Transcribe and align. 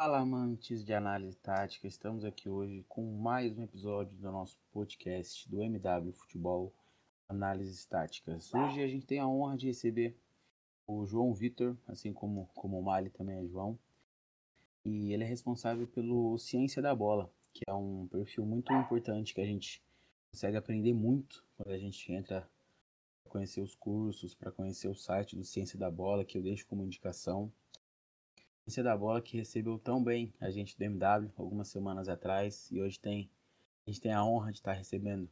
Fala, 0.00 0.20
amantes 0.20 0.84
de 0.84 0.94
análise 0.94 1.36
tática. 1.38 1.88
Estamos 1.88 2.24
aqui 2.24 2.48
hoje 2.48 2.84
com 2.88 3.04
mais 3.16 3.58
um 3.58 3.64
episódio 3.64 4.16
do 4.16 4.30
nosso 4.30 4.56
podcast 4.70 5.50
do 5.50 5.60
MW 5.60 6.12
Futebol 6.12 6.72
Análises 7.28 7.84
Táticas. 7.84 8.54
Hoje 8.54 8.80
a 8.80 8.86
gente 8.86 9.04
tem 9.04 9.18
a 9.18 9.26
honra 9.26 9.56
de 9.56 9.66
receber 9.66 10.16
o 10.86 11.04
João 11.04 11.34
Vitor, 11.34 11.76
assim 11.88 12.12
como, 12.12 12.48
como 12.54 12.78
o 12.78 12.82
Mali 12.82 13.10
também 13.10 13.38
é 13.38 13.48
João. 13.48 13.76
E 14.84 15.12
ele 15.12 15.24
é 15.24 15.26
responsável 15.26 15.88
pelo 15.88 16.38
Ciência 16.38 16.80
da 16.80 16.94
Bola, 16.94 17.28
que 17.52 17.64
é 17.66 17.74
um 17.74 18.06
perfil 18.06 18.46
muito 18.46 18.72
importante 18.72 19.34
que 19.34 19.40
a 19.40 19.46
gente 19.46 19.82
consegue 20.30 20.56
aprender 20.56 20.94
muito 20.94 21.44
quando 21.56 21.72
a 21.72 21.78
gente 21.78 22.12
entra 22.12 22.48
para 23.24 23.32
conhecer 23.32 23.62
os 23.62 23.74
cursos, 23.74 24.32
para 24.32 24.52
conhecer 24.52 24.86
o 24.86 24.94
site 24.94 25.34
do 25.34 25.42
Ciência 25.42 25.76
da 25.76 25.90
Bola, 25.90 26.24
que 26.24 26.38
eu 26.38 26.42
deixo 26.42 26.68
como 26.68 26.84
indicação. 26.84 27.52
Ciência 28.68 28.82
da 28.82 28.94
Bola 28.94 29.22
que 29.22 29.38
recebeu 29.38 29.78
tão 29.78 30.04
bem 30.04 30.30
a 30.38 30.50
gente 30.50 30.76
do 30.76 30.84
MW 30.84 31.32
algumas 31.38 31.68
semanas 31.68 32.06
atrás 32.06 32.70
e 32.70 32.78
hoje 32.78 33.00
tem 33.00 33.30
a 33.86 33.90
gente 33.90 34.02
tem 34.02 34.12
a 34.12 34.22
honra 34.22 34.50
de 34.50 34.58
estar 34.58 34.74
recebendo 34.74 35.26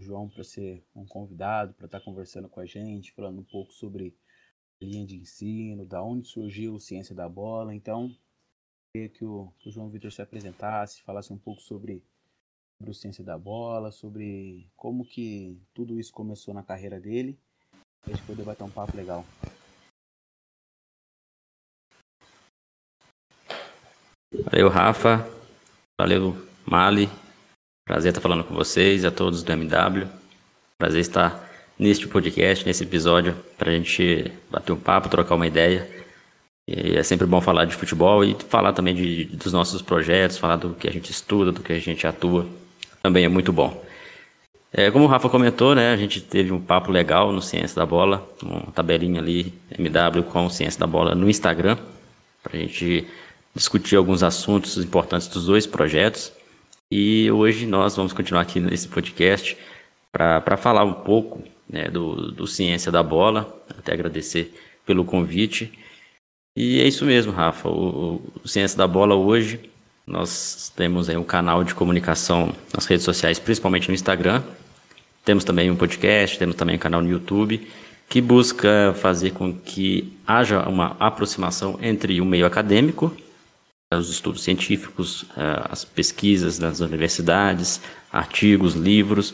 o 0.00 0.02
João 0.02 0.28
para 0.28 0.42
ser 0.42 0.84
um 0.92 1.06
convidado, 1.06 1.72
para 1.74 1.86
estar 1.86 2.00
conversando 2.00 2.48
com 2.48 2.58
a 2.58 2.66
gente, 2.66 3.12
falando 3.12 3.38
um 3.38 3.44
pouco 3.44 3.72
sobre 3.72 4.12
a 4.82 4.84
linha 4.84 5.06
de 5.06 5.18
ensino, 5.18 5.86
da 5.86 6.02
onde 6.02 6.26
surgiu 6.26 6.74
a 6.74 6.80
Ciência 6.80 7.14
da 7.14 7.28
Bola. 7.28 7.72
Então, 7.72 8.12
queria 8.92 9.08
que 9.08 9.24
o, 9.24 9.52
que 9.60 9.68
o 9.68 9.72
João 9.72 9.88
Vitor 9.88 10.10
se 10.10 10.20
apresentasse, 10.20 11.02
falasse 11.02 11.32
um 11.32 11.38
pouco 11.38 11.62
sobre, 11.62 12.02
sobre 12.76 12.90
o 12.90 12.94
Ciência 12.94 13.22
da 13.22 13.38
Bola, 13.38 13.92
sobre 13.92 14.68
como 14.74 15.04
que 15.04 15.62
tudo 15.72 16.00
isso 16.00 16.12
começou 16.12 16.52
na 16.52 16.64
carreira 16.64 16.98
dele, 16.98 17.38
para 18.00 18.14
a 18.14 18.16
gente 18.16 18.26
poder 18.26 18.42
bater 18.42 18.64
um 18.64 18.70
papo 18.70 18.96
legal. 18.96 19.24
Valeu, 24.50 24.68
Rafa. 24.70 25.28
Valeu, 26.00 26.34
Mali. 26.64 27.06
Prazer 27.86 28.10
estar 28.10 28.20
falando 28.22 28.44
com 28.44 28.54
vocês, 28.54 29.04
a 29.04 29.10
todos 29.10 29.42
do 29.42 29.52
MW. 29.52 30.06
Prazer 30.78 31.02
estar 31.02 31.46
neste 31.78 32.08
podcast, 32.08 32.64
nesse 32.64 32.82
episódio, 32.82 33.36
para 33.58 33.70
a 33.70 33.74
gente 33.74 34.32
bater 34.50 34.72
um 34.72 34.80
papo, 34.80 35.10
trocar 35.10 35.34
uma 35.34 35.46
ideia. 35.46 35.86
E 36.66 36.96
é 36.96 37.02
sempre 37.02 37.26
bom 37.26 37.42
falar 37.42 37.66
de 37.66 37.74
futebol 37.74 38.24
e 38.24 38.34
falar 38.48 38.72
também 38.72 38.94
de, 38.94 39.24
dos 39.24 39.52
nossos 39.52 39.82
projetos, 39.82 40.38
falar 40.38 40.56
do 40.56 40.72
que 40.72 40.88
a 40.88 40.92
gente 40.92 41.10
estuda, 41.10 41.52
do 41.52 41.62
que 41.62 41.74
a 41.74 41.78
gente 41.78 42.06
atua. 42.06 42.46
Também 43.02 43.26
é 43.26 43.28
muito 43.28 43.52
bom. 43.52 43.84
É, 44.72 44.90
como 44.90 45.04
o 45.04 45.08
Rafa 45.08 45.28
comentou, 45.28 45.74
né, 45.74 45.92
a 45.92 45.96
gente 45.96 46.22
teve 46.22 46.52
um 46.52 46.60
papo 46.60 46.90
legal 46.90 47.32
no 47.32 47.42
Ciência 47.42 47.76
da 47.76 47.84
Bola, 47.84 48.26
uma 48.42 48.72
tabelinha 48.72 49.20
ali, 49.20 49.52
MW 49.78 50.22
com 50.22 50.48
Ciência 50.48 50.80
da 50.80 50.86
Bola 50.86 51.14
no 51.14 51.28
Instagram, 51.28 51.76
para 52.42 52.56
a 52.56 52.60
gente 52.60 53.06
discutir 53.54 53.96
alguns 53.96 54.22
assuntos 54.22 54.76
importantes 54.78 55.28
dos 55.28 55.46
dois 55.46 55.66
projetos. 55.66 56.32
E 56.90 57.30
hoje 57.30 57.66
nós 57.66 57.96
vamos 57.96 58.12
continuar 58.12 58.42
aqui 58.42 58.60
nesse 58.60 58.88
podcast 58.88 59.56
para 60.12 60.56
falar 60.56 60.84
um 60.84 60.94
pouco 60.94 61.42
né, 61.68 61.88
do, 61.88 62.32
do 62.32 62.46
Ciência 62.46 62.90
da 62.90 63.02
Bola. 63.02 63.62
Até 63.78 63.92
agradecer 63.92 64.54
pelo 64.86 65.04
convite. 65.04 65.72
E 66.56 66.80
é 66.80 66.88
isso 66.88 67.04
mesmo, 67.04 67.32
Rafa. 67.32 67.68
O, 67.68 68.22
o 68.42 68.48
Ciência 68.48 68.76
da 68.76 68.86
Bola 68.86 69.14
hoje 69.14 69.60
nós 70.06 70.72
temos 70.74 71.10
aí 71.10 71.16
um 71.18 71.24
canal 71.24 71.62
de 71.62 71.74
comunicação 71.74 72.54
nas 72.72 72.86
redes 72.86 73.04
sociais, 73.04 73.38
principalmente 73.38 73.88
no 73.88 73.94
Instagram. 73.94 74.42
Temos 75.22 75.44
também 75.44 75.70
um 75.70 75.76
podcast, 75.76 76.38
temos 76.38 76.56
também 76.56 76.76
um 76.76 76.78
canal 76.78 77.02
no 77.02 77.10
YouTube 77.10 77.68
que 78.08 78.22
busca 78.22 78.94
fazer 78.96 79.32
com 79.32 79.52
que 79.52 80.16
haja 80.26 80.66
uma 80.66 80.96
aproximação 80.98 81.78
entre 81.82 82.22
o 82.22 82.24
meio 82.24 82.46
acadêmico 82.46 83.14
os 83.96 84.10
estudos 84.10 84.42
científicos, 84.42 85.24
eh, 85.34 85.66
as 85.70 85.82
pesquisas 85.84 86.58
nas 86.58 86.80
universidades, 86.80 87.80
artigos, 88.12 88.74
livros, 88.74 89.32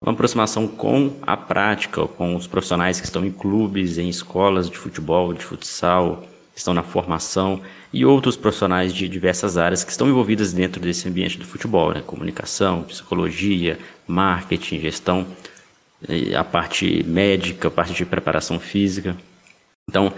uma 0.00 0.12
aproximação 0.12 0.68
com 0.68 1.16
a 1.22 1.36
prática, 1.36 2.06
com 2.06 2.36
os 2.36 2.46
profissionais 2.46 3.00
que 3.00 3.06
estão 3.06 3.24
em 3.24 3.32
clubes, 3.32 3.98
em 3.98 4.08
escolas 4.08 4.70
de 4.70 4.78
futebol, 4.78 5.34
de 5.34 5.44
futsal, 5.44 6.24
que 6.52 6.58
estão 6.58 6.72
na 6.72 6.84
formação 6.84 7.60
e 7.92 8.04
outros 8.04 8.36
profissionais 8.36 8.94
de 8.94 9.08
diversas 9.08 9.58
áreas 9.58 9.82
que 9.82 9.90
estão 9.90 10.08
envolvidas 10.08 10.52
dentro 10.52 10.80
desse 10.80 11.08
ambiente 11.08 11.36
do 11.36 11.44
futebol, 11.44 11.92
né? 11.92 12.02
comunicação, 12.06 12.84
psicologia, 12.84 13.78
marketing, 14.06 14.80
gestão, 14.80 15.26
a 16.36 16.44
parte 16.44 17.02
médica, 17.04 17.68
a 17.68 17.70
parte 17.70 17.92
de 17.92 18.06
preparação 18.06 18.58
física. 18.58 19.16
Então, 19.88 20.12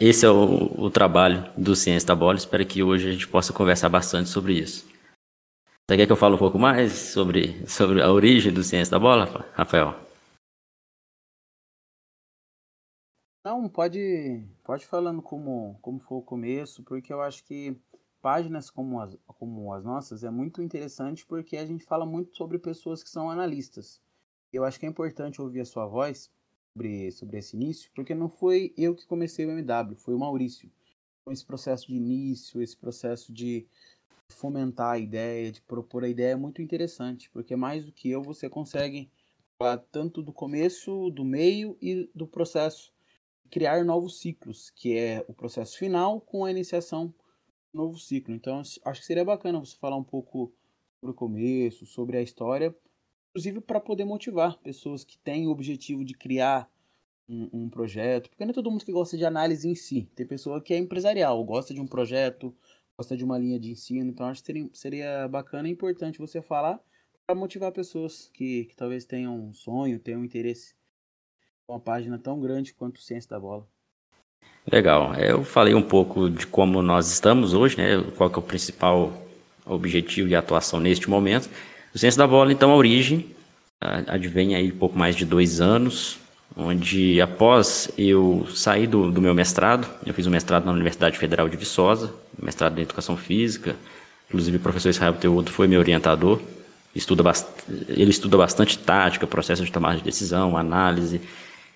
esse 0.00 0.24
é 0.24 0.30
o, 0.30 0.84
o, 0.84 0.90
trabalho 0.90 1.50
do 1.56 1.76
Ciência 1.76 2.06
da 2.06 2.14
Bola. 2.14 2.36
Espero 2.36 2.66
que 2.66 2.82
hoje 2.82 3.08
a 3.08 3.12
gente 3.12 3.28
possa 3.28 3.52
conversar 3.52 3.88
bastante 3.88 4.28
sobre 4.28 4.54
isso. 4.54 4.86
Você 5.88 5.96
quer 5.96 6.06
que 6.06 6.12
eu 6.12 6.16
fale 6.16 6.34
um 6.34 6.38
pouco 6.38 6.58
mais 6.58 6.92
sobre, 6.92 7.66
sobre 7.68 8.02
a 8.02 8.10
origem 8.10 8.52
do 8.52 8.64
Ciência 8.64 8.90
da 8.90 8.98
Bola, 8.98 9.26
Rafael? 9.54 9.94
Não, 13.44 13.68
pode, 13.68 14.42
pode 14.64 14.84
falando 14.84 15.22
como, 15.22 15.78
como 15.80 16.00
foi 16.00 16.18
o 16.18 16.22
começo, 16.22 16.82
porque 16.82 17.12
eu 17.12 17.20
acho 17.22 17.44
que 17.44 17.76
páginas 18.20 18.70
como 18.70 19.00
as, 19.00 19.16
como 19.38 19.72
as 19.72 19.84
nossas 19.84 20.24
é 20.24 20.30
muito 20.30 20.60
interessante 20.60 21.24
porque 21.24 21.56
a 21.56 21.64
gente 21.64 21.84
fala 21.84 22.04
muito 22.04 22.36
sobre 22.36 22.58
pessoas 22.58 23.04
que 23.04 23.08
são 23.08 23.30
analistas. 23.30 24.00
Eu 24.52 24.64
acho 24.64 24.80
que 24.80 24.86
é 24.86 24.88
importante 24.88 25.40
ouvir 25.40 25.60
a 25.60 25.64
sua 25.64 25.86
voz 25.86 26.28
sobre, 26.76 27.10
sobre 27.10 27.38
esse 27.38 27.56
início, 27.56 27.90
porque 27.94 28.14
não 28.14 28.28
foi 28.28 28.74
eu 28.76 28.94
que 28.94 29.06
comecei 29.06 29.46
o 29.46 29.50
MW, 29.50 29.96
foi 29.96 30.14
o 30.14 30.18
Maurício. 30.18 30.70
Então, 31.22 31.32
esse 31.32 31.44
processo 31.44 31.86
de 31.86 31.94
início, 31.94 32.62
esse 32.62 32.76
processo 32.76 33.32
de 33.32 33.66
fomentar 34.28 34.92
a 34.92 34.98
ideia, 34.98 35.50
de 35.50 35.62
propor 35.62 36.04
a 36.04 36.08
ideia 36.08 36.32
é 36.32 36.36
muito 36.36 36.60
interessante, 36.60 37.30
porque 37.30 37.56
mais 37.56 37.86
do 37.86 37.92
que 37.92 38.10
eu 38.10 38.22
você 38.22 38.48
consegue 38.48 39.10
falar 39.58 39.78
tanto 39.90 40.22
do 40.22 40.32
começo, 40.32 41.10
do 41.10 41.24
meio 41.24 41.78
e 41.80 42.10
do 42.14 42.26
processo 42.26 42.92
criar 43.50 43.84
novos 43.84 44.18
ciclos, 44.18 44.70
que 44.70 44.98
é 44.98 45.24
o 45.28 45.32
processo 45.32 45.78
final 45.78 46.20
com 46.20 46.44
a 46.44 46.50
iniciação 46.50 47.06
do 47.72 47.78
novo 47.78 47.98
ciclo. 47.98 48.34
Então, 48.34 48.60
acho 48.60 49.00
que 49.00 49.06
seria 49.06 49.24
bacana 49.24 49.60
você 49.60 49.76
falar 49.76 49.96
um 49.96 50.04
pouco 50.04 50.52
sobre 51.00 51.12
o 51.12 51.14
começo, 51.14 51.86
sobre 51.86 52.18
a 52.18 52.22
história, 52.22 52.76
inclusive 53.36 53.60
para 53.60 53.78
poder 53.78 54.06
motivar 54.06 54.56
pessoas 54.60 55.04
que 55.04 55.18
têm 55.18 55.46
o 55.46 55.50
objetivo 55.50 56.02
de 56.02 56.14
criar 56.14 56.66
um, 57.28 57.50
um, 57.52 57.68
projeto, 57.68 58.30
porque 58.30 58.42
não 58.42 58.50
é 58.50 58.54
todo 58.54 58.70
mundo 58.70 58.82
que 58.82 58.92
gosta 58.92 59.14
de 59.14 59.26
análise 59.26 59.68
em 59.68 59.74
si. 59.74 60.08
Tem 60.14 60.26
pessoa 60.26 60.58
que 60.58 60.72
é 60.72 60.78
empresarial, 60.78 61.44
gosta 61.44 61.74
de 61.74 61.80
um 61.80 61.86
projeto, 61.86 62.54
gosta 62.98 63.14
de 63.14 63.22
uma 63.22 63.36
linha 63.36 63.60
de 63.60 63.70
ensino, 63.70 64.08
então 64.08 64.26
acho 64.26 64.42
que 64.42 64.70
seria, 64.72 65.28
bacana 65.28 65.68
e 65.68 65.72
importante 65.72 66.18
você 66.18 66.40
falar 66.40 66.80
para 67.26 67.36
motivar 67.36 67.70
pessoas 67.72 68.30
que, 68.32 68.64
que 68.64 68.76
talvez 68.76 69.04
tenham 69.04 69.38
um 69.38 69.52
sonho, 69.52 69.98
tenham 69.98 70.22
um 70.22 70.24
interesse 70.24 70.74
com 71.66 71.74
uma 71.74 71.80
página 71.80 72.18
tão 72.18 72.40
grande 72.40 72.72
quanto 72.72 73.02
Ciência 73.02 73.28
da 73.28 73.38
Bola. 73.38 73.68
Legal. 74.72 75.14
Eu 75.16 75.44
falei 75.44 75.74
um 75.74 75.82
pouco 75.82 76.30
de 76.30 76.46
como 76.46 76.80
nós 76.80 77.10
estamos 77.10 77.52
hoje, 77.52 77.76
né? 77.76 78.02
Qual 78.16 78.32
é 78.32 78.36
o 78.38 78.42
principal 78.42 79.12
objetivo 79.66 80.28
de 80.28 80.36
atuação 80.36 80.80
neste 80.80 81.10
momento. 81.10 81.50
O 81.96 81.98
Ciência 81.98 82.18
da 82.18 82.26
Bola, 82.26 82.52
então, 82.52 82.72
a 82.72 82.76
origem 82.76 83.24
advém 83.80 84.54
aí 84.54 84.70
pouco 84.70 84.98
mais 84.98 85.16
de 85.16 85.24
dois 85.24 85.62
anos, 85.62 86.18
onde 86.54 87.18
após 87.22 87.90
eu 87.96 88.46
sair 88.54 88.86
do, 88.86 89.10
do 89.10 89.22
meu 89.22 89.34
mestrado, 89.34 89.88
eu 90.04 90.12
fiz 90.12 90.26
um 90.26 90.30
mestrado 90.30 90.66
na 90.66 90.72
Universidade 90.72 91.16
Federal 91.16 91.48
de 91.48 91.56
Viçosa, 91.56 92.12
mestrado 92.38 92.78
em 92.78 92.82
Educação 92.82 93.16
Física, 93.16 93.76
inclusive 94.28 94.58
o 94.58 94.60
professor 94.60 94.90
Israel 94.90 95.14
Teudo 95.14 95.50
foi 95.50 95.66
meu 95.66 95.80
orientador, 95.80 96.38
estuda 96.94 97.22
ele 97.88 98.10
estuda 98.10 98.36
bastante 98.36 98.76
tática, 98.76 99.26
processo 99.26 99.64
de 99.64 99.72
tomada 99.72 99.96
de 99.96 100.04
decisão, 100.04 100.54
análise, 100.54 101.22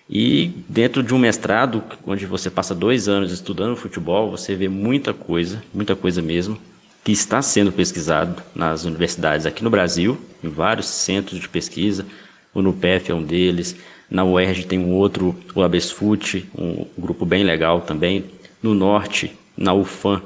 e 0.07 0.51
dentro 0.69 1.01
de 1.01 1.15
um 1.15 1.17
mestrado, 1.17 1.83
onde 2.05 2.27
você 2.27 2.51
passa 2.51 2.75
dois 2.75 3.07
anos 3.07 3.31
estudando 3.31 3.75
futebol, 3.75 4.29
você 4.29 4.53
vê 4.53 4.69
muita 4.69 5.15
coisa, 5.15 5.63
muita 5.73 5.95
coisa 5.95 6.21
mesmo, 6.21 6.59
que 7.03 7.11
está 7.11 7.41
sendo 7.41 7.71
pesquisado 7.71 8.41
nas 8.53 8.85
universidades 8.85 9.45
aqui 9.45 9.63
no 9.63 9.69
Brasil, 9.69 10.19
em 10.43 10.49
vários 10.49 10.87
centros 10.87 11.39
de 11.39 11.49
pesquisa. 11.49 12.05
O 12.53 12.61
NUPEF 12.61 13.11
é 13.11 13.15
um 13.15 13.23
deles. 13.23 13.75
Na 14.09 14.23
UERJ 14.23 14.65
tem 14.65 14.79
um 14.79 14.91
outro, 14.91 15.35
o 15.55 15.63
ABESFUT, 15.63 16.49
um 16.55 16.85
grupo 16.97 17.25
bem 17.25 17.43
legal 17.43 17.81
também. 17.81 18.25
No 18.61 18.73
Norte, 18.73 19.35
na 19.57 19.73
UFAM, 19.73 20.21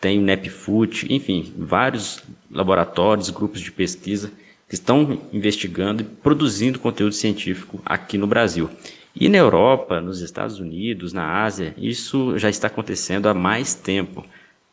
tem 0.00 0.18
o 0.18 0.22
NEPFUT, 0.22 1.06
enfim, 1.12 1.52
vários 1.58 2.22
laboratórios, 2.50 3.30
grupos 3.30 3.60
de 3.60 3.70
pesquisa 3.72 4.30
que 4.68 4.74
estão 4.74 5.20
investigando 5.32 6.02
e 6.02 6.04
produzindo 6.04 6.78
conteúdo 6.78 7.12
científico 7.12 7.82
aqui 7.84 8.16
no 8.16 8.26
Brasil. 8.26 8.70
E 9.14 9.28
na 9.28 9.38
Europa, 9.38 10.00
nos 10.00 10.20
Estados 10.20 10.60
Unidos, 10.60 11.12
na 11.12 11.42
Ásia, 11.42 11.74
isso 11.76 12.38
já 12.38 12.48
está 12.48 12.68
acontecendo 12.68 13.28
há 13.28 13.34
mais 13.34 13.74
tempo. 13.74 14.24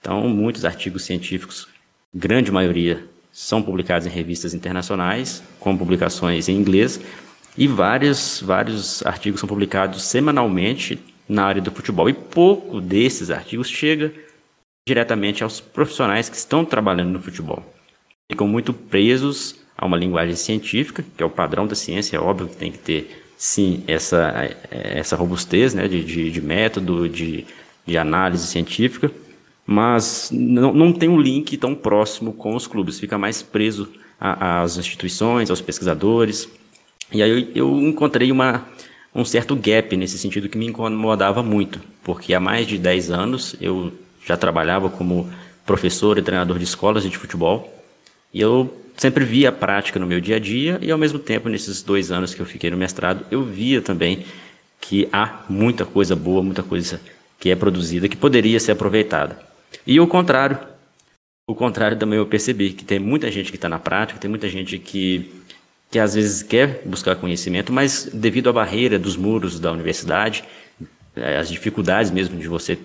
Então, 0.07 0.21
muitos 0.29 0.63
artigos 0.63 1.03
científicos, 1.03 1.67
grande 2.15 2.49
maioria, 2.49 3.03
são 3.29 3.61
publicados 3.61 4.07
em 4.07 4.09
revistas 4.09 4.53
internacionais, 4.53 5.43
com 5.59 5.77
publicações 5.77 6.47
em 6.47 6.55
inglês, 6.55 6.97
e 7.57 7.67
vários, 7.67 8.41
vários 8.41 9.05
artigos 9.05 9.41
são 9.41 9.49
publicados 9.49 10.01
semanalmente 10.03 10.97
na 11.27 11.43
área 11.43 11.61
do 11.61 11.71
futebol. 11.71 12.09
E 12.09 12.13
pouco 12.13 12.79
desses 12.79 13.29
artigos 13.29 13.69
chega 13.69 14.13
diretamente 14.87 15.43
aos 15.43 15.59
profissionais 15.59 16.29
que 16.29 16.37
estão 16.37 16.63
trabalhando 16.63 17.11
no 17.11 17.21
futebol. 17.21 17.61
Ficam 18.31 18.47
muito 18.47 18.71
presos 18.71 19.57
a 19.77 19.85
uma 19.85 19.97
linguagem 19.97 20.37
científica, 20.37 21.03
que 21.17 21.21
é 21.21 21.25
o 21.25 21.29
padrão 21.29 21.67
da 21.67 21.75
ciência, 21.75 22.15
é 22.15 22.19
óbvio 22.19 22.47
que 22.47 22.55
tem 22.55 22.71
que 22.71 22.77
ter, 22.77 23.25
sim, 23.37 23.83
essa, 23.85 24.55
essa 24.71 25.17
robustez 25.17 25.73
né, 25.73 25.85
de, 25.85 26.01
de, 26.01 26.31
de 26.31 26.41
método, 26.41 27.09
de, 27.09 27.45
de 27.85 27.97
análise 27.97 28.47
científica, 28.47 29.11
mas 29.67 30.29
não, 30.31 30.73
não 30.73 30.93
tem 30.93 31.09
um 31.09 31.19
link 31.19 31.57
tão 31.57 31.75
próximo 31.75 32.31
com 32.31 32.55
os 32.55 32.65
clubes, 32.65 32.97
fica 32.97 33.17
mais 33.17 33.43
preso 33.43 33.89
às 34.17 34.77
instituições, 34.77 35.49
aos 35.49 35.59
pesquisadores. 35.59 36.47
E 37.11 37.21
aí 37.21 37.29
eu, 37.53 37.67
eu 37.67 37.81
encontrei 37.81 38.31
uma, 38.31 38.65
um 39.13 39.25
certo 39.25 39.57
gap 39.57 39.95
nesse 39.97 40.17
sentido 40.17 40.47
que 40.47 40.57
me 40.57 40.67
incomodava 40.67 41.43
muito, 41.43 41.81
porque 42.01 42.33
há 42.33 42.39
mais 42.39 42.65
de 42.65 42.77
10 42.77 43.11
anos 43.11 43.57
eu 43.59 43.91
já 44.25 44.37
trabalhava 44.37 44.89
como 44.89 45.29
professor 45.65 46.17
e 46.17 46.21
treinador 46.21 46.57
de 46.57 46.63
escolas 46.63 47.03
de 47.03 47.17
futebol, 47.17 47.73
e 48.33 48.39
eu 48.39 48.73
sempre 48.95 49.25
via 49.25 49.49
a 49.49 49.51
prática 49.51 49.99
no 49.99 50.07
meu 50.07 50.21
dia 50.21 50.37
a 50.37 50.39
dia, 50.39 50.79
e 50.81 50.89
ao 50.89 50.97
mesmo 50.97 51.19
tempo, 51.19 51.49
nesses 51.49 51.81
dois 51.81 52.09
anos 52.09 52.33
que 52.33 52.39
eu 52.39 52.45
fiquei 52.45 52.71
no 52.71 52.77
mestrado, 52.77 53.25
eu 53.29 53.43
via 53.43 53.81
também 53.81 54.25
que 54.79 55.09
há 55.11 55.41
muita 55.49 55.85
coisa 55.85 56.15
boa, 56.15 56.41
muita 56.41 56.63
coisa 56.63 57.01
que 57.37 57.49
é 57.49 57.55
produzida, 57.55 58.07
que 58.07 58.15
poderia 58.15 58.59
ser 58.59 58.71
aproveitada. 58.71 59.46
E 59.85 59.99
o 59.99 60.07
contrário, 60.07 60.59
o 61.47 61.55
contrário 61.55 61.97
também 61.97 62.19
eu 62.19 62.25
percebi, 62.25 62.73
que 62.73 62.83
tem 62.83 62.99
muita 62.99 63.31
gente 63.31 63.51
que 63.51 63.57
está 63.57 63.69
na 63.69 63.79
prática, 63.79 64.19
tem 64.19 64.29
muita 64.29 64.49
gente 64.49 64.77
que, 64.77 65.31
que 65.89 65.97
às 65.97 66.13
vezes 66.13 66.43
quer 66.43 66.81
buscar 66.85 67.15
conhecimento, 67.15 67.71
mas 67.71 68.09
devido 68.13 68.49
à 68.49 68.53
barreira 68.53 68.99
dos 68.99 69.15
muros 69.15 69.59
da 69.59 69.71
universidade, 69.71 70.43
eh, 71.15 71.37
as 71.37 71.49
dificuldades 71.49 72.11
mesmo 72.11 72.37
de 72.37 72.47
você 72.47 72.77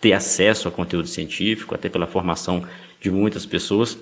ter 0.00 0.12
acesso 0.12 0.68
a 0.68 0.70
conteúdo 0.70 1.08
científico, 1.08 1.74
até 1.74 1.88
pela 1.88 2.06
formação 2.06 2.66
de 3.00 3.10
muitas 3.10 3.44
pessoas, 3.46 3.98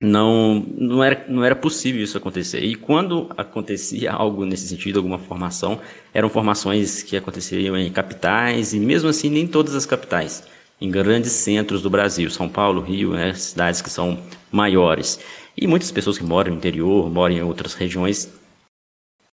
não, 0.00 0.64
não, 0.78 1.04
era, 1.04 1.26
não 1.28 1.44
era 1.44 1.54
possível 1.54 2.02
isso 2.02 2.16
acontecer. 2.16 2.64
E 2.64 2.74
quando 2.74 3.30
acontecia 3.36 4.10
algo 4.12 4.44
nesse 4.46 4.68
sentido, 4.68 4.98
alguma 4.98 5.18
formação, 5.18 5.80
eram 6.14 6.28
formações 6.28 7.02
que 7.02 7.16
aconteciam 7.16 7.76
em 7.76 7.92
capitais, 7.92 8.72
e 8.72 8.80
mesmo 8.80 9.08
assim 9.08 9.28
nem 9.28 9.46
todas 9.46 9.74
as 9.74 9.84
capitais, 9.84 10.42
em 10.80 10.90
grandes 10.90 11.32
centros 11.32 11.82
do 11.82 11.90
Brasil, 11.90 12.30
São 12.30 12.48
Paulo, 12.48 12.80
Rio, 12.80 13.12
né, 13.12 13.34
cidades 13.34 13.82
que 13.82 13.90
são 13.90 14.18
maiores. 14.50 15.20
E 15.56 15.66
muitas 15.66 15.90
pessoas 15.90 16.16
que 16.16 16.24
moram 16.24 16.52
no 16.52 16.56
interior, 16.56 17.10
moram 17.10 17.34
em 17.34 17.42
outras 17.42 17.74
regiões, 17.74 18.30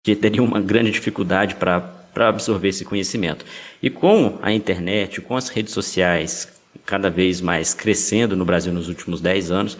que 0.03 0.15
teriam 0.15 0.45
uma 0.45 0.59
grande 0.59 0.91
dificuldade 0.91 1.55
para 1.55 1.93
absorver 2.15 2.69
esse 2.69 2.83
conhecimento. 2.83 3.45
E 3.81 3.89
com 3.89 4.37
a 4.41 4.51
internet, 4.51 5.21
com 5.21 5.35
as 5.35 5.49
redes 5.49 5.73
sociais 5.73 6.49
cada 6.85 7.09
vez 7.09 7.41
mais 7.41 7.73
crescendo 7.73 8.35
no 8.35 8.45
Brasil 8.45 8.71
nos 8.71 8.87
últimos 8.87 9.19
10 9.19 9.51
anos, 9.51 9.77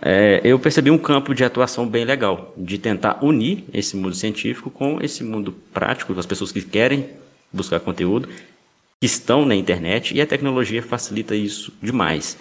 é, 0.00 0.40
eu 0.44 0.58
percebi 0.58 0.90
um 0.90 0.98
campo 0.98 1.34
de 1.34 1.44
atuação 1.44 1.86
bem 1.86 2.04
legal, 2.04 2.52
de 2.56 2.78
tentar 2.78 3.18
unir 3.22 3.64
esse 3.72 3.96
mundo 3.96 4.14
científico 4.14 4.70
com 4.70 4.98
esse 5.00 5.24
mundo 5.24 5.52
prático, 5.72 6.12
das 6.12 6.26
pessoas 6.26 6.52
que 6.52 6.60
querem 6.60 7.08
buscar 7.52 7.80
conteúdo, 7.80 8.28
que 9.00 9.06
estão 9.06 9.44
na 9.44 9.54
internet, 9.54 10.14
e 10.14 10.20
a 10.20 10.26
tecnologia 10.26 10.82
facilita 10.82 11.34
isso 11.34 11.72
demais. 11.82 12.38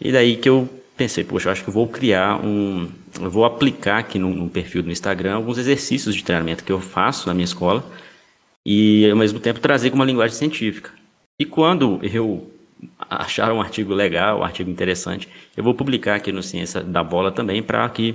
E 0.00 0.12
daí 0.12 0.36
que 0.36 0.48
eu 0.48 0.68
pensei, 0.96 1.24
poxa, 1.24 1.48
eu 1.48 1.52
acho 1.52 1.64
que 1.64 1.70
vou 1.70 1.88
criar 1.88 2.44
um. 2.44 2.88
Eu 3.20 3.30
vou 3.30 3.44
aplicar 3.44 3.98
aqui 3.98 4.18
no, 4.18 4.30
no 4.30 4.50
perfil 4.50 4.82
do 4.82 4.90
Instagram 4.90 5.34
alguns 5.34 5.58
exercícios 5.58 6.14
de 6.14 6.22
treinamento 6.22 6.64
que 6.64 6.72
eu 6.72 6.80
faço 6.80 7.26
na 7.28 7.34
minha 7.34 7.44
escola 7.44 7.84
e, 8.66 9.08
ao 9.10 9.16
mesmo 9.16 9.38
tempo, 9.38 9.60
trazer 9.60 9.90
com 9.90 9.96
uma 9.96 10.04
linguagem 10.04 10.36
científica. 10.36 10.90
E 11.38 11.44
quando 11.44 12.00
eu 12.02 12.50
achar 13.08 13.52
um 13.52 13.60
artigo 13.60 13.94
legal, 13.94 14.40
um 14.40 14.44
artigo 14.44 14.70
interessante, 14.70 15.28
eu 15.56 15.64
vou 15.64 15.74
publicar 15.74 16.16
aqui 16.16 16.30
no 16.30 16.42
Ciência 16.42 16.82
da 16.82 17.02
Bola 17.02 17.32
também 17.32 17.62
para 17.62 17.88
que, 17.88 18.14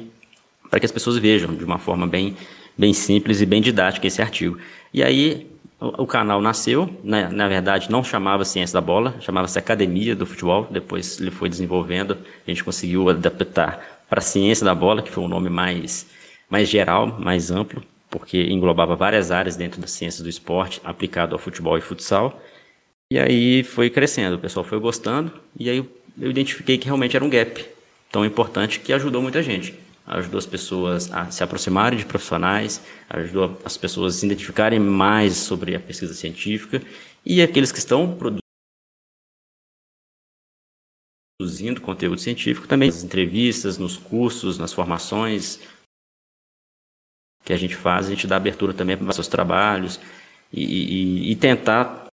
que 0.79 0.85
as 0.85 0.91
pessoas 0.91 1.17
vejam 1.17 1.55
de 1.55 1.63
uma 1.63 1.77
forma 1.77 2.05
bem, 2.05 2.35
bem 2.77 2.93
simples 2.93 3.41
e 3.41 3.45
bem 3.45 3.61
didática 3.61 4.05
esse 4.07 4.21
artigo. 4.21 4.57
E 4.93 5.03
aí 5.03 5.48
o, 5.79 6.05
canal 6.05 6.41
nasceu, 6.41 6.89
né, 7.03 7.29
na 7.31 7.47
verdade 7.47 7.89
não 7.89 8.03
chamava 8.03 8.43
Ciência 8.43 8.73
da 8.73 8.81
Bola, 8.81 9.15
chamava-se 9.21 9.57
Academia 9.57 10.15
do 10.15 10.25
Futebol, 10.25 10.67
depois 10.69 11.19
ele 11.19 11.31
foi 11.31 11.47
desenvolvendo, 11.47 12.17
a 12.45 12.51
gente 12.51 12.63
conseguiu 12.63 13.09
adaptar 13.09 14.03
para 14.09 14.19
Ciência 14.19 14.65
da 14.65 14.75
Bola, 14.75 15.01
que 15.01 15.11
foi 15.11 15.23
um 15.23 15.27
nome 15.27 15.49
mais, 15.49 16.05
mais 16.49 16.67
geral, 16.67 17.07
mais 17.19 17.49
amplo, 17.49 17.81
porque 18.09 18.43
englobava 18.43 18.95
várias 18.95 19.31
áreas 19.31 19.55
dentro 19.55 19.79
da 19.79 19.87
ciência 19.87 20.23
do 20.23 20.29
esporte 20.29 20.81
aplicado 20.83 21.33
ao 21.33 21.39
futebol 21.39 21.77
e 21.77 21.81
futsal. 21.81 22.41
E 23.11 23.17
aí 23.17 23.63
foi 23.63 23.89
crescendo, 23.89 24.35
o 24.35 24.39
pessoal 24.39 24.65
foi 24.65 24.79
gostando, 24.79 25.31
e 25.57 25.69
aí 25.69 25.77
eu 26.19 26.29
identifiquei 26.29 26.77
que 26.77 26.85
realmente 26.85 27.15
era 27.15 27.23
um 27.23 27.29
gap 27.29 27.65
tão 28.11 28.25
importante 28.25 28.79
que 28.79 28.91
ajudou 28.91 29.21
muita 29.21 29.41
gente. 29.41 29.75
Ajudou 30.09 30.39
as 30.39 30.45
pessoas 30.45 31.11
a 31.11 31.29
se 31.29 31.43
aproximarem 31.43 31.99
de 31.99 32.05
profissionais, 32.05 32.81
ajudou 33.09 33.61
as 33.63 33.77
pessoas 33.77 34.15
a 34.15 34.19
se 34.19 34.25
identificarem 34.25 34.79
mais 34.79 35.37
sobre 35.37 35.75
a 35.75 35.79
pesquisa 35.79 36.13
científica, 36.15 36.81
e 37.25 37.41
aqueles 37.41 37.71
que 37.71 37.77
estão 37.77 38.17
produzindo 41.39 41.79
conteúdo 41.79 42.19
científico 42.19 42.67
também, 42.67 42.89
nas 42.89 43.03
entrevistas, 43.03 43.77
nos 43.77 43.97
cursos, 43.97 44.57
nas 44.57 44.73
formações 44.73 45.59
que 47.45 47.53
a 47.53 47.57
gente 47.57 47.75
faz, 47.75 48.07
a 48.07 48.09
gente 48.09 48.27
dá 48.27 48.35
abertura 48.35 48.73
também 48.73 48.97
para 48.97 49.07
os 49.07 49.15
seus 49.15 49.27
trabalhos 49.27 49.99
e, 50.51 50.63
e, 50.63 51.31
e 51.31 51.35
tentar 51.35 52.08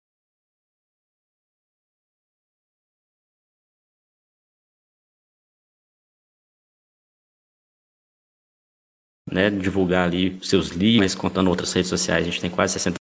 né, 9.34 9.50
divulgar 9.50 10.06
ali 10.06 10.38
seus 10.40 10.68
livros, 10.68 11.14
contando 11.14 11.48
outras 11.48 11.72
redes 11.72 11.88
sociais. 11.90 12.22
A 12.22 12.30
gente 12.30 12.40
tem 12.40 12.48
quase 12.48 12.74
60 12.74 13.03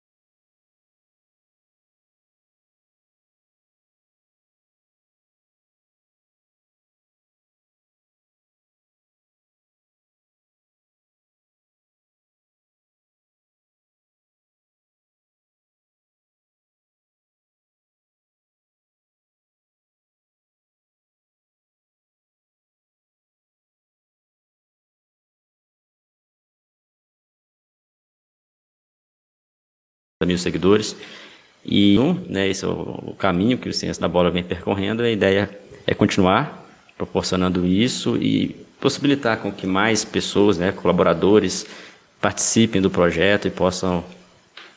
mil 30.25 30.37
seguidores. 30.37 30.95
E 31.63 31.97
né, 32.27 32.47
esse 32.47 32.65
é 32.65 32.67
o 32.67 33.13
caminho 33.17 33.57
que 33.57 33.69
o 33.69 33.73
Ciência 33.73 34.01
da 34.01 34.07
Bola 34.07 34.31
vem 34.31 34.43
percorrendo. 34.43 35.03
A 35.03 35.09
ideia 35.09 35.49
é 35.85 35.93
continuar 35.93 36.65
proporcionando 36.97 37.65
isso 37.65 38.17
e 38.17 38.65
possibilitar 38.79 39.37
com 39.37 39.51
que 39.51 39.67
mais 39.67 40.03
pessoas, 40.03 40.57
né, 40.57 40.71
colaboradores, 40.71 41.65
participem 42.19 42.81
do 42.81 42.89
projeto 42.89 43.47
e 43.47 43.51
possam 43.51 44.03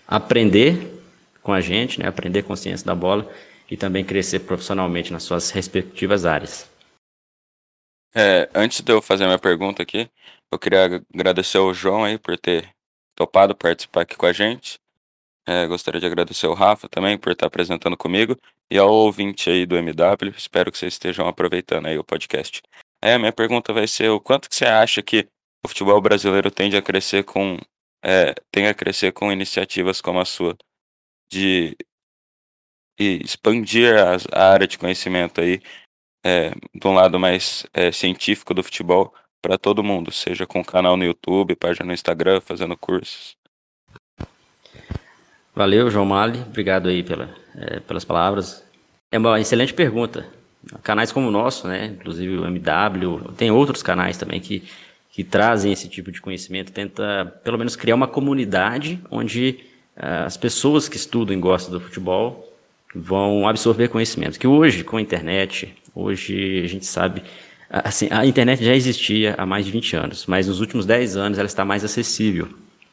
aprender 0.07 1.01
com 1.43 1.53
a 1.53 1.61
gente, 1.61 2.01
né, 2.01 2.07
aprender 2.07 2.43
com 2.43 2.57
Ciência 2.57 2.87
da 2.87 2.95
Bola 2.95 3.31
e 3.71 3.77
também 3.77 4.05
crescer 4.05 4.41
profissionalmente 4.41 5.13
nas 5.13 5.23
suas 5.23 5.51
respectivas 5.51 6.27
áreas. 6.27 6.69
É, 8.15 8.51
antes 8.55 8.81
de 8.81 8.93
eu 8.93 9.01
fazer 9.01 9.25
minha 9.25 9.39
pergunta 9.39 9.83
aqui, 9.83 10.11
eu 10.51 10.59
queria 10.59 11.03
agradecer 11.15 11.59
ao 11.59 11.73
João 11.73 12.05
aí 12.05 12.19
por 12.19 12.37
ter 12.37 12.69
topado 13.15 13.55
participar 13.55 14.03
aqui 14.03 14.17
com 14.17 14.27
a 14.27 14.33
gente. 14.33 14.81
É, 15.51 15.67
gostaria 15.67 16.01
de 16.01 16.07
agradecer 16.07 16.47
ao 16.47 16.55
Rafa 16.55 16.89
também 16.89 17.19
por 17.19 17.33
estar 17.33 17.47
apresentando 17.47 17.97
comigo 17.97 18.37
e 18.71 18.79
ao 18.79 18.89
ouvinte 18.89 19.51
aí 19.51 19.67
do 19.67 19.77
MW. 19.77 20.33
Espero 20.37 20.71
que 20.71 20.79
vocês 20.79 20.93
estejam 20.93 21.27
aproveitando 21.27 21.87
aí 21.87 21.99
o 21.99 22.05
podcast. 22.05 22.63
É, 23.03 23.19
minha 23.19 23.33
pergunta 23.33 23.73
vai 23.73 23.89
ser 23.89 24.11
o 24.11 24.21
quanto 24.21 24.49
que 24.49 24.55
você 24.55 24.65
acha 24.65 25.03
que 25.03 25.27
o 25.65 25.69
futebol 25.69 26.01
brasileiro 26.01 26.53
tende 26.53 26.77
a 26.77 26.83
crescer 26.83 27.25
com 27.25 27.59
é, 28.01 28.33
tem 28.53 28.69
a 28.69 28.75
crescer 28.75 29.11
com 29.13 29.33
iniciativas 29.33 30.01
como 30.01 30.21
a 30.21 30.25
sua 30.25 30.57
de 31.33 31.77
expandir 32.97 33.97
a, 33.99 34.19
a 34.33 34.53
área 34.53 34.69
de 34.69 34.79
conhecimento 34.79 35.41
aí 35.41 35.61
é, 36.25 36.51
de 36.51 36.87
um 36.87 36.95
lado 36.95 37.19
mais 37.19 37.67
é, 37.75 37.91
científico 37.91 38.55
do 38.55 38.63
futebol 38.63 39.13
para 39.43 39.59
todo 39.59 39.83
mundo, 39.83 40.13
seja 40.13 40.47
com 40.47 40.63
canal 40.65 40.97
no 40.97 41.05
YouTube, 41.05 41.57
página 41.57 41.87
no 41.87 41.93
Instagram, 41.93 42.41
fazendo 42.41 42.77
cursos. 42.77 43.40
Valeu, 45.55 45.91
João 45.91 46.07
Mali. 46.07 46.41
Obrigado 46.41 46.89
aí 46.89 47.03
pela, 47.03 47.29
é, 47.57 47.81
pelas 47.81 48.05
palavras. 48.05 48.65
É 49.11 49.19
uma 49.19 49.41
excelente 49.41 49.75
pergunta. 49.75 50.27
Canais 50.83 51.11
como 51.11 51.29
o 51.29 51.31
nosso, 51.31 51.67
né, 51.67 51.87
inclusive 51.87 52.37
o 52.37 52.47
MW, 52.47 53.33
tem 53.37 53.51
outros 53.51 53.83
canais 53.83 54.19
também 54.19 54.41
que, 54.41 54.63
que 55.11 55.25
trazem 55.25 55.73
esse 55.73 55.89
tipo 55.89 56.13
de 56.13 56.21
conhecimento, 56.21 56.71
tenta 56.71 57.35
pelo 57.43 57.57
menos 57.57 57.77
criar 57.77 57.95
uma 57.95 58.07
comunidade 58.07 59.01
onde 59.11 59.59
uh, 59.97 60.27
as 60.27 60.37
pessoas 60.37 60.87
que 60.87 60.97
estudam 60.99 61.35
e 61.35 61.41
gostam 61.41 61.73
do 61.73 61.81
futebol 61.81 62.47
vão 62.95 63.49
absorver 63.49 63.89
conhecimento. 63.89 64.39
Que 64.39 64.47
hoje, 64.47 64.85
com 64.85 64.99
a 64.99 65.01
internet, 65.01 65.75
Hoje 65.95 66.63
a 66.65 66.69
gente 66.69 66.87
sabe, 66.87 67.23
assim, 67.69 68.09
a 68.11 68.25
internet 68.25 68.65
já 68.65 68.75
existia 68.75 69.35
há 69.37 69.45
mais 69.45 69.67
de 69.67 69.73
20 69.73 69.97
anos, 69.97 70.27
mas 70.27 70.47
nos 70.47 70.61
últimos 70.61 70.87
10 70.87 71.17
anos 71.17 71.39
ela 71.39 71.47
está 71.47 71.65
mais 71.65 71.85
acessível. 71.85 72.49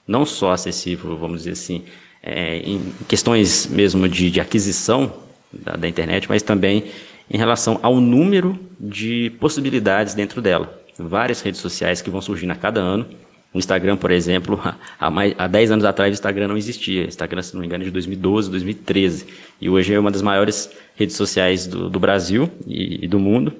Não 0.08 0.26
só 0.26 0.52
acessível, 0.52 1.16
vamos 1.16 1.40
dizer 1.40 1.52
assim, 1.52 1.84
é, 2.28 2.58
em 2.58 2.82
questões 3.08 3.68
mesmo 3.68 4.08
de, 4.10 4.30
de 4.30 4.42
aquisição 4.42 5.14
da, 5.52 5.78
da 5.78 5.88
internet, 5.88 6.28
mas 6.28 6.44
também 6.44 6.86
em 7.32 7.38
relação 7.38 7.80
ao 7.82 8.02
número 8.02 8.60
de 8.80 9.32
possibilidades 9.40 10.14
dentro 10.14 10.42
dela. 10.42 10.78
Várias 11.00 11.42
redes 11.42 11.62
sociais 11.62 12.02
que 12.02 12.10
vão 12.10 12.22
surgindo 12.22 12.52
a 12.52 12.56
cada 12.56 12.82
ano. 12.82 13.06
O 13.54 13.58
Instagram, 13.58 13.96
por 13.96 14.12
exemplo, 14.12 14.60
há, 15.00 15.10
mais, 15.10 15.34
há 15.38 15.48
10 15.48 15.72
anos 15.72 15.86
atrás 15.86 16.12
o 16.12 16.14
Instagram 16.14 16.50
não 16.50 16.58
existia. 16.58 17.06
O 17.06 17.08
Instagram, 17.08 17.42
se 17.42 17.54
não 17.54 17.62
me 17.62 17.68
engano, 17.68 17.84
é 17.84 17.86
de 17.86 17.92
2012, 17.92 18.50
2013. 18.50 19.26
E 19.62 19.70
hoje 19.70 19.94
é 19.94 20.00
uma 20.00 20.12
das 20.12 20.22
maiores 20.22 20.70
redes 20.96 21.16
sociais 21.16 21.66
do, 21.66 21.90
do 21.90 22.00
Brasil 22.00 22.50
e, 22.66 23.06
e 23.06 23.08
do 23.08 23.20
mundo. 23.20 23.54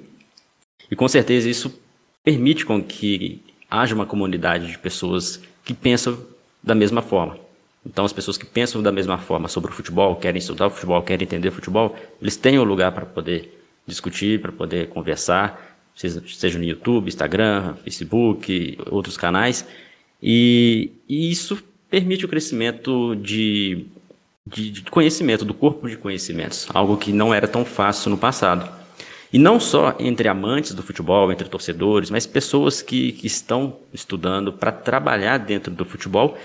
E 0.90 0.96
com 0.96 1.08
certeza 1.08 1.48
isso 1.48 1.72
permite 2.22 2.66
com 2.66 2.82
que 2.82 3.42
haja 3.70 3.94
uma 3.94 4.06
comunidade 4.06 4.66
de 4.66 4.78
pessoas 4.78 5.40
que 5.64 5.72
pensam 5.72 6.18
da 6.62 6.74
mesma 6.74 7.02
forma. 7.02 7.47
Então, 7.88 8.04
as 8.04 8.12
pessoas 8.12 8.36
que 8.36 8.44
pensam 8.44 8.82
da 8.82 8.92
mesma 8.92 9.16
forma 9.16 9.48
sobre 9.48 9.70
o 9.70 9.74
futebol, 9.74 10.14
querem 10.14 10.38
estudar 10.38 10.66
o 10.66 10.70
futebol, 10.70 11.02
querem 11.02 11.24
entender 11.24 11.48
o 11.48 11.52
futebol, 11.52 11.96
eles 12.20 12.36
têm 12.36 12.58
um 12.58 12.64
lugar 12.64 12.92
para 12.92 13.06
poder 13.06 13.58
discutir, 13.86 14.42
para 14.42 14.52
poder 14.52 14.88
conversar, 14.88 15.78
seja, 15.94 16.58
no 16.58 16.64
YouTube, 16.64 17.08
Instagram, 17.08 17.74
Facebook, 17.82 18.78
outros 18.90 19.16
canais. 19.16 19.66
E, 20.22 20.92
e 21.08 21.30
isso 21.30 21.58
permite 21.88 22.26
o 22.26 22.28
crescimento 22.28 23.16
de, 23.16 23.86
de, 24.46 24.70
de, 24.70 24.82
conhecimento, 24.82 25.44
do 25.44 25.54
corpo 25.54 25.88
de 25.88 25.96
conhecimentos, 25.96 26.68
algo 26.74 26.98
que 26.98 27.10
não 27.10 27.32
era 27.32 27.48
tão 27.48 27.64
fácil 27.64 28.10
no 28.10 28.18
passado. 28.18 28.68
E 29.32 29.38
não 29.38 29.58
só 29.60 29.94
entre 29.98 30.28
amantes 30.28 30.72
do 30.74 30.82
futebol, 30.82 31.30
entre 31.32 31.48
torcedores, 31.48 32.10
mas 32.10 32.26
pessoas 32.26 32.80
que, 32.80 33.12
que 33.12 33.26
estão 33.26 33.76
estudando 33.92 34.52
para 34.52 34.72
trabalhar 34.72 35.38
dentro 35.38 35.72
do 35.72 35.84
futebol 35.84 36.36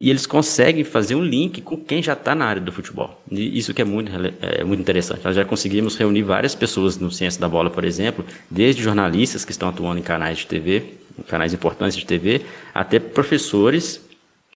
e 0.00 0.10
eles 0.10 0.26
conseguem 0.26 0.84
fazer 0.84 1.16
um 1.16 1.22
link 1.22 1.60
com 1.60 1.76
quem 1.76 2.00
já 2.00 2.12
está 2.12 2.34
na 2.34 2.44
área 2.44 2.62
do 2.62 2.70
futebol. 2.70 3.20
E 3.30 3.58
isso 3.58 3.74
que 3.74 3.82
é 3.82 3.84
muito, 3.84 4.12
é 4.40 4.62
muito 4.62 4.80
interessante. 4.80 5.24
Nós 5.24 5.34
já 5.34 5.44
conseguimos 5.44 5.96
reunir 5.96 6.22
várias 6.22 6.54
pessoas 6.54 6.96
no 6.96 7.10
Ciência 7.10 7.40
da 7.40 7.48
Bola, 7.48 7.68
por 7.68 7.84
exemplo, 7.84 8.24
desde 8.48 8.82
jornalistas 8.82 9.44
que 9.44 9.50
estão 9.50 9.68
atuando 9.68 9.98
em 9.98 10.02
canais 10.02 10.38
de 10.38 10.46
TV, 10.46 10.84
canais 11.26 11.52
importantes 11.52 11.96
de 11.96 12.06
TV, 12.06 12.42
até 12.72 13.00
professores 13.00 14.00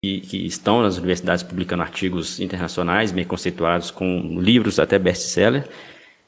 que, 0.01 0.21
que 0.21 0.47
estão 0.47 0.81
nas 0.81 0.97
universidades 0.97 1.43
publicando 1.43 1.83
artigos 1.83 2.39
internacionais 2.39 3.11
bem 3.11 3.25
conceituados, 3.25 3.91
com 3.91 4.39
livros 4.41 4.79
até 4.79 4.97
best-seller, 4.97 5.69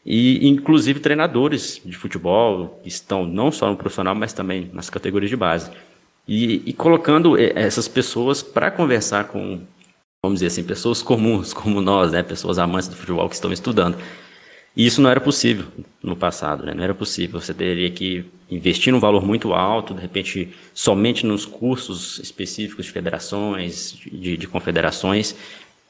e 0.04 0.48
inclusive 0.48 0.98
treinadores 0.98 1.80
de 1.84 1.96
futebol 1.96 2.80
que 2.82 2.88
estão 2.88 3.24
não 3.24 3.52
só 3.52 3.70
no 3.70 3.76
profissional, 3.76 4.14
mas 4.14 4.32
também 4.32 4.70
nas 4.72 4.90
categorias 4.90 5.30
de 5.30 5.36
base. 5.36 5.70
E, 6.26 6.62
e 6.66 6.72
colocando 6.72 7.38
eh, 7.38 7.52
essas 7.54 7.86
pessoas 7.86 8.42
para 8.42 8.70
conversar 8.70 9.24
com, 9.24 9.60
vamos 10.24 10.40
dizer 10.40 10.46
assim, 10.46 10.64
pessoas 10.64 11.02
comuns 11.02 11.52
como 11.54 11.80
nós, 11.80 12.12
né, 12.12 12.22
pessoas 12.22 12.58
amantes 12.58 12.88
do 12.88 12.96
futebol 12.96 13.28
que 13.28 13.34
estão 13.34 13.52
estudando. 13.52 13.96
E 14.76 14.84
isso 14.84 15.00
não 15.00 15.08
era 15.08 15.20
possível 15.20 15.66
no 16.02 16.16
passado, 16.16 16.66
né? 16.66 16.74
não 16.74 16.82
era 16.82 16.94
possível. 16.94 17.40
Você 17.40 17.54
teria 17.54 17.90
que 17.90 18.24
investir 18.50 18.92
num 18.92 18.98
valor 18.98 19.24
muito 19.24 19.52
alto, 19.52 19.94
de 19.94 20.00
repente, 20.00 20.52
somente 20.74 21.24
nos 21.24 21.46
cursos 21.46 22.18
específicos 22.18 22.86
de 22.86 22.90
federações, 22.90 23.92
de, 23.92 24.36
de 24.36 24.48
confederações, 24.48 25.36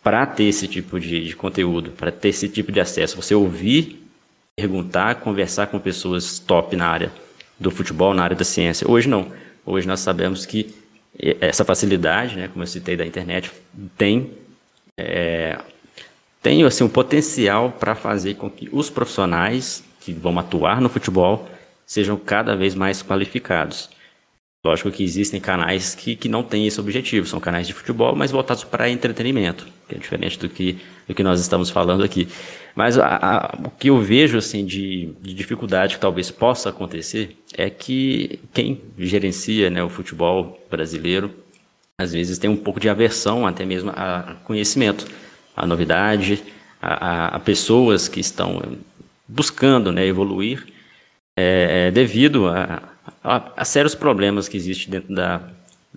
para 0.02 0.26
ter 0.26 0.44
esse 0.44 0.68
tipo 0.68 1.00
de, 1.00 1.24
de 1.24 1.34
conteúdo, 1.34 1.92
para 1.92 2.12
ter 2.12 2.28
esse 2.28 2.46
tipo 2.46 2.70
de 2.70 2.78
acesso. 2.78 3.16
Você 3.16 3.34
ouvir, 3.34 4.06
perguntar, 4.54 5.14
conversar 5.14 5.68
com 5.68 5.78
pessoas 5.78 6.38
top 6.38 6.76
na 6.76 6.86
área 6.86 7.10
do 7.58 7.70
futebol, 7.70 8.12
na 8.12 8.22
área 8.22 8.36
da 8.36 8.44
ciência. 8.44 8.86
Hoje 8.88 9.08
não. 9.08 9.32
Hoje 9.64 9.86
nós 9.86 10.00
sabemos 10.00 10.44
que 10.44 10.74
essa 11.40 11.64
facilidade, 11.64 12.36
né, 12.36 12.48
como 12.48 12.62
eu 12.62 12.66
citei 12.66 12.96
da 12.96 13.06
internet, 13.06 13.50
tem 13.96 14.30
é, 14.96 15.58
tem 16.42 16.62
assim 16.62 16.84
um 16.84 16.88
potencial 16.88 17.72
para 17.72 17.94
fazer 17.94 18.34
com 18.34 18.50
que 18.50 18.68
os 18.70 18.90
profissionais 18.90 19.82
que 20.00 20.12
vão 20.12 20.38
atuar 20.38 20.80
no 20.80 20.88
futebol 20.88 21.48
sejam 21.86 22.16
cada 22.16 22.54
vez 22.54 22.74
mais 22.74 23.02
qualificados. 23.02 23.88
Lógico 24.64 24.90
que 24.90 25.02
existem 25.02 25.40
canais 25.40 25.94
que, 25.94 26.14
que 26.14 26.28
não 26.28 26.42
têm 26.42 26.66
esse 26.66 26.80
objetivo, 26.80 27.26
são 27.26 27.40
canais 27.40 27.66
de 27.66 27.72
futebol, 27.72 28.14
mas 28.14 28.30
voltados 28.30 28.64
para 28.64 28.90
entretenimento, 28.90 29.66
que 29.88 29.94
é 29.94 29.98
diferente 29.98 30.38
do 30.38 30.48
que, 30.48 30.78
do 31.06 31.14
que 31.14 31.22
nós 31.22 31.40
estamos 31.40 31.70
falando 31.70 32.02
aqui. 32.02 32.28
Mas 32.74 32.98
a, 32.98 33.06
a, 33.06 33.58
o 33.66 33.70
que 33.70 33.90
eu 33.90 34.00
vejo 34.00 34.38
assim, 34.38 34.64
de, 34.64 35.12
de, 35.20 35.34
dificuldade 35.34 35.94
que 35.94 36.00
talvez 36.00 36.30
possa 36.30 36.70
acontecer 36.70 37.36
é 37.56 37.70
que 37.70 38.40
quem 38.52 38.80
gerencia 38.98 39.70
né, 39.70 39.82
o 39.82 39.88
futebol 39.88 40.60
brasileiro, 40.70 41.30
às 41.96 42.12
vezes 42.12 42.38
tem 42.38 42.50
um 42.50 42.56
pouco 42.56 42.80
de 42.80 42.88
aversão 42.88 43.46
até 43.46 43.64
mesmo 43.64 43.90
a 43.90 44.36
conhecimento, 44.44 45.06
a 45.56 45.66
novidade, 45.66 46.42
a, 46.82 47.36
a 47.36 47.40
pessoas 47.40 48.08
que 48.08 48.20
estão 48.20 48.76
buscando 49.28 49.92
né, 49.92 50.04
evoluir 50.04 50.66
é, 51.36 51.86
é 51.86 51.90
devido 51.90 52.48
a 52.48 52.82
há, 53.22 53.64
sérios 53.64 53.94
problemas 53.94 54.48
que 54.48 54.56
existem 54.56 54.90
dentro 54.90 55.14
da, 55.14 55.40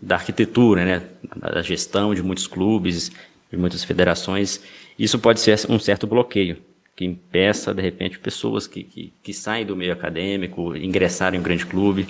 da 0.01 0.15
arquitetura, 0.15 0.85
né, 0.85 1.03
da 1.35 1.61
gestão 1.61 2.13
de 2.13 2.23
muitos 2.23 2.47
clubes, 2.47 3.11
de 3.51 3.57
muitas 3.57 3.83
federações. 3.83 4.61
Isso 4.97 5.19
pode 5.19 5.39
ser 5.39 5.59
um 5.69 5.79
certo 5.79 6.07
bloqueio 6.07 6.57
que 6.95 7.05
impeça, 7.05 7.75
de 7.75 7.81
repente, 7.81 8.17
pessoas 8.17 8.65
que, 8.65 8.83
que, 8.83 9.13
que 9.21 9.31
saem 9.31 9.63
do 9.63 9.75
meio 9.75 9.93
acadêmico, 9.93 10.75
ingressarem 10.75 11.37
em 11.37 11.39
um 11.39 11.43
grande 11.43 11.63
clube. 11.63 12.07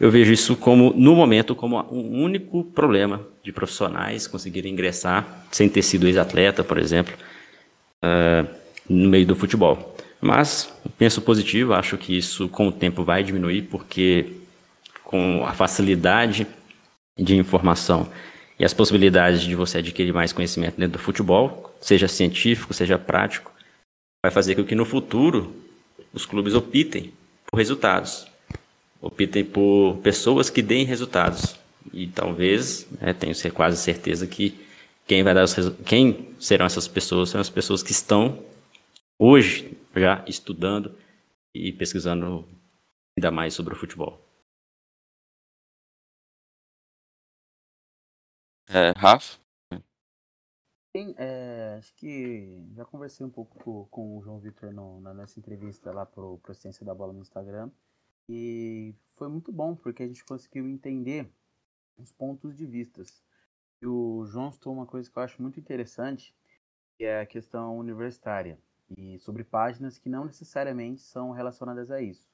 Eu 0.00 0.10
vejo 0.10 0.32
isso 0.32 0.56
como, 0.56 0.92
no 0.96 1.14
momento, 1.14 1.54
como 1.54 1.80
um 1.92 2.20
único 2.20 2.64
problema 2.64 3.24
de 3.44 3.52
profissionais 3.52 4.26
conseguirem 4.26 4.72
ingressar 4.72 5.46
sem 5.52 5.68
ter 5.68 5.82
sido 5.82 6.08
ex-atleta, 6.08 6.64
por 6.64 6.78
exemplo, 6.78 7.14
uh, 8.02 8.52
no 8.88 9.08
meio 9.08 9.26
do 9.26 9.36
futebol. 9.36 9.94
Mas 10.20 10.72
penso 10.98 11.22
positivo, 11.22 11.72
acho 11.72 11.96
que 11.96 12.16
isso 12.16 12.48
com 12.48 12.66
o 12.66 12.72
tempo 12.72 13.04
vai 13.04 13.22
diminuir, 13.22 13.62
porque 13.70 14.26
com 15.04 15.44
a 15.46 15.52
facilidade 15.52 16.48
de 17.16 17.36
informação 17.36 18.08
e 18.60 18.64
as 18.64 18.74
possibilidades 18.74 19.40
de 19.40 19.54
você 19.54 19.78
adquirir 19.78 20.12
mais 20.12 20.34
conhecimento 20.34 20.76
dentro 20.76 20.98
do 20.98 21.02
futebol, 21.02 21.74
seja 21.80 22.06
científico, 22.06 22.74
seja 22.74 22.98
prático, 22.98 23.50
vai 24.22 24.30
fazer 24.30 24.54
com 24.54 24.62
que 24.62 24.74
no 24.74 24.84
futuro 24.84 25.56
os 26.12 26.26
clubes 26.26 26.52
optem 26.52 27.10
por 27.46 27.56
resultados, 27.56 28.26
optem 29.00 29.42
por 29.46 29.96
pessoas 30.02 30.50
que 30.50 30.60
deem 30.60 30.84
resultados. 30.84 31.56
E 31.90 32.06
talvez, 32.08 32.86
né, 33.00 33.14
tenho 33.14 33.34
quase 33.54 33.78
certeza 33.78 34.26
que 34.26 34.54
quem 35.06 35.22
vai 35.22 35.32
dar 35.32 35.44
os 35.44 35.56
quem 35.86 36.28
serão 36.38 36.66
essas 36.66 36.86
pessoas 36.86 37.30
são 37.30 37.40
as 37.40 37.48
pessoas 37.48 37.82
que 37.82 37.92
estão 37.92 38.44
hoje 39.18 39.74
já 39.96 40.22
estudando 40.28 40.92
e 41.54 41.72
pesquisando 41.72 42.46
ainda 43.16 43.30
mais 43.30 43.54
sobre 43.54 43.72
o 43.72 43.76
futebol. 43.76 44.22
É, 48.72 48.92
Rafa? 48.96 49.40
Sim, 50.96 51.12
é, 51.18 51.74
acho 51.76 51.92
que 51.96 52.68
já 52.72 52.84
conversei 52.84 53.26
um 53.26 53.30
pouco 53.30 53.58
com, 53.58 53.84
com 53.86 54.16
o 54.16 54.22
João 54.22 54.38
Vitor 54.38 54.72
na 54.72 55.12
nossa 55.12 55.40
entrevista 55.40 55.92
lá 55.92 56.06
para 56.06 56.22
o 56.22 56.40
Ciência 56.54 56.86
da 56.86 56.94
Bola 56.94 57.12
no 57.12 57.20
Instagram. 57.20 57.68
E 58.28 58.94
foi 59.16 59.28
muito 59.28 59.50
bom, 59.50 59.74
porque 59.74 60.04
a 60.04 60.06
gente 60.06 60.24
conseguiu 60.24 60.68
entender 60.68 61.28
os 61.98 62.12
pontos 62.12 62.56
de 62.56 62.64
vistas. 62.64 63.24
E 63.82 63.86
o 63.86 64.24
João 64.26 64.52
citou 64.52 64.72
uma 64.72 64.86
coisa 64.86 65.10
que 65.10 65.18
eu 65.18 65.22
acho 65.22 65.42
muito 65.42 65.58
interessante, 65.58 66.32
que 66.96 67.04
é 67.04 67.22
a 67.22 67.26
questão 67.26 67.76
universitária 67.76 68.56
e 68.96 69.18
sobre 69.18 69.42
páginas 69.42 69.98
que 69.98 70.08
não 70.08 70.24
necessariamente 70.24 71.02
são 71.02 71.32
relacionadas 71.32 71.90
a 71.90 72.00
isso. 72.00 72.30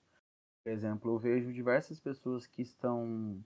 Por 0.62 0.70
exemplo, 0.70 1.14
eu 1.14 1.18
vejo 1.18 1.52
diversas 1.52 1.98
pessoas 1.98 2.46
que 2.46 2.60
estão 2.60 3.42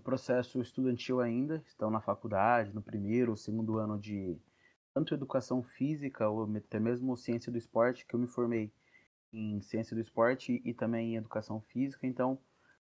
processo 0.00 0.60
estudantil 0.60 1.20
ainda, 1.20 1.62
estão 1.66 1.90
na 1.90 2.00
faculdade, 2.00 2.74
no 2.74 2.82
primeiro 2.82 3.32
ou 3.32 3.36
segundo 3.36 3.78
ano 3.78 3.98
de 3.98 4.36
tanto 4.92 5.14
educação 5.14 5.62
física 5.62 6.28
ou 6.28 6.48
até 6.56 6.80
mesmo 6.80 7.16
ciência 7.16 7.52
do 7.52 7.58
esporte, 7.58 8.04
que 8.06 8.14
eu 8.14 8.20
me 8.20 8.26
formei 8.26 8.72
em 9.32 9.60
ciência 9.60 9.94
do 9.94 10.00
esporte 10.00 10.60
e 10.64 10.74
também 10.74 11.14
em 11.14 11.16
educação 11.16 11.60
física, 11.60 12.06
então 12.06 12.38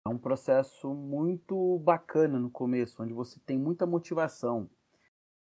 é 0.04 0.08
um 0.08 0.18
processo 0.18 0.94
muito 0.94 1.78
bacana 1.80 2.38
no 2.38 2.50
começo, 2.50 3.02
onde 3.02 3.12
você 3.12 3.38
tem 3.40 3.58
muita 3.58 3.86
motivação. 3.86 4.70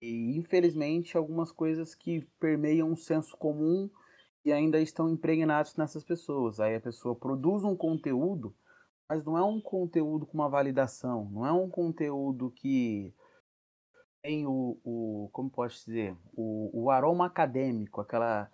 E 0.01 0.35
infelizmente 0.35 1.15
algumas 1.15 1.51
coisas 1.51 1.95
que 1.95 2.27
permeiam 2.39 2.89
um 2.89 2.95
senso 2.95 3.37
comum 3.37 3.89
e 4.43 4.51
ainda 4.51 4.81
estão 4.81 5.07
impregnados 5.07 5.75
nessas 5.75 6.03
pessoas. 6.03 6.59
Aí 6.59 6.75
a 6.75 6.81
pessoa 6.81 7.15
produz 7.15 7.63
um 7.63 7.75
conteúdo, 7.75 8.53
mas 9.11 9.25
não 9.25 9.37
é 9.37 9.43
um 9.43 9.59
conteúdo 9.59 10.25
com 10.25 10.37
uma 10.37 10.47
validação, 10.47 11.29
não 11.33 11.45
é 11.45 11.51
um 11.51 11.69
conteúdo 11.69 12.49
que 12.49 13.13
tem 14.23 14.47
o, 14.47 14.79
o 14.85 15.29
como 15.33 15.49
pode 15.49 15.73
dizer, 15.73 16.15
o, 16.33 16.69
o 16.71 16.89
aroma 16.89 17.25
acadêmico, 17.25 17.99
aquela 17.99 18.49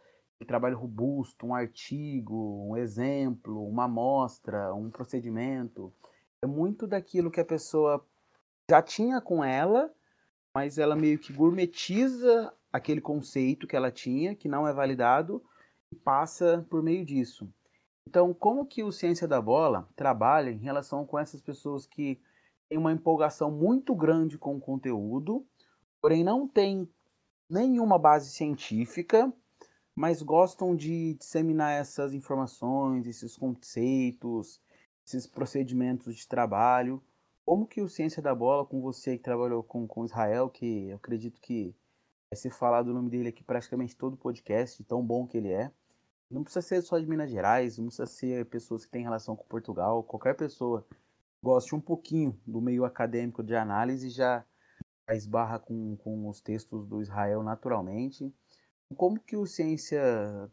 trabalho 0.48 0.76
robusto, 0.76 1.46
um 1.46 1.54
artigo, 1.54 2.70
um 2.72 2.76
exemplo, 2.76 3.68
uma 3.68 3.84
amostra, 3.84 4.74
um 4.74 4.90
procedimento. 4.90 5.94
É 6.44 6.48
muito 6.48 6.88
daquilo 6.88 7.30
que 7.30 7.40
a 7.40 7.46
pessoa 7.46 8.04
já 8.68 8.82
tinha 8.82 9.22
com 9.22 9.44
ela, 9.44 9.94
mas 10.56 10.80
ela 10.80 10.96
meio 10.96 11.20
que 11.20 11.32
gourmetiza 11.32 12.52
aquele 12.74 13.00
conceito 13.00 13.68
que 13.68 13.76
ela 13.76 13.92
tinha, 13.92 14.34
que 14.34 14.50
não 14.50 14.68
é 14.68 14.74
validado, 14.74 15.40
e 15.92 15.96
passa 15.96 16.66
por 16.68 16.82
meio 16.82 17.06
disso. 17.06 17.48
Então, 18.08 18.34
como 18.34 18.66
que 18.66 18.86
o 18.86 18.92
Ciência 18.92 19.28
da 19.28 19.42
Bola 19.42 19.86
trabalha 19.94 20.50
em 20.50 20.60
relação 20.60 21.06
com 21.06 21.20
essas 21.20 21.42
pessoas 21.42 21.86
que 21.86 22.18
têm 22.70 22.78
uma 22.78 22.94
empolgação 22.94 23.52
muito 23.52 23.94
grande 23.94 24.38
com 24.38 24.56
o 24.56 24.62
conteúdo, 24.62 25.46
porém 26.02 26.24
não 26.24 26.48
tem 26.48 26.90
nenhuma 27.50 28.00
base 28.00 28.30
científica, 28.32 29.30
mas 29.94 30.22
gostam 30.22 30.74
de 30.74 31.16
disseminar 31.16 31.74
essas 31.74 32.14
informações, 32.14 33.06
esses 33.08 33.36
conceitos, 33.36 34.62
esses 35.06 35.28
procedimentos 35.28 36.16
de 36.16 36.26
trabalho. 36.26 37.04
Como 37.46 37.68
que 37.68 37.82
o 37.82 37.90
Ciência 37.90 38.22
da 38.22 38.34
Bola, 38.34 38.66
com 38.66 38.80
você 38.80 39.18
que 39.18 39.24
trabalhou 39.24 39.62
com, 39.64 39.86
com 39.86 40.06
Israel, 40.06 40.50
que 40.50 40.88
eu 40.88 40.96
acredito 40.96 41.42
que 41.42 41.76
vai 42.32 42.38
ser 42.38 42.52
falado 42.52 42.88
o 42.88 42.94
nome 42.94 43.10
dele 43.10 43.28
aqui 43.28 43.44
praticamente 43.44 43.98
todo 43.98 44.14
o 44.14 44.18
podcast, 44.18 44.82
tão 44.86 45.06
bom 45.06 45.28
que 45.28 45.38
ele 45.38 45.50
é. 45.50 45.74
Não 46.30 46.44
precisa 46.44 46.62
ser 46.62 46.82
só 46.82 47.00
de 47.00 47.06
Minas 47.06 47.32
Gerais, 47.32 47.78
não 47.78 47.86
precisa 47.86 48.06
ser 48.06 48.46
pessoas 48.48 48.86
que 48.86 48.92
têm 48.92 49.04
relação 49.04 49.36
com 49.36 49.46
Portugal, 49.46 50.04
qualquer 50.04 50.36
pessoa 50.36 50.86
goste 51.42 51.74
um 51.74 51.80
pouquinho 51.80 52.38
do 52.46 52.60
meio 52.60 52.84
acadêmico 52.84 53.42
de 53.42 53.56
análise 53.56 54.10
já 54.10 54.44
esbarra 55.16 55.58
com, 55.58 55.96
com 55.98 56.28
os 56.28 56.42
textos 56.42 56.86
do 56.86 57.02
Israel 57.02 57.42
naturalmente. 57.44 58.34
Como 58.96 59.20
que 59.20 59.38
o 59.38 59.46
Ciência 59.46 60.02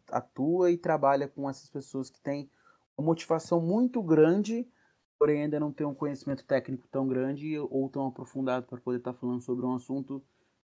atua 0.09 0.71
e 0.71 0.77
trabalha 0.77 1.27
com 1.27 1.49
essas 1.49 1.69
pessoas 1.69 2.11
que 2.11 2.21
têm 2.21 2.49
uma 2.97 3.07
motivação 3.07 3.61
muito 3.61 4.03
grande, 4.03 4.69
porém 5.19 5.43
ainda 5.43 5.59
não 5.59 5.73
têm 5.73 5.87
um 5.87 5.95
conhecimento 5.95 6.45
técnico 6.45 6.87
tão 6.89 7.09
grande 7.09 7.59
ou 7.59 7.89
tão 7.89 8.07
aprofundado 8.07 8.67
para 8.67 8.81
poder 8.81 8.99
estar 8.99 9.13
tá 9.13 9.19
falando 9.19 9.41
sobre 9.41 9.65
um 9.67 9.75
assunto 9.75 10.23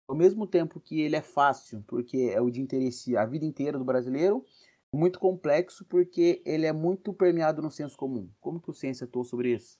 ao 0.06 0.16
mesmo 0.16 0.46
tempo 0.46 0.80
que 0.80 1.00
ele 1.00 1.16
é 1.16 1.20
fácil, 1.20 1.84
porque 1.86 2.30
é 2.34 2.40
o 2.40 2.50
de 2.50 2.60
interesse 2.60 3.16
a 3.16 3.26
vida 3.26 3.44
inteira 3.44 3.78
do 3.78 3.84
brasileiro, 3.84 4.44
muito 4.92 5.18
complexo 5.18 5.84
porque 5.84 6.42
ele 6.44 6.66
é 6.66 6.72
muito 6.72 7.12
permeado 7.12 7.60
no 7.62 7.70
senso 7.70 7.96
comum. 7.96 8.30
Como 8.40 8.60
que 8.60 8.70
o 8.70 8.74
Ciência 8.74 9.04
atua 9.04 9.24
sobre 9.24 9.54
isso? 9.54 9.78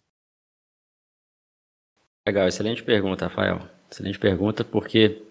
Legal, 2.27 2.47
excelente 2.47 2.83
pergunta, 2.83 3.27
Rafael. 3.27 3.61
Excelente 3.91 4.19
pergunta, 4.19 4.63
porque 4.63 5.23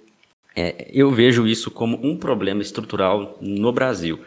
é, 0.56 0.90
eu 0.92 1.12
vejo 1.12 1.46
isso 1.46 1.70
como 1.70 1.98
um 2.04 2.18
problema 2.18 2.62
estrutural 2.62 3.38
no 3.40 3.72
Brasil. 3.72 4.20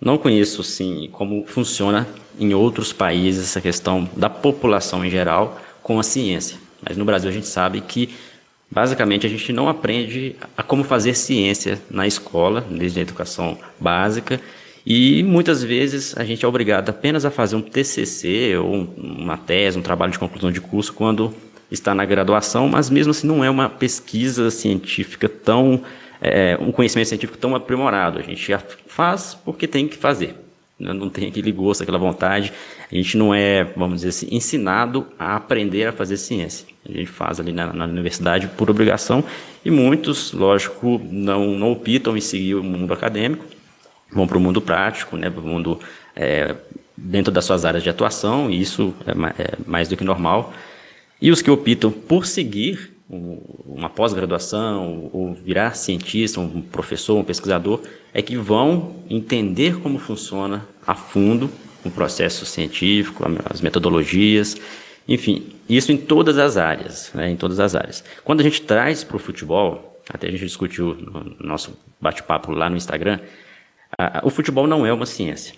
Não 0.00 0.16
conheço, 0.16 0.62
sim, 0.62 1.08
como 1.10 1.44
funciona 1.44 2.06
em 2.38 2.54
outros 2.54 2.92
países 2.92 3.44
essa 3.44 3.60
questão 3.60 4.08
da 4.16 4.30
população 4.30 5.04
em 5.04 5.10
geral 5.10 5.60
com 5.82 5.98
a 5.98 6.02
ciência. 6.04 6.58
Mas 6.80 6.96
no 6.96 7.04
Brasil 7.04 7.30
a 7.30 7.32
gente 7.32 7.46
sabe 7.46 7.80
que, 7.80 8.14
basicamente, 8.70 9.26
a 9.26 9.30
gente 9.30 9.52
não 9.52 9.68
aprende 9.68 10.36
a 10.56 10.62
como 10.62 10.84
fazer 10.84 11.14
ciência 11.14 11.80
na 11.90 12.06
escola, 12.06 12.60
desde 12.60 13.00
a 13.00 13.02
educação 13.02 13.58
básica, 13.80 14.40
e 14.86 15.22
muitas 15.22 15.62
vezes 15.62 16.16
a 16.16 16.24
gente 16.24 16.44
é 16.44 16.48
obrigado 16.48 16.90
apenas 16.90 17.24
a 17.24 17.30
fazer 17.30 17.56
um 17.56 17.62
TCC 17.62 18.56
ou 18.56 18.86
uma 18.96 19.36
tese, 19.36 19.78
um 19.78 19.82
trabalho 19.82 20.12
de 20.12 20.18
conclusão 20.18 20.52
de 20.52 20.60
curso, 20.60 20.92
quando 20.92 21.34
está 21.70 21.94
na 21.94 22.04
graduação, 22.04 22.68
mas 22.68 22.90
mesmo 22.90 23.10
assim 23.10 23.26
não 23.26 23.42
é 23.42 23.48
uma 23.48 23.68
pesquisa 23.68 24.50
científica 24.50 25.28
tão, 25.28 25.82
é, 26.20 26.58
um 26.60 26.70
conhecimento 26.70 27.08
científico 27.08 27.38
tão 27.38 27.54
aprimorado. 27.54 28.18
A 28.18 28.22
gente 28.22 28.46
já 28.46 28.62
faz 28.86 29.34
porque 29.34 29.66
tem 29.66 29.88
que 29.88 29.96
fazer. 29.96 30.34
Né? 30.78 30.92
Não 30.92 31.08
tem 31.08 31.28
aquele 31.28 31.50
gosto, 31.50 31.82
aquela 31.82 31.98
vontade. 31.98 32.52
A 32.90 32.94
gente 32.94 33.16
não 33.16 33.34
é, 33.34 33.64
vamos 33.76 34.02
dizer 34.02 34.08
assim, 34.10 34.28
ensinado 34.30 35.06
a 35.18 35.36
aprender 35.36 35.86
a 35.86 35.92
fazer 35.92 36.18
ciência. 36.18 36.66
A 36.86 36.92
gente 36.92 37.06
faz 37.06 37.40
ali 37.40 37.52
na, 37.52 37.72
na 37.72 37.86
universidade 37.86 38.48
por 38.48 38.70
obrigação 38.70 39.24
e 39.64 39.70
muitos, 39.70 40.32
lógico, 40.32 41.00
não, 41.10 41.46
não 41.58 41.72
optam 41.72 42.16
em 42.16 42.20
seguir 42.20 42.56
o 42.56 42.62
mundo 42.62 42.92
acadêmico, 42.92 43.46
vão 44.14 44.26
para 44.26 44.38
o 44.38 44.40
mundo 44.40 44.60
prático, 44.60 45.16
né, 45.16 45.28
para 45.28 45.40
o 45.40 45.46
mundo 45.46 45.80
é, 46.14 46.54
dentro 46.96 47.32
das 47.32 47.44
suas 47.44 47.64
áreas 47.64 47.82
de 47.82 47.90
atuação, 47.90 48.50
e 48.50 48.60
isso 48.60 48.94
é, 49.06 49.42
é 49.42 49.54
mais 49.66 49.88
do 49.88 49.96
que 49.96 50.04
normal. 50.04 50.52
E 51.20 51.30
os 51.30 51.42
que 51.42 51.50
optam 51.50 51.90
por 51.90 52.26
seguir 52.26 52.94
uma 53.08 53.90
pós-graduação 53.90 55.10
ou 55.12 55.34
virar 55.34 55.74
cientista, 55.74 56.40
um 56.40 56.62
professor, 56.62 57.18
um 57.18 57.24
pesquisador, 57.24 57.80
é 58.12 58.22
que 58.22 58.36
vão 58.36 58.96
entender 59.10 59.78
como 59.80 59.98
funciona 59.98 60.66
a 60.86 60.94
fundo 60.94 61.50
o 61.84 61.90
processo 61.90 62.46
científico, 62.46 63.24
as 63.44 63.60
metodologias, 63.60 64.56
enfim, 65.06 65.54
isso 65.68 65.92
em 65.92 65.98
todas 65.98 66.38
as 66.38 66.56
áreas, 66.56 67.10
né, 67.14 67.30
em 67.30 67.36
todas 67.36 67.60
as 67.60 67.74
áreas. 67.74 68.02
Quando 68.24 68.40
a 68.40 68.42
gente 68.42 68.62
traz 68.62 69.04
para 69.04 69.16
o 69.16 69.20
futebol, 69.20 70.00
até 70.08 70.28
a 70.28 70.30
gente 70.30 70.44
discutiu 70.44 70.94
no 70.94 71.36
nosso 71.46 71.76
bate-papo 72.00 72.52
lá 72.52 72.70
no 72.70 72.76
Instagram, 72.76 73.18
o 74.22 74.30
futebol 74.30 74.66
não 74.66 74.84
é 74.84 74.92
uma 74.92 75.06
ciência. 75.06 75.54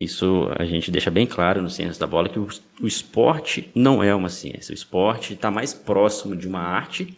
Isso 0.00 0.48
a 0.58 0.64
gente 0.64 0.90
deixa 0.90 1.10
bem 1.10 1.26
claro 1.26 1.60
no 1.60 1.68
Ciência 1.68 2.00
da 2.00 2.06
Bola 2.06 2.28
que 2.28 2.38
o, 2.38 2.48
o 2.80 2.86
esporte 2.86 3.70
não 3.74 4.02
é 4.02 4.14
uma 4.14 4.30
ciência. 4.30 4.72
O 4.72 4.74
esporte 4.74 5.34
está 5.34 5.50
mais 5.50 5.74
próximo 5.74 6.34
de 6.34 6.48
uma 6.48 6.60
arte 6.60 7.14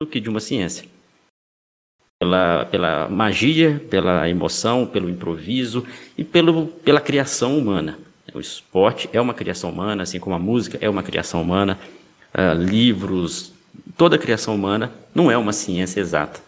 do 0.00 0.06
que 0.06 0.18
de 0.18 0.28
uma 0.28 0.40
ciência. 0.40 0.88
Pela, 2.18 2.64
pela 2.64 3.08
magia, 3.08 3.80
pela 3.88 4.28
emoção, 4.28 4.84
pelo 4.84 5.08
improviso 5.08 5.86
e 6.18 6.24
pelo, 6.24 6.66
pela 6.66 7.00
criação 7.00 7.56
humana. 7.56 7.98
O 8.34 8.40
esporte 8.40 9.08
é 9.12 9.20
uma 9.20 9.34
criação 9.34 9.70
humana, 9.70 10.02
assim 10.02 10.18
como 10.18 10.34
a 10.34 10.38
música 10.38 10.76
é 10.80 10.90
uma 10.90 11.02
criação 11.04 11.40
humana, 11.40 11.78
uh, 12.34 12.60
livros, 12.60 13.52
toda 13.96 14.16
a 14.16 14.18
criação 14.18 14.54
humana 14.56 14.92
não 15.14 15.30
é 15.30 15.36
uma 15.36 15.52
ciência 15.52 16.00
exata. 16.00 16.40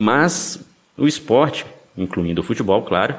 Mas 0.00 0.60
o 0.96 1.08
esporte, 1.08 1.66
incluindo 1.98 2.40
o 2.40 2.44
futebol, 2.44 2.82
claro, 2.82 3.16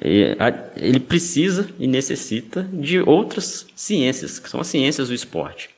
ele 0.00 0.98
precisa 0.98 1.68
e 1.78 1.86
necessita 1.86 2.68
de 2.72 3.00
outras 3.00 3.66
ciências, 3.76 4.38
que 4.38 4.50
são 4.50 4.60
as 4.60 4.66
ciências 4.66 5.08
do 5.08 5.14
esporte, 5.14 5.70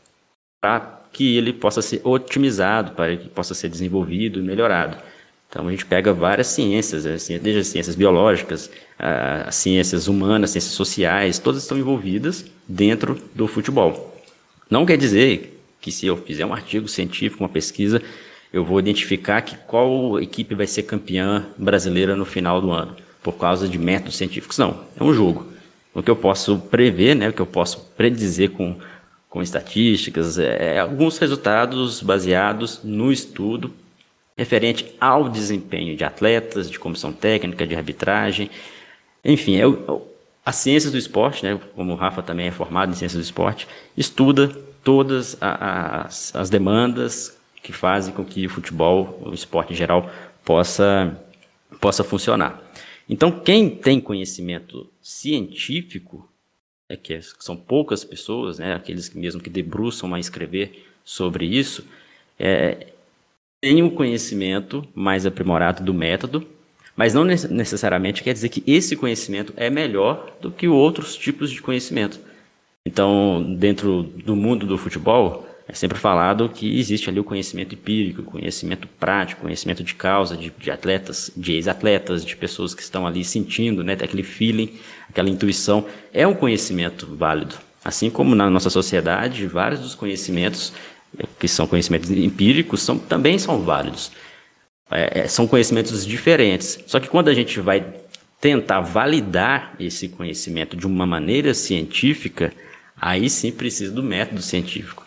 para 0.61 1.03
que 1.13 1.37
ele 1.37 1.53
possa 1.53 1.83
ser 1.83 2.01
otimizado, 2.05 2.93
para 2.93 3.17
que 3.17 3.29
possa 3.29 3.55
ser 3.55 3.69
desenvolvido 3.69 4.39
e 4.39 4.43
melhorado. 4.43 4.97
Então 5.49 5.69
a 5.69 5.71
gente 5.71 5.87
pega 5.87 6.13
várias 6.13 6.49
ciências, 6.49 7.05
né, 7.05 7.39
desde 7.39 7.59
as 7.59 7.67
ciências 7.69 7.95
biológicas, 7.95 8.71
as 8.99 9.55
ciências 9.55 10.09
humanas, 10.09 10.51
ciências 10.51 10.75
sociais, 10.75 11.39
todas 11.39 11.63
estão 11.63 11.79
envolvidas 11.79 12.45
dentro 12.69 13.21
do 13.35 13.47
futebol. 13.47 14.15
Não 14.69 14.85
quer 14.85 14.97
dizer 14.97 15.61
que 15.81 15.93
se 15.93 16.07
eu 16.07 16.17
fizer 16.17 16.45
um 16.45 16.53
artigo 16.53 16.89
científico, 16.89 17.45
uma 17.45 17.49
pesquisa, 17.49 18.03
eu 18.57 18.65
vou 18.65 18.79
identificar 18.79 19.43
que 19.43 19.57
qual 19.67 20.21
equipe 20.21 20.55
vai 20.55 20.67
ser 20.67 20.85
campeã 20.85 21.47
brasileira 21.59 22.17
no 22.17 22.25
final 22.25 22.61
do 22.61 22.71
ano 22.71 22.97
por 23.23 23.35
causa 23.35 23.69
de 23.69 23.79
métodos 23.79 24.17
científicos. 24.17 24.57
Não, 24.57 24.85
é 24.99 25.03
um 25.03 25.13
jogo. 25.13 25.53
O 25.93 26.03
que 26.03 26.11
eu 26.11 26.17
posso 26.17 26.59
prever, 26.59 27.15
né, 27.15 27.29
o 27.29 27.33
que 27.33 27.41
eu 27.41 27.47
posso 27.47 27.81
predizer 27.97 28.51
com, 28.51 28.77
com 29.29 29.43
estatísticas, 29.43 30.39
é, 30.39 30.77
é 30.77 30.79
alguns 30.79 31.19
resultados 31.19 32.01
baseados 32.01 32.81
no 32.85 33.13
estudo 33.13 33.73
referente 34.37 34.95
ao 35.01 35.29
desempenho 35.29 35.97
de 35.97 36.05
atletas, 36.05 36.71
de 36.71 36.79
comissão 36.79 37.13
técnica, 37.13 37.67
de 37.67 37.75
arbitragem, 37.75 38.51
enfim, 39.25 39.57
é, 39.57 39.65
as 40.45 40.57
ciências 40.57 40.93
do 40.93 40.99
esporte, 40.99 41.45
né, 41.45 41.59
como 41.75 41.93
o 41.93 41.97
Rafa 41.97 42.23
também 42.23 42.47
é 42.47 42.53
formado 42.53 42.93
em 42.93 42.95
ciências 42.95 43.21
do 43.21 43.25
esporte, 43.25 43.67
estuda 43.97 44.49
todas 44.85 45.37
as, 45.41 46.35
as 46.35 46.49
demandas 46.49 47.36
que 47.67 47.73
fazem 47.73 48.15
com 48.15 48.25
que 48.25 48.47
o 48.47 48.49
futebol, 48.49 49.21
o 49.27 49.35
esporte 49.35 49.73
em 49.73 49.77
geral, 49.77 50.09
possa, 50.45 51.21
possa 51.81 52.05
funcionar. 52.05 52.63
Então, 53.09 53.41
quem 53.41 53.69
tem 53.69 54.01
conhecimento 54.01 54.89
científico, 55.03 56.29
é 56.89 56.97
que 56.97 57.21
são 57.41 57.57
poucas 57.57 58.05
pessoas, 58.05 58.61
né, 58.61 58.75
aqueles 58.75 59.09
que 59.09 59.19
mesmo 59.19 59.43
que 59.43 59.51
debruçam 59.51 60.15
a 60.15 60.21
escrever 60.21 60.87
sobre 61.05 61.45
isso, 61.45 61.85
é, 62.39 62.87
tem 63.61 63.83
um 63.83 63.91
conhecimento 63.91 64.87
mais 64.95 65.27
aprimorado 65.27 65.83
do 65.83 65.93
método, 65.93 66.47
mas 66.95 67.13
não 67.13 67.25
necessariamente 67.25 68.23
quer 68.23 68.33
dizer 68.33 68.49
que 68.49 68.63
esse 68.65 68.95
conhecimento 68.95 69.53
é 69.57 69.69
melhor 69.69 70.37
do 70.41 70.53
que 70.53 70.69
outros 70.69 71.17
tipos 71.17 71.51
de 71.51 71.61
conhecimento. 71.61 72.21
Então, 72.87 73.57
dentro 73.59 74.05
do 74.05 74.37
mundo 74.37 74.67
do 74.67 74.79
futebol, 74.79 75.46
é 75.69 75.75
sempre 75.75 75.99
falado 75.99 76.49
que 76.49 76.79
existe 76.79 77.11
ali 77.11 77.19
o 77.19 77.25
conhecimento 77.25 77.75
empírico, 77.75 78.23
conhecimento 78.23 78.87
prático, 78.87 79.43
conhecimento 79.43 79.83
de 79.83 79.95
causa, 79.95 80.37
de, 80.37 80.53
de 80.57 80.71
atletas, 80.71 81.31
de 81.37 81.55
ex-atletas, 81.55 82.25
de 82.25 82.37
pessoas 82.37 82.73
que 82.73 82.83
estão 82.83 83.05
ali 83.05 83.25
sentindo, 83.25 83.83
né, 83.83 83.95
aquele 83.95 84.23
feeling, 84.23 84.79
aquela 85.09 85.29
intuição. 85.29 85.85
É 86.13 86.25
um 86.25 86.35
conhecimento 86.35 87.07
válido. 87.17 87.57
Assim 87.85 88.09
como 88.09 88.35
na 88.37 88.49
nossa 88.49 88.71
sociedade, 88.71 89.47
vários 89.47 89.81
dos 89.81 89.95
conhecimentos, 89.97 90.73
eh, 91.19 91.25
que 91.39 91.49
são 91.49 91.67
conhecimentos 91.67 92.11
empíricos, 92.11 92.83
são, 92.83 92.97
também 92.97 93.37
são 93.37 93.61
válidos. 93.63 94.13
É, 94.89 95.21
é, 95.21 95.29
são 95.29 95.49
conhecimentos 95.49 96.07
diferentes. 96.07 96.79
Só 96.87 97.01
que 97.01 97.09
quando 97.09 97.29
a 97.29 97.35
gente 97.35 97.59
vai 97.59 97.85
tentar 98.41 98.81
validar 98.81 99.75
esse 99.81 100.09
conhecimento 100.09 100.77
de 100.77 100.87
uma 100.87 101.07
maneira 101.07 101.53
científica, 101.55 102.53
aí 103.01 103.29
sim 103.29 103.51
precisa 103.51 103.93
do 103.93 104.03
método 104.03 104.43
científico. 104.43 105.06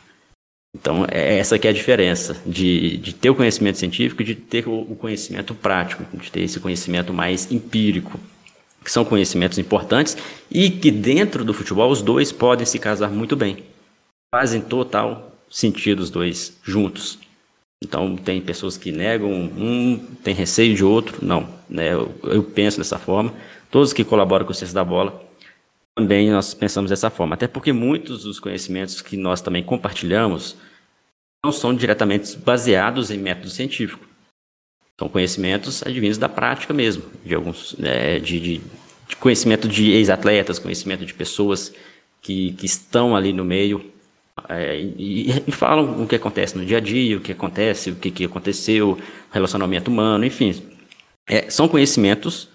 Então, 0.79 1.05
é 1.11 1.37
essa 1.37 1.59
que 1.59 1.67
é 1.67 1.71
a 1.71 1.73
diferença 1.73 2.37
de, 2.45 2.97
de 2.97 3.13
ter 3.13 3.29
o 3.29 3.35
conhecimento 3.35 3.77
científico 3.77 4.21
e 4.21 4.25
de 4.25 4.35
ter 4.35 4.67
o, 4.67 4.79
o 4.79 4.95
conhecimento 4.95 5.53
prático, 5.53 6.05
de 6.17 6.31
ter 6.31 6.41
esse 6.41 6.59
conhecimento 6.59 7.13
mais 7.13 7.51
empírico, 7.51 8.17
que 8.83 8.89
são 8.89 9.03
conhecimentos 9.03 9.57
importantes 9.57 10.15
e 10.49 10.69
que 10.69 10.89
dentro 10.89 11.43
do 11.43 11.53
futebol 11.53 11.91
os 11.91 12.01
dois 12.01 12.31
podem 12.31 12.65
se 12.65 12.79
casar 12.79 13.09
muito 13.09 13.35
bem. 13.35 13.63
Fazem 14.33 14.61
total 14.61 15.35
sentido 15.49 15.99
os 15.99 16.09
dois 16.09 16.57
juntos. 16.63 17.19
Então, 17.83 18.15
tem 18.15 18.39
pessoas 18.39 18.77
que 18.77 18.91
negam 18.91 19.31
um, 19.31 19.97
tem 20.23 20.33
receio 20.33 20.73
de 20.75 20.83
outro. 20.83 21.17
Não, 21.21 21.47
né? 21.69 21.93
eu, 21.93 22.15
eu 22.23 22.43
penso 22.43 22.77
dessa 22.77 22.97
forma. 22.97 23.33
Todos 23.69 23.91
que 23.91 24.03
colaboram 24.05 24.45
com 24.45 24.51
o 24.51 24.55
Ciência 24.55 24.75
da 24.75 24.83
Bola 24.83 25.27
também 25.95 26.31
nós 26.31 26.53
pensamos 26.53 26.89
dessa 26.89 27.09
forma. 27.09 27.33
Até 27.33 27.47
porque 27.47 27.73
muitos 27.73 28.23
dos 28.23 28.39
conhecimentos 28.39 29.01
que 29.01 29.17
nós 29.17 29.41
também 29.41 29.61
compartilhamos 29.61 30.55
não 31.43 31.51
são 31.51 31.73
diretamente 31.73 32.37
baseados 32.37 33.11
em 33.11 33.17
método 33.17 33.49
científico. 33.49 34.07
São 34.99 35.07
conhecimentos 35.07 35.81
advindos 35.83 36.17
da 36.17 36.27
prática 36.27 36.73
mesmo, 36.73 37.03
de 37.23 37.33
alguns 37.33 37.75
é, 37.81 38.19
de, 38.19 38.39
de, 38.39 38.61
de, 39.07 39.15
conhecimento 39.15 39.67
de 39.67 39.91
ex-atletas, 39.91 40.59
conhecimento 40.59 41.05
de 41.05 41.13
pessoas 41.13 41.73
que, 42.21 42.51
que 42.53 42.65
estão 42.65 43.15
ali 43.15 43.31
no 43.31 43.45
meio 43.45 43.93
é, 44.47 44.79
e, 44.79 45.29
e, 45.47 45.51
falam 45.51 46.03
o 46.03 46.07
que 46.07 46.15
acontece 46.15 46.57
no 46.57 46.65
dia 46.65 46.77
a 46.77 46.81
dia, 46.81 47.17
o 47.17 47.21
que 47.21 47.31
acontece, 47.31 47.91
o 47.91 47.95
que, 47.95 48.11
que 48.11 48.25
aconteceu, 48.25 48.97
relacionamento 49.31 49.89
humano, 49.89 50.25
enfim. 50.25 50.61
É, 51.27 51.49
são 51.49 51.67
conhecimentos 51.67 52.49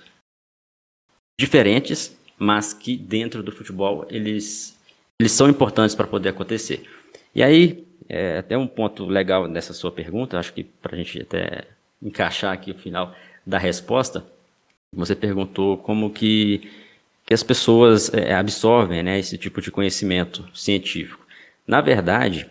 diferentes, 1.38 2.16
mas 2.38 2.72
que 2.72 2.96
dentro 2.96 3.42
do 3.42 3.52
futebol 3.52 4.06
eles, 4.10 4.78
eles 5.18 5.32
são 5.32 5.48
importantes 5.48 5.94
para 5.94 6.06
poder 6.06 6.30
acontecer. 6.30 6.84
E 7.34 7.42
aí, 7.42 7.84
é, 8.08 8.38
até 8.38 8.56
um 8.56 8.66
ponto 8.66 9.06
legal 9.06 9.48
nessa 9.48 9.72
sua 9.72 9.90
pergunta, 9.90 10.38
acho 10.38 10.52
que 10.52 10.64
para 10.64 10.94
a 10.94 10.98
gente 10.98 11.22
até 11.22 11.64
encaixar 12.02 12.52
aqui 12.52 12.70
o 12.70 12.78
final 12.78 13.14
da 13.46 13.58
resposta, 13.58 14.24
você 14.92 15.14
perguntou 15.14 15.76
como 15.78 16.10
que, 16.10 16.70
que 17.26 17.34
as 17.34 17.42
pessoas 17.42 18.12
é, 18.12 18.34
absorvem 18.34 19.02
né, 19.02 19.18
esse 19.18 19.36
tipo 19.36 19.60
de 19.60 19.70
conhecimento 19.70 20.48
científico. 20.54 21.24
Na 21.66 21.80
verdade, 21.80 22.48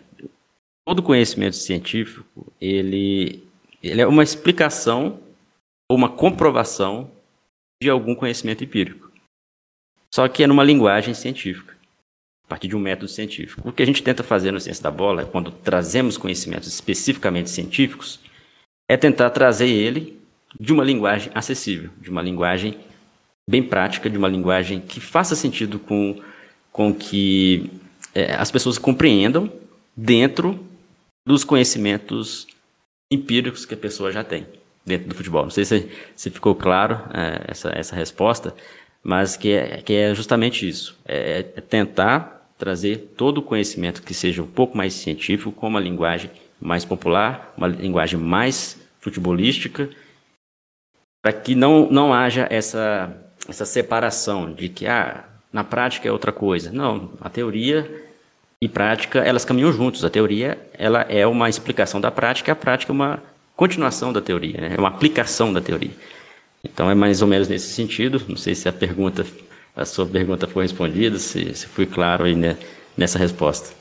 todo 0.84 1.02
conhecimento 1.02 1.56
científico, 1.56 2.52
ele, 2.60 3.42
ele 3.82 4.00
é 4.00 4.06
uma 4.06 4.22
explicação 4.22 5.20
ou 5.90 5.96
uma 5.96 6.08
comprovação 6.08 7.10
de 7.82 7.88
algum 7.88 8.14
conhecimento 8.14 8.64
empírico. 8.64 9.10
Só 10.12 10.28
que 10.28 10.44
é 10.44 10.46
numa 10.46 10.64
linguagem 10.64 11.14
científica, 11.14 11.73
a 12.46 12.48
partir 12.48 12.68
de 12.68 12.76
um 12.76 12.80
método 12.80 13.08
científico. 13.08 13.66
O 13.68 13.72
que 13.72 13.82
a 13.82 13.86
gente 13.86 14.02
tenta 14.02 14.22
fazer 14.22 14.52
no 14.52 14.60
Ciência 14.60 14.82
da 14.82 14.90
Bola, 14.90 15.24
quando 15.24 15.50
trazemos 15.50 16.16
conhecimentos 16.16 16.68
especificamente 16.68 17.50
científicos, 17.50 18.20
é 18.88 18.96
tentar 18.96 19.30
trazer 19.30 19.68
ele 19.68 20.20
de 20.58 20.72
uma 20.72 20.84
linguagem 20.84 21.32
acessível, 21.34 21.90
de 22.00 22.10
uma 22.10 22.22
linguagem 22.22 22.78
bem 23.48 23.62
prática, 23.62 24.08
de 24.08 24.16
uma 24.16 24.28
linguagem 24.28 24.80
que 24.80 25.00
faça 25.00 25.34
sentido 25.34 25.78
com, 25.78 26.20
com 26.70 26.94
que 26.94 27.70
é, 28.14 28.34
as 28.34 28.50
pessoas 28.50 28.78
compreendam 28.78 29.50
dentro 29.96 30.58
dos 31.26 31.44
conhecimentos 31.44 32.46
empíricos 33.10 33.64
que 33.64 33.74
a 33.74 33.76
pessoa 33.76 34.12
já 34.12 34.22
tem 34.22 34.46
dentro 34.84 35.08
do 35.08 35.14
futebol. 35.14 35.44
Não 35.44 35.50
sei 35.50 35.64
se, 35.64 35.88
se 36.14 36.30
ficou 36.30 36.54
claro 36.54 37.00
é, 37.12 37.44
essa, 37.48 37.70
essa 37.70 37.96
resposta, 37.96 38.54
mas 39.04 39.36
que 39.36 39.52
é, 39.52 39.82
que 39.82 39.92
é 39.92 40.14
justamente 40.14 40.66
isso. 40.66 40.98
É, 41.04 41.40
é, 41.40 41.60
tentar 41.60 42.48
trazer 42.56 43.12
todo 43.16 43.38
o 43.38 43.42
conhecimento 43.42 44.02
que 44.02 44.14
seja 44.14 44.42
um 44.42 44.46
pouco 44.46 44.76
mais 44.76 44.94
científico 44.94 45.52
com 45.52 45.68
uma 45.68 45.80
linguagem 45.80 46.30
mais 46.58 46.84
popular, 46.84 47.52
uma 47.56 47.66
linguagem 47.68 48.18
mais 48.18 48.78
futebolística, 49.00 49.90
para 51.20 51.32
que 51.32 51.54
não, 51.54 51.90
não 51.90 52.14
haja 52.14 52.46
essa, 52.50 53.14
essa 53.46 53.66
separação 53.66 54.52
de 54.52 54.70
que 54.70 54.86
ah, 54.86 55.24
na 55.52 55.62
prática 55.62 56.08
é 56.08 56.12
outra 56.12 56.32
coisa. 56.32 56.72
Não, 56.72 57.12
a 57.20 57.28
teoria 57.28 58.04
e 58.60 58.68
prática, 58.68 59.18
elas 59.18 59.44
caminham 59.44 59.72
juntos. 59.72 60.04
A 60.04 60.10
teoria, 60.10 60.58
ela 60.72 61.02
é 61.02 61.26
uma 61.26 61.50
explicação 61.50 62.00
da 62.00 62.10
prática, 62.10 62.52
a 62.52 62.56
prática 62.56 62.92
é 62.92 62.94
uma 62.94 63.22
continuação 63.54 64.12
da 64.12 64.22
teoria, 64.22 64.60
né? 64.60 64.74
é 64.74 64.78
uma 64.78 64.88
aplicação 64.88 65.52
da 65.52 65.60
teoria. 65.60 65.92
Então 66.64 66.90
é 66.90 66.94
mais 66.94 67.22
ou 67.22 67.28
menos 67.28 67.48
nesse 67.48 67.72
sentido. 67.72 68.18
Não 68.28 68.36
sei 68.36 68.54
se 68.54 68.68
a 68.68 68.72
pergunta, 68.72 69.22
a 69.76 69.84
sua 69.84 70.06
pergunta 70.06 70.48
foi 70.48 70.64
respondida, 70.64 71.18
se, 71.18 71.54
se 71.54 71.66
fui 71.66 71.86
claro 71.86 72.24
aí 72.24 72.34
né, 72.34 72.56
nessa 72.96 73.18
resposta. 73.18 73.74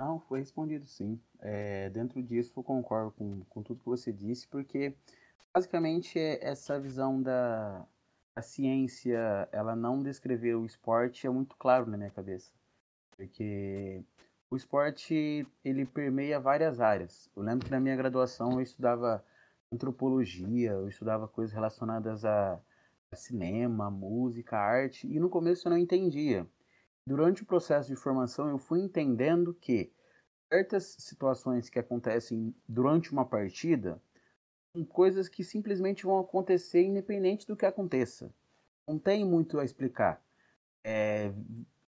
Não, 0.00 0.20
foi 0.20 0.40
respondido 0.40 0.86
sim. 0.86 1.20
É, 1.40 1.90
dentro 1.90 2.22
disso 2.22 2.52
eu 2.56 2.62
concordo 2.62 3.10
com, 3.12 3.40
com 3.50 3.62
tudo 3.62 3.80
que 3.80 3.86
você 3.86 4.12
disse, 4.12 4.46
porque 4.48 4.94
basicamente 5.52 6.18
é 6.18 6.38
essa 6.42 6.80
visão 6.80 7.20
da 7.20 7.84
a 8.36 8.42
ciência, 8.42 9.48
ela 9.52 9.76
não 9.76 10.02
descrever 10.02 10.56
o 10.56 10.66
esporte 10.66 11.26
é 11.26 11.30
muito 11.30 11.56
claro 11.56 11.86
na 11.86 11.96
minha 11.96 12.10
cabeça. 12.10 12.52
Porque 13.16 14.02
o 14.50 14.56
esporte, 14.56 15.46
ele 15.64 15.86
permeia 15.86 16.40
várias 16.40 16.80
áreas. 16.80 17.30
Eu 17.36 17.42
lembro 17.42 17.64
que 17.64 17.70
na 17.70 17.80
minha 17.80 17.96
graduação 17.96 18.52
eu 18.54 18.60
estudava 18.60 19.24
antropologia, 19.74 20.72
eu 20.72 20.88
estudava 20.88 21.28
coisas 21.28 21.54
relacionadas 21.54 22.24
a, 22.24 22.60
cinema, 23.14 23.90
música, 23.90 24.58
arte, 24.58 25.06
e 25.06 25.20
no 25.20 25.28
começo 25.28 25.68
eu 25.68 25.70
não 25.70 25.78
entendia. 25.78 26.46
Durante 27.06 27.42
o 27.42 27.46
processo 27.46 27.88
de 27.88 27.96
formação 27.96 28.48
eu 28.48 28.58
fui 28.58 28.80
entendendo 28.80 29.54
que 29.54 29.92
certas 30.52 30.96
situações 30.98 31.68
que 31.68 31.78
acontecem 31.78 32.54
durante 32.68 33.12
uma 33.12 33.24
partida 33.24 34.00
são 34.72 34.84
coisas 34.84 35.28
que 35.28 35.44
simplesmente 35.44 36.04
vão 36.04 36.18
acontecer 36.18 36.82
independente 36.82 37.46
do 37.46 37.56
que 37.56 37.66
aconteça. 37.66 38.34
Não 38.88 38.98
tem 38.98 39.24
muito 39.24 39.58
a 39.58 39.64
explicar. 39.64 40.20
É, 40.82 41.32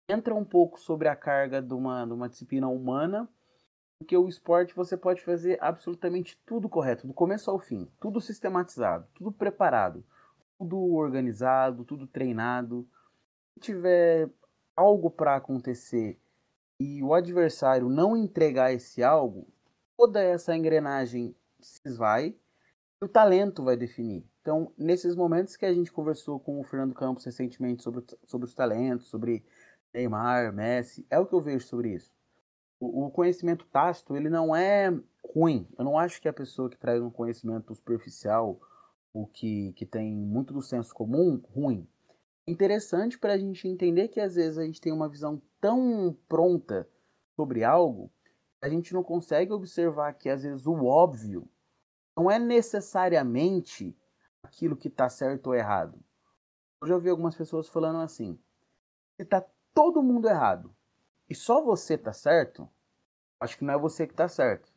entra 0.09 0.35
um 0.35 0.44
pouco 0.44 0.79
sobre 0.79 1.09
a 1.09 1.16
carga 1.16 1.62
de 1.62 1.73
uma, 1.73 2.05
de 2.05 2.12
uma 2.12 2.29
disciplina 2.29 2.68
humana, 2.68 3.29
porque 3.99 4.17
o 4.17 4.29
esporte 4.29 4.75
você 4.75 4.97
pode 4.97 5.23
fazer 5.23 5.59
absolutamente 5.61 6.39
tudo 6.45 6.69
correto, 6.69 7.07
do 7.07 7.15
começo 7.15 7.51
ao 7.51 7.59
fim, 7.59 7.89
tudo 8.01 8.21
sistematizado, 8.21 9.07
tudo 9.15 9.33
preparado, 9.33 10.05
tudo 10.59 10.95
organizado, 10.95 11.85
tudo 11.85 12.07
treinado. 12.07 12.87
Se 13.55 13.61
tiver 13.61 14.29
algo 14.77 15.11
para 15.11 15.37
acontecer 15.37 16.19
e 16.79 17.03
o 17.03 17.15
adversário 17.15 17.89
não 17.89 18.17
entregar 18.17 18.73
esse 18.73 19.03
algo, 19.03 19.47
toda 19.97 20.23
essa 20.23 20.57
engrenagem 20.57 21.35
se 21.61 21.81
esvai 21.85 22.35
e 23.01 23.05
o 23.05 23.09
talento 23.09 23.63
vai 23.63 23.77
definir. 23.77 24.25
Então, 24.43 24.71
nesses 24.77 25.17
momentos 25.17 25.57
que 25.57 25.65
a 25.65 25.73
gente 25.73 25.91
conversou 25.91 26.39
com 26.39 26.61
o 26.61 26.65
Fernando 26.65 26.95
Campos 26.95 27.25
recentemente 27.25 27.83
sobre, 27.83 28.05
sobre 28.27 28.47
os 28.47 28.55
talentos, 28.55 29.07
sobre 29.07 29.43
Neymar, 29.95 30.53
Messi, 30.53 31.07
é 31.09 31.19
o 31.19 31.25
que 31.25 31.35
eu 31.35 31.41
vejo 31.41 31.67
sobre 31.67 31.95
isso. 31.95 32.15
O, 32.81 33.11
conhecimento 33.11 33.67
tácito, 33.67 34.17
ele 34.17 34.29
não 34.29 34.55
é 34.55 34.93
ruim. 35.25 35.67
Eu 35.79 35.85
não 35.85 35.99
acho 35.99 36.21
que 36.21 36.29
a 36.29 36.33
pessoa 36.33 36.69
que 36.69 36.77
traz 36.77 37.03
um 37.03 37.11
conhecimento 37.11 37.75
superficial, 37.75 38.61
o 39.13 39.27
que, 39.27 39.73
que 39.73 39.87
tem 39.87 40.15
muito 40.15 40.53
do 40.53 40.61
senso 40.61 40.95
comum, 40.95 41.41
ruim. 41.55 41.89
Interessante 42.47 43.19
para 43.19 43.35
a 43.35 43.39
gente 43.39 43.67
entender 43.67 44.09
que 44.09 44.21
às 44.21 44.35
vezes 44.35 44.59
a 44.59 44.65
gente 44.65 44.81
tem 44.81 44.93
uma 44.93 45.09
visão 45.09 45.41
tão 45.61 46.15
pronta 46.29 46.87
sobre 47.35 47.65
algo, 47.65 48.11
a 48.61 48.69
gente 48.69 48.93
não 48.93 49.03
consegue 49.03 49.53
observar 49.53 50.13
que 50.15 50.29
às 50.29 50.43
vezes 50.43 50.67
o 50.67 50.85
óbvio 50.85 51.49
não 52.17 52.31
é 52.31 52.39
necessariamente 52.39 53.97
aquilo 54.43 54.77
que 54.77 54.89
está 54.89 55.09
certo 55.09 55.49
ou 55.49 55.55
errado. 55.55 55.99
Eu 56.81 56.89
já 56.89 56.95
ouvi 56.95 57.09
algumas 57.09 57.35
pessoas 57.35 57.69
falando 57.69 57.99
assim: 58.01 58.39
está 59.19 59.45
todo 59.73 60.03
mundo 60.03 60.29
errado 60.29 60.75
e 61.29 61.35
só 61.35 61.63
você 61.63 61.97
tá 61.97 62.13
certo, 62.13 62.69
acho 63.41 63.57
que 63.57 63.65
não 63.65 63.75
é 63.75 63.79
você 63.79 64.07
que 64.07 64.15
tá 64.15 64.29
certo. 64.29 64.73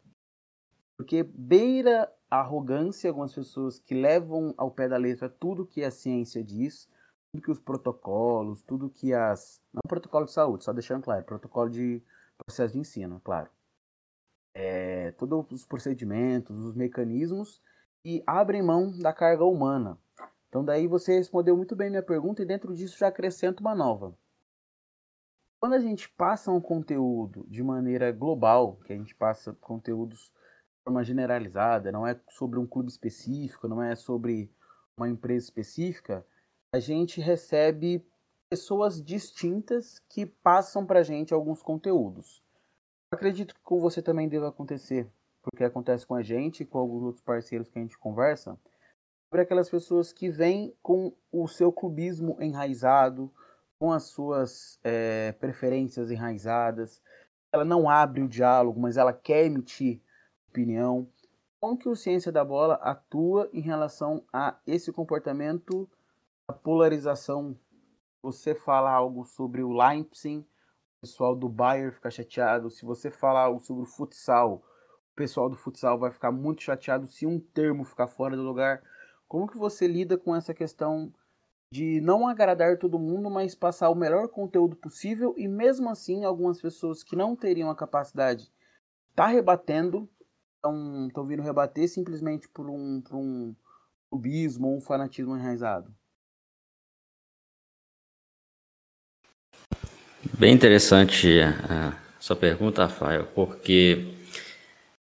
Porque 0.95 1.23
beira 1.23 2.11
a 2.29 2.39
arrogância 2.39 3.09
algumas 3.09 3.33
pessoas 3.33 3.79
que 3.79 3.93
levam 3.93 4.53
ao 4.57 4.71
pé 4.71 4.87
da 4.87 4.97
letra 4.97 5.29
tudo 5.29 5.65
que 5.65 5.83
a 5.83 5.91
ciência 5.91 6.43
diz, 6.43 6.89
tudo 7.31 7.43
que 7.43 7.51
os 7.51 7.59
protocolos, 7.59 8.61
tudo 8.61 8.89
que 8.89 9.13
as. 9.13 9.61
Não 9.73 9.81
protocolo 9.87 10.25
de 10.25 10.31
saúde, 10.31 10.63
só 10.63 10.73
deixando 10.73 11.03
claro, 11.03 11.23
protocolo 11.23 11.69
de 11.69 12.01
processo 12.45 12.73
de 12.73 12.79
ensino, 12.79 13.21
claro. 13.23 13.49
É, 14.53 15.11
todos 15.11 15.45
os 15.51 15.65
procedimentos, 15.65 16.57
os 16.57 16.73
mecanismos 16.73 17.61
e 18.03 18.23
abrem 18.25 18.63
mão 18.63 18.97
da 18.97 19.13
carga 19.13 19.45
humana. 19.45 19.99
Então 20.49 20.63
daí 20.63 20.87
você 20.87 21.15
respondeu 21.15 21.55
muito 21.55 21.75
bem 21.75 21.89
minha 21.89 22.01
pergunta 22.01 22.41
e 22.41 22.45
dentro 22.45 22.73
disso 22.73 22.97
já 22.97 23.09
acrescento 23.09 23.59
uma 23.59 23.75
nova 23.75 24.17
quando 25.59 25.73
a 25.73 25.79
gente 25.79 26.09
passa 26.09 26.51
um 26.51 26.61
conteúdo 26.61 27.45
de 27.47 27.63
maneira 27.63 28.11
global, 28.11 28.77
que 28.85 28.93
a 28.93 28.95
gente 28.95 29.15
passa 29.15 29.53
conteúdos 29.53 30.31
de 30.31 30.83
forma 30.83 31.03
generalizada, 31.03 31.91
não 31.91 32.05
é 32.05 32.19
sobre 32.29 32.59
um 32.59 32.67
clube 32.67 32.89
específico, 32.89 33.67
não 33.67 33.81
é 33.81 33.95
sobre 33.95 34.51
uma 34.97 35.09
empresa 35.09 35.45
específica, 35.45 36.25
a 36.73 36.79
gente 36.79 37.19
recebe 37.21 38.05
pessoas 38.49 39.03
distintas 39.03 39.99
que 40.09 40.25
passam 40.25 40.85
para 40.85 40.99
a 40.99 41.03
gente 41.03 41.33
alguns 41.33 41.61
conteúdos. 41.61 42.41
acredito 43.11 43.55
que 43.55 43.61
com 43.61 43.79
você 43.79 44.01
também 44.01 44.27
deve 44.27 44.45
acontecer, 44.45 45.09
porque 45.41 45.63
acontece 45.63 46.05
com 46.05 46.15
a 46.15 46.21
gente 46.21 46.61
e 46.61 46.65
com 46.65 46.77
alguns 46.77 47.03
outros 47.03 47.23
parceiros 47.23 47.69
que 47.69 47.79
a 47.79 47.81
gente 47.81 47.97
conversa, 47.97 48.57
sobre 49.27 49.41
aquelas 49.41 49.69
pessoas 49.69 50.13
que 50.13 50.29
vêm 50.29 50.73
com 50.81 51.13
o 51.31 51.47
seu 51.47 51.71
clubismo 51.71 52.37
enraizado, 52.41 53.31
com 53.79 53.91
as 53.91 54.03
suas 54.03 54.79
é, 54.83 55.31
preferências 55.33 56.11
enraizadas. 56.11 57.01
Ela 57.51 57.63
não 57.63 57.89
abre 57.89 58.21
o 58.21 58.27
diálogo, 58.27 58.79
mas 58.79 58.97
ela 58.97 59.13
quer 59.13 59.45
emitir 59.45 60.01
opinião. 60.49 61.07
Como 61.59 61.77
que 61.77 61.89
o 61.89 61.95
Ciência 61.95 62.31
da 62.31 62.43
Bola 62.43 62.75
atua 62.75 63.49
em 63.53 63.61
relação 63.61 64.23
a 64.31 64.57
esse 64.65 64.91
comportamento, 64.91 65.89
a 66.47 66.53
polarização? 66.53 67.57
Você 68.21 68.53
fala 68.53 68.91
algo 68.91 69.25
sobre 69.25 69.63
o 69.63 69.71
Leipzig, 69.71 70.39
o 70.39 71.01
pessoal 71.01 71.35
do 71.35 71.47
Bayern 71.47 71.91
fica 71.91 72.09
chateado. 72.09 72.69
Se 72.69 72.83
você 72.83 73.09
falar 73.11 73.43
algo 73.43 73.59
sobre 73.59 73.83
o 73.83 73.85
futsal, 73.85 74.63
o 75.11 75.15
pessoal 75.15 75.49
do 75.49 75.55
futsal 75.55 75.97
vai 75.97 76.11
ficar 76.11 76.31
muito 76.31 76.63
chateado 76.63 77.07
se 77.07 77.25
um 77.25 77.39
termo 77.39 77.83
ficar 77.83 78.07
fora 78.07 78.35
do 78.35 78.41
lugar. 78.41 78.81
Como 79.27 79.47
que 79.47 79.57
você 79.57 79.87
lida 79.87 80.17
com 80.17 80.35
essa 80.35 80.53
questão 80.53 81.13
de 81.71 81.99
não 82.01 82.27
agradar 82.27 82.77
todo 82.77 82.99
mundo, 82.99 83.29
mas 83.29 83.55
passar 83.55 83.89
o 83.89 83.95
melhor 83.95 84.29
conteúdo 84.29 84.75
possível 84.75 85.33
e 85.37 85.47
mesmo 85.47 85.89
assim 85.89 86.23
algumas 86.23 86.61
pessoas 86.61 87.03
que 87.03 87.15
não 87.15 87.35
teriam 87.35 87.69
a 87.69 87.75
capacidade 87.75 88.51
tá 89.15 89.27
rebatendo, 89.27 90.07
estão 91.07 91.25
vindo 91.25 91.41
rebater 91.41 91.89
simplesmente 91.89 92.47
por 92.49 92.69
um, 92.69 93.01
por 93.01 93.15
um 93.15 93.55
ou 94.11 94.77
um 94.77 94.79
fanatismo 94.79 95.35
enraizado. 95.35 95.93
Bem 100.37 100.53
interessante 100.53 101.41
a 101.41 101.97
sua 102.19 102.35
pergunta, 102.35 102.83
Rafael, 102.83 103.25
porque 103.33 104.13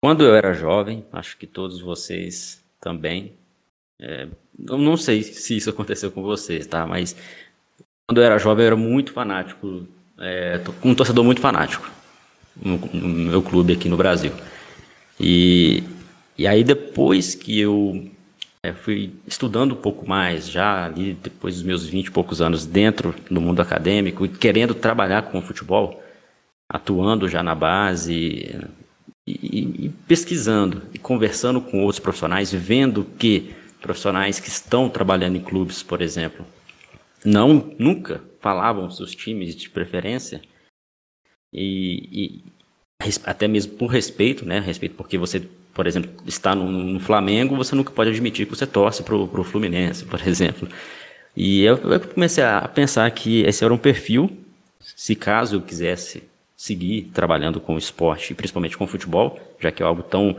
quando 0.04 0.24
eu 0.24 0.36
era 0.36 0.54
jovem, 0.54 1.04
acho 1.12 1.36
que 1.38 1.48
todos 1.48 1.82
vocês 1.82 2.64
também, 2.80 3.36
é, 4.00 4.28
eu 4.68 4.78
não 4.78 4.98
sei 4.98 5.24
se 5.24 5.58
isso 5.58 5.70
aconteceu 5.70 6.12
com 6.12 6.22
vocês, 6.22 6.66
tá? 6.66 6.86
Mas 6.86 7.16
quando 8.08 8.20
eu 8.20 8.24
era 8.24 8.38
jovem, 8.38 8.64
eu 8.64 8.68
era 8.68 8.76
muito 8.76 9.12
fanático, 9.12 9.88
é, 10.20 10.62
um 10.84 10.96
torcedor 10.96 11.24
muito 11.24 11.42
fanático 11.42 11.90
no, 12.56 12.78
no, 12.78 13.08
meu 13.08 13.42
clube 13.42 13.74
aqui 13.74 13.90
no 13.90 13.98
Brasil. 13.98 14.32
E, 15.20 15.84
e 16.38 16.48
aí 16.48 16.64
depois 16.64 17.36
que 17.36 17.60
eu 17.60 18.10
é, 18.64 18.74
fui 18.74 19.14
estudando 19.28 19.74
um 19.74 19.78
pouco 19.78 20.08
mais, 20.08 20.50
já 20.50 20.86
ali 20.86 21.14
depois 21.14 21.56
dos 21.56 21.64
meus 21.64 21.86
20 21.86 22.08
e 22.08 22.12
poucos 22.12 22.42
anos 22.42 22.66
dentro 22.66 23.14
do 23.30 23.42
mundo 23.42 23.62
acadêmico 23.62 24.28
querendo 24.28 24.74
trabalhar 24.74 25.24
com 25.24 25.42
futebol, 25.42 26.02
atuando 26.70 27.28
já 27.28 27.44
na 27.44 27.56
base 27.56 28.14
e, 29.28 29.86
e 29.86 29.90
pesquisando 30.08 30.84
e 30.94 31.00
conversando 31.00 31.60
com 31.60 31.82
outros 31.82 32.00
profissionais, 32.00 32.52
vendo 32.52 33.04
que 33.18 33.54
profissionais 33.86 34.40
que 34.40 34.50
estão 34.50 34.90
trabalhando 34.90 35.38
em 35.38 35.42
clubes, 35.42 35.84
por 35.84 36.02
exemplo, 36.02 36.44
não 37.24 37.72
nunca 37.78 38.20
falavam 38.40 38.90
seus 38.90 39.14
times 39.14 39.56
de 39.56 39.70
preferência 39.70 40.42
e, 41.54 42.10
e 42.12 43.10
até 43.24 43.48
mesmo 43.48 43.74
por 43.74 43.88
respeito, 43.88 44.44
né? 44.44 44.60
Respeito 44.60 44.96
porque 44.96 45.20
você, 45.20 45.48
por 45.72 45.86
exemplo, 45.86 46.12
está 46.26 46.56
no, 46.56 46.68
no 46.68 47.00
Flamengo, 47.00 47.56
você 47.56 47.76
nunca 47.76 47.92
pode 47.92 48.10
admitir 48.10 48.48
que 48.48 48.56
você 48.56 48.66
torce 48.66 49.04
para 49.04 49.16
o 49.16 49.44
Fluminense, 49.44 50.04
por 50.04 50.20
exemplo. 50.28 50.68
E 51.38 51.64
eu, 51.64 51.78
eu 51.78 52.00
comecei 52.00 52.44
a 52.44 52.68
pensar 52.68 53.10
que 53.12 53.42
esse 53.42 53.64
era 53.64 53.74
um 53.74 53.78
perfil, 53.78 54.36
se 54.80 55.16
caso 55.16 55.58
eu 55.58 55.62
quisesse 55.62 56.24
seguir 56.58 57.12
trabalhando 57.14 57.60
com 57.60 57.78
esporte, 57.78 58.34
principalmente 58.34 58.78
com 58.78 58.88
futebol, 58.88 59.40
já 59.60 59.72
que 59.72 59.84
é 59.84 59.86
algo 59.86 60.02
tão 60.02 60.36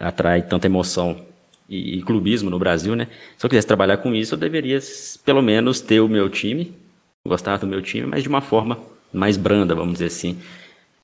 atrai 0.00 0.42
tanta 0.42 0.66
emoção 0.66 1.31
e, 1.68 1.98
e, 1.98 2.02
clubismo 2.02 2.50
no 2.50 2.58
Brasil, 2.58 2.94
né? 2.94 3.08
Se 3.36 3.44
eu 3.44 3.50
quisesse 3.50 3.66
trabalhar 3.66 3.98
com 3.98 4.14
isso, 4.14 4.34
eu 4.34 4.38
deveria 4.38 4.78
pelo 5.24 5.42
menos 5.42 5.80
ter 5.80 6.00
o 6.00 6.08
meu 6.08 6.28
time, 6.28 6.72
gostar 7.26 7.56
do 7.58 7.66
meu 7.66 7.80
time, 7.80 8.06
mas 8.06 8.22
de 8.22 8.28
uma 8.28 8.40
forma 8.40 8.78
mais 9.12 9.36
branda, 9.36 9.74
vamos 9.74 9.94
dizer 9.94 10.06
assim, 10.06 10.38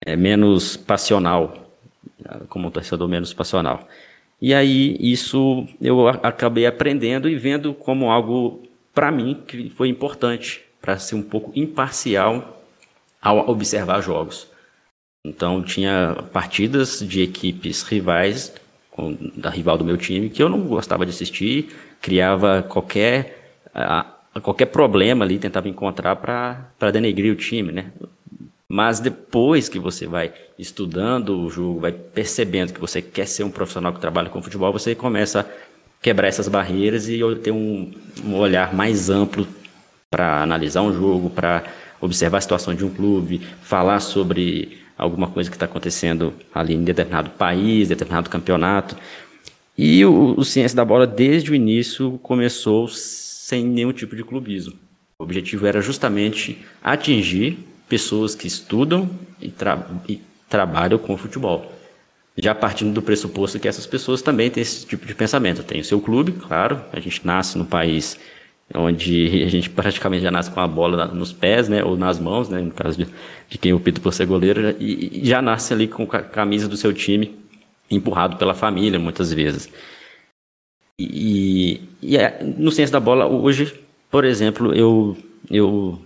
é, 0.01 0.17
menos 0.17 0.77
passional, 0.77 1.69
como 2.49 2.69
um 2.69 2.71
torcedor 2.71 3.09
menos 3.09 3.33
passional. 3.33 3.87
E 4.41 4.55
aí 4.55 4.97
isso 5.01 5.67
eu 5.81 6.09
acabei 6.09 6.67
aprendendo 6.67 7.29
e 7.29 7.37
vendo 7.37 7.75
como 7.75 8.11
algo 8.11 8.63
para 8.95 9.11
mim 9.11 9.43
que 9.47 9.69
foi 9.71 9.89
importante 9.89 10.63
para 10.81 10.99
ser 10.99 11.17
um 11.17 11.23
pouco 11.23 11.53
imparcial 11.55 12.63
ao 13.21 13.51
observar 13.51 14.01
jogos. 14.01 14.47
Então 15.27 15.63
tinha 15.63 16.25
partidas 16.33 17.01
de 17.01 17.23
equipes 17.23 17.83
rivais 17.83 18.55
da 19.37 19.51
rival 19.51 19.79
do 19.79 19.85
meu 19.85 19.97
time, 19.97 20.29
que 20.29 20.43
eu 20.43 20.49
não 20.49 20.61
gostava 20.61 21.07
de 21.07 21.11
assistir, 21.11 21.71
criava 22.01 22.63
qualquer, 22.63 23.61
a, 23.75 24.07
qualquer 24.43 24.67
problema 24.67 25.25
ali, 25.25 25.39
tentava 25.39 25.69
encontrar 25.69 26.17
para 26.17 26.91
denegrir 26.91 27.33
o 27.33 27.37
time, 27.37 27.73
né? 27.73 27.93
Mas 28.69 29.01
depois 29.01 29.69
que 29.69 29.79
você 29.79 30.07
vai 30.07 30.33
estudando 30.59 31.41
o 31.41 31.49
jogo, 31.49 31.81
vai 31.81 31.93
percebendo 31.93 32.73
que 32.73 32.81
você 32.81 33.01
quer 33.01 33.27
ser 33.27 33.45
um 33.45 33.51
profissional 33.51 33.95
que 33.95 34.01
trabalha 34.01 34.29
com 34.29 34.43
futebol, 34.43 34.73
você 34.73 34.95
começa 34.95 35.41
a 35.41 35.45
quebrar 36.03 36.29
essas 36.29 36.49
barreiras 36.49 37.09
e 37.09 37.21
ter 37.43 37.51
um, 37.51 37.91
um 38.25 38.35
olhar 38.35 38.75
mais 38.75 39.09
amplo 39.09 39.47
para 40.11 40.43
analisar 40.43 40.83
um 40.83 40.93
jogo, 40.93 41.31
para 41.31 41.65
observar 42.01 42.39
a 42.39 42.41
situação 42.43 42.75
de 42.75 42.85
um 42.85 42.91
clube, 42.91 43.41
falar 43.63 44.01
sobre 44.01 44.79
alguma 44.99 45.29
coisa 45.29 45.49
que 45.49 45.57
está 45.57 45.67
acontecendo 45.67 46.35
ali 46.53 46.75
em 46.75 46.83
determinado 46.83 47.31
país, 47.31 47.89
determinado 47.89 48.29
campeonato. 48.29 48.97
E 49.77 50.05
o, 50.05 50.35
o 50.37 50.45
Ciência 50.45 50.77
da 50.77 50.85
Bola, 50.85 51.07
desde 51.07 51.53
o 51.53 51.55
início, 51.55 52.19
começou 52.23 52.89
sem 52.89 53.65
nenhum 53.65 53.93
tipo 53.93 54.17
de 54.17 54.25
clubismo. 54.25 54.75
O 55.19 55.23
objetivo 55.23 55.67
era 55.67 55.81
justamente 55.81 56.59
atingir 56.83 57.59
pessoas 57.89 58.35
que 58.35 58.47
estudam 58.47 59.09
e, 59.41 59.49
tra 59.49 59.87
e 60.09 60.21
trabalham 60.49 60.99
com 60.99 61.17
futebol. 61.17 61.73
Já 62.37 62.55
partindo 62.55 62.93
do 62.93 63.03
pressuposto 63.03 63.59
que 63.59 63.67
essas 63.67 63.87
pessoas 63.87 64.23
também 64.23 64.51
têm 64.51 64.63
esse 64.63 64.87
tipo 64.87 65.07
de 65.07 65.15
pensamento. 65.15 65.63
Tem 65.63 65.81
o 65.81 65.85
seu 65.85 66.01
clube, 66.01 66.33
claro, 66.33 66.81
a 66.93 67.01
gente 67.01 67.27
nasce 67.27 67.57
no 67.57 67.65
país 67.65 68.19
onde 68.75 69.43
a 69.45 69.49
gente 69.49 69.71
praticamente 69.71 70.23
já 70.23 70.31
nasce 70.31 70.51
com 70.51 70.61
a 70.61 70.69
bola 70.69 71.07
nos 71.07 71.33
pés, 71.33 71.69
né, 71.69 71.83
ou 71.83 71.97
nas 71.97 72.19
mãos, 72.19 72.49
né, 72.49 72.61
no 72.61 72.71
caso 72.71 72.99
de, 72.99 73.09
de 73.49 73.59
quem 73.59 73.73
opta 73.73 74.01
por 74.01 74.13
ser 74.13 74.27
goleiro, 74.27 74.77
e, 74.79 75.23
e 75.23 75.27
já 75.27 75.41
nasce 75.41 75.73
ali 75.73 75.89
com 75.89 76.05
a 76.05 76.23
camisa 76.23 76.69
do 76.69 76.77
seu 76.77 76.93
time, 76.93 77.35
empurrado 77.91 78.37
pela 78.37 78.55
família, 78.55 78.99
muitas 78.99 79.33
vezes. 79.33 79.71
E, 80.99 81.81
e 82.03 82.17
é, 82.17 82.43
no 82.43 82.73
Ciência 82.73 82.93
da 82.93 83.01
Bola, 83.01 83.27
hoje, 83.27 83.73
por 84.11 84.25
exemplo, 84.25 84.75
eu, 84.75 85.17
eu 85.49 85.99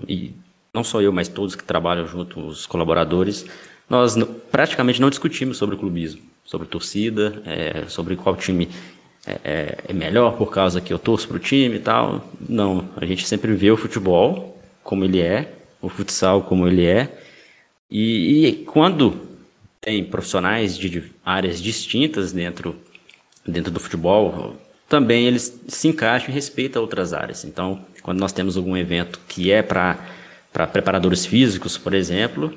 não 0.72 0.84
só 0.84 1.00
eu, 1.00 1.12
mas 1.12 1.28
todos 1.28 1.54
que 1.54 1.64
trabalham 1.64 2.06
junto, 2.06 2.40
os 2.40 2.66
colaboradores, 2.66 3.46
nós 3.88 4.16
praticamente 4.50 5.00
não 5.00 5.10
discutimos 5.10 5.56
sobre 5.56 5.74
o 5.74 5.78
clubismo, 5.78 6.22
sobre 6.44 6.68
torcida, 6.68 7.42
é, 7.44 7.84
sobre 7.88 8.16
qual 8.16 8.36
time 8.36 8.68
é, 9.26 9.38
é, 9.44 9.78
é 9.88 9.92
melhor 9.92 10.36
por 10.36 10.50
causa 10.50 10.80
que 10.80 10.92
eu 10.92 10.98
torço 10.98 11.28
para 11.28 11.36
o 11.36 11.40
time 11.40 11.76
e 11.76 11.80
tal. 11.80 12.28
Não, 12.48 12.88
a 12.96 13.04
gente 13.04 13.26
sempre 13.26 13.52
vê 13.54 13.70
o 13.70 13.76
futebol 13.76 14.60
como 14.82 15.04
ele 15.04 15.20
é, 15.20 15.52
o 15.80 15.88
futsal 15.88 16.42
como 16.42 16.66
ele 16.66 16.84
é. 16.84 17.08
E, 17.90 18.46
e 18.46 18.52
quando 18.64 19.20
tem 19.80 20.04
profissionais 20.04 20.76
de 20.76 21.10
áreas 21.24 21.60
distintas 21.60 22.32
dentro, 22.32 22.76
dentro 23.46 23.70
do 23.70 23.80
futebol, 23.80 24.56
também 24.88 25.26
eles 25.26 25.60
se 25.68 25.88
encaixam 25.88 26.30
e 26.30 26.32
respeitam 26.32 26.82
outras 26.82 27.12
áreas. 27.12 27.44
Então, 27.44 27.84
quando 28.02 28.18
nós 28.18 28.32
temos 28.32 28.56
algum 28.56 28.76
evento 28.76 29.20
que 29.28 29.50
é 29.50 29.62
para 29.62 29.98
preparadores 30.72 31.26
físicos, 31.26 31.78
por 31.78 31.94
exemplo, 31.94 32.54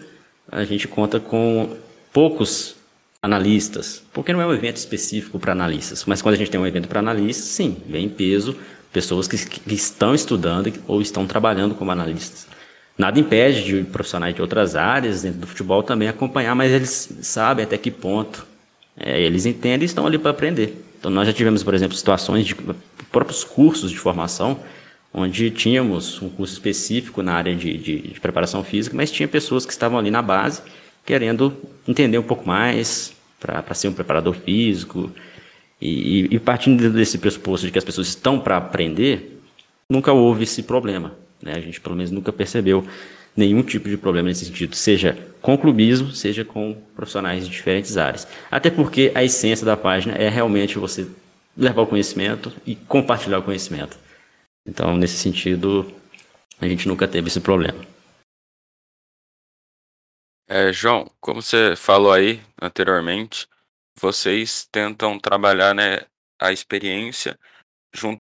a 0.52 0.64
gente 0.64 0.88
conta 0.88 1.20
com 1.20 1.78
poucos 2.14 2.76
analistas, 3.26 4.04
porque 4.14 4.32
não 4.32 4.40
é 4.40 4.46
um 4.46 4.54
evento 4.54 4.78
específico 4.78 5.40
para 5.40 5.52
analistas, 5.52 6.06
mas 6.06 6.22
quando 6.22 6.36
a 6.36 6.38
gente 6.38 6.52
tem 6.52 6.60
um 6.60 6.68
evento 6.68 6.88
para 6.88 7.00
analistas, 7.00 7.46
sim, 7.46 7.78
vem 7.88 8.06
em 8.06 8.10
peso 8.10 8.56
pessoas 8.94 9.28
que, 9.28 9.36
que, 9.38 9.74
estão 9.74 10.14
estudando 10.14 10.72
ou 10.88 11.02
estão 11.02 11.26
trabalhando 11.26 11.74
como 11.74 11.90
analistas. 11.90 12.48
Nada 12.96 13.20
impede 13.20 13.64
de 13.64 13.84
profissionais 13.84 14.36
de 14.36 14.42
outras 14.42 14.76
áreas 14.76 15.24
dentro 15.24 15.40
do 15.40 15.48
futebol 15.48 15.82
também 15.82 16.08
acompanhar, 16.08 16.56
mas 16.56 16.72
eles 16.72 17.18
sabem 17.24 17.66
até 17.66 17.78
que 17.78 17.90
ponto 17.90 18.46
é, 18.96 19.20
eles 19.20 19.48
entendem 19.48 19.82
e 19.82 19.86
estão 19.86 20.06
ali 20.06 20.20
para 20.20 20.30
aprender. 20.30 20.86
Então 21.00 21.10
nós 21.10 21.28
já 21.28 21.34
tivemos, 21.34 21.64
por 21.64 21.74
exemplo, 21.74 21.98
situações 21.98 22.46
de 22.46 22.56
próprios 23.12 23.44
cursos 23.44 23.90
de 23.90 23.98
formação 23.98 24.60
onde 25.12 25.50
tínhamos 25.50 26.22
um 26.22 26.30
curso 26.30 26.54
específico 26.54 27.24
na 27.24 27.34
área 27.34 27.56
de, 27.56 27.76
de, 27.76 28.02
de 28.02 28.20
preparação 28.20 28.64
física, 28.64 28.96
mas 28.96 29.10
tinha 29.10 29.28
pessoas 29.28 29.66
que 29.66 29.72
estavam 29.72 29.98
ali 29.98 30.12
na 30.12 30.22
base 30.22 30.62
querendo 31.06 31.56
entender 31.88 32.18
um 32.18 32.24
pouco 32.24 32.48
mais, 32.48 33.14
para 33.46 33.74
ser 33.74 33.88
um 33.88 33.94
preparador 33.94 34.34
físico. 34.34 35.12
E, 35.82 36.28
e, 36.32 36.40
partindo 36.40 36.90
desse 36.90 37.18
pressuposto 37.18 37.66
de 37.66 37.72
que 37.72 37.78
as 37.78 37.84
pessoas 37.84 38.08
estão 38.08 38.40
para 38.40 38.58
aprender, 38.58 39.40
nunca 39.90 40.12
houve 40.14 40.44
esse 40.44 40.64
problema. 40.64 41.14
Né? 41.42 41.54
A 41.54 41.60
gente, 41.60 41.80
pelo 41.82 41.96
menos, 41.96 42.12
nunca 42.12 42.32
percebeu 42.32 42.86
nenhum 43.36 43.62
tipo 43.62 43.90
de 43.90 43.98
problema 43.98 44.30
nesse 44.30 44.46
sentido, 44.46 44.76
seja 44.76 45.18
com 45.42 45.58
clubismo, 45.58 46.12
seja 46.12 46.46
com 46.46 46.78
profissionais 46.96 47.44
de 47.44 47.52
diferentes 47.52 47.98
áreas. 47.98 48.26
Até 48.50 48.70
porque 48.70 49.12
a 49.14 49.24
essência 49.24 49.66
da 49.66 49.76
página 49.76 50.16
é 50.16 50.30
realmente 50.30 50.80
você 50.80 51.06
levar 51.58 51.82
o 51.82 51.88
conhecimento 51.88 52.52
e 52.66 52.76
compartilhar 52.76 53.40
o 53.40 53.44
conhecimento. 53.44 53.98
Então, 54.66 54.96
nesse 54.98 55.18
sentido, 55.18 55.86
a 56.60 56.68
gente 56.68 56.88
nunca 56.88 57.08
teve 57.08 57.28
esse 57.28 57.40
problema. 57.40 57.78
É, 60.48 60.72
João, 60.72 61.06
como 61.20 61.42
você 61.42 61.76
falou 61.76 62.12
aí 62.14 62.40
anteriormente, 62.62 63.48
vocês 64.00 64.66
tentam 64.72 65.18
trabalhar, 65.20 65.74
né, 65.74 66.00
a 66.40 66.52
experiência 66.52 67.38
junto 67.94 68.22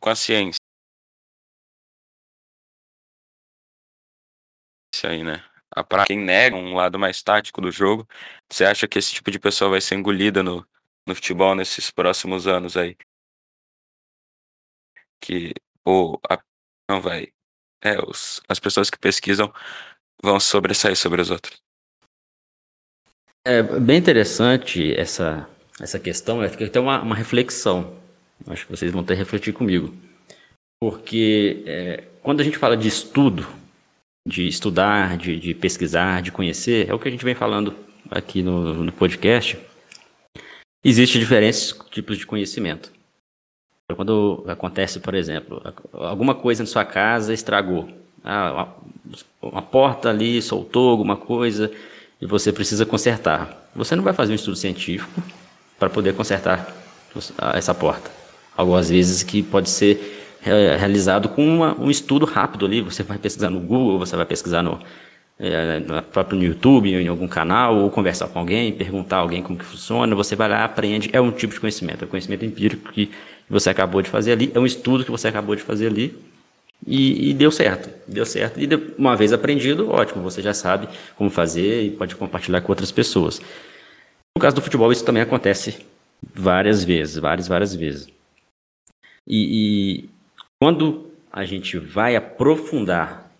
com 0.00 0.10
a 0.10 0.14
ciência. 0.16 0.69
Aí, 5.06 5.22
né? 5.22 5.42
Para 5.88 6.04
quem 6.04 6.18
nega 6.18 6.56
um 6.56 6.74
lado 6.74 6.98
mais 6.98 7.22
tático 7.22 7.60
do 7.60 7.70
jogo, 7.70 8.06
você 8.50 8.64
acha 8.64 8.88
que 8.88 8.98
esse 8.98 9.12
tipo 9.12 9.30
de 9.30 9.38
pessoa 9.38 9.70
vai 9.70 9.80
ser 9.80 9.94
engolida 9.94 10.42
no, 10.42 10.66
no 11.06 11.14
futebol 11.14 11.54
nesses 11.54 11.90
próximos 11.90 12.46
anos 12.46 12.76
aí? 12.76 12.96
Que 15.20 15.52
ou 15.84 16.20
a, 16.28 16.38
não 16.90 17.00
vai. 17.00 17.32
É, 17.82 17.98
os, 18.02 18.40
as 18.48 18.58
pessoas 18.58 18.90
que 18.90 18.98
pesquisam 18.98 19.52
vão 20.22 20.38
sobressair 20.40 20.96
sobre 20.96 21.20
as 21.20 21.30
outras. 21.30 21.60
É 23.44 23.62
bem 23.62 23.96
interessante 23.96 24.94
essa, 24.94 25.48
essa 25.80 25.98
questão, 25.98 26.42
é 26.42 26.48
que 26.50 26.68
tem 26.68 26.82
uma, 26.82 27.00
uma 27.00 27.14
reflexão. 27.14 27.98
Acho 28.46 28.66
que 28.66 28.70
vocês 28.70 28.92
vão 28.92 29.04
ter 29.04 29.14
que 29.14 29.20
refletir 29.20 29.52
comigo. 29.52 29.94
Porque 30.78 31.62
é, 31.66 32.04
quando 32.22 32.40
a 32.40 32.44
gente 32.44 32.58
fala 32.58 32.76
de 32.76 32.88
estudo, 32.88 33.46
de 34.30 34.46
estudar, 34.46 35.18
de, 35.18 35.36
de, 35.36 35.54
pesquisar, 35.54 36.22
de 36.22 36.30
conhecer, 36.30 36.88
é 36.88 36.94
o 36.94 36.98
que 36.98 37.08
a 37.08 37.10
gente 37.10 37.24
vem 37.24 37.34
falando 37.34 37.74
aqui 38.10 38.42
no, 38.42 38.84
no 38.84 38.92
podcast. 38.92 39.58
Existem 40.82 41.20
diferentes 41.20 41.74
tipos 41.90 42.16
de 42.16 42.24
conhecimento. 42.24 42.92
Quando 43.94 44.44
acontece, 44.46 45.00
por 45.00 45.14
exemplo, 45.14 45.60
alguma 45.92 46.34
coisa 46.34 46.62
na 46.62 46.66
sua 46.66 46.84
casa 46.84 47.34
estragou, 47.34 47.88
ah, 48.24 48.74
uma, 49.42 49.50
uma 49.50 49.62
porta 49.62 50.08
ali 50.08 50.40
soltou 50.40 50.90
alguma 50.90 51.16
coisa 51.16 51.70
e 52.20 52.26
você 52.26 52.52
precisa 52.52 52.86
consertar. 52.86 53.68
Você 53.74 53.96
não 53.96 54.04
vai 54.04 54.12
fazer 54.12 54.32
um 54.32 54.36
estudo 54.36 54.56
científico 54.56 55.20
para 55.76 55.90
poder 55.90 56.14
consertar 56.14 56.72
essa 57.54 57.74
porta. 57.74 58.10
Algumas 58.56 58.90
vezes 58.90 59.24
que 59.24 59.42
pode 59.42 59.68
ser 59.68 60.19
realizado 60.42 61.28
com 61.28 61.46
uma, 61.46 61.78
um 61.78 61.90
estudo 61.90 62.24
rápido 62.24 62.66
ali. 62.66 62.80
Você 62.80 63.02
vai 63.02 63.18
pesquisar 63.18 63.50
no 63.50 63.60
Google, 63.60 63.98
você 63.98 64.16
vai 64.16 64.26
pesquisar 64.26 64.62
no, 64.62 64.78
é, 65.38 65.80
próprio 66.12 66.38
no 66.38 66.44
YouTube, 66.44 66.92
em 66.92 67.08
algum 67.08 67.26
canal, 67.26 67.76
ou 67.76 67.90
conversar 67.90 68.28
com 68.28 68.38
alguém, 68.38 68.72
perguntar 68.72 69.16
a 69.16 69.20
alguém 69.20 69.42
como 69.42 69.58
que 69.58 69.64
funciona. 69.64 70.14
Você 70.14 70.36
vai 70.36 70.48
lá, 70.48 70.64
aprende. 70.64 71.10
É 71.12 71.20
um 71.20 71.30
tipo 71.30 71.54
de 71.54 71.60
conhecimento, 71.60 72.04
é 72.04 72.06
um 72.06 72.10
conhecimento 72.10 72.44
empírico 72.44 72.92
que 72.92 73.10
você 73.48 73.70
acabou 73.70 74.00
de 74.00 74.08
fazer 74.08 74.32
ali, 74.32 74.52
é 74.54 74.60
um 74.60 74.66
estudo 74.66 75.04
que 75.04 75.10
você 75.10 75.28
acabou 75.28 75.56
de 75.56 75.62
fazer 75.62 75.86
ali. 75.86 76.16
E, 76.86 77.30
e 77.30 77.34
deu 77.34 77.50
certo, 77.50 77.90
deu 78.06 78.24
certo. 78.24 78.58
E 78.58 78.66
uma 78.96 79.14
vez 79.14 79.32
aprendido, 79.34 79.90
ótimo, 79.90 80.22
você 80.22 80.40
já 80.40 80.54
sabe 80.54 80.88
como 81.14 81.28
fazer 81.28 81.82
e 81.82 81.90
pode 81.90 82.16
compartilhar 82.16 82.62
com 82.62 82.72
outras 82.72 82.90
pessoas. 82.90 83.40
No 84.34 84.40
caso 84.40 84.56
do 84.56 84.62
futebol, 84.62 84.90
isso 84.90 85.04
também 85.04 85.22
acontece 85.22 85.76
várias 86.34 86.82
vezes, 86.82 87.18
várias, 87.18 87.48
várias 87.48 87.74
vezes. 87.74 88.08
E, 89.26 90.04
e 90.06 90.10
quando 90.60 91.10
a 91.32 91.44
gente 91.44 91.78
vai 91.78 92.14
aprofundar 92.16 93.32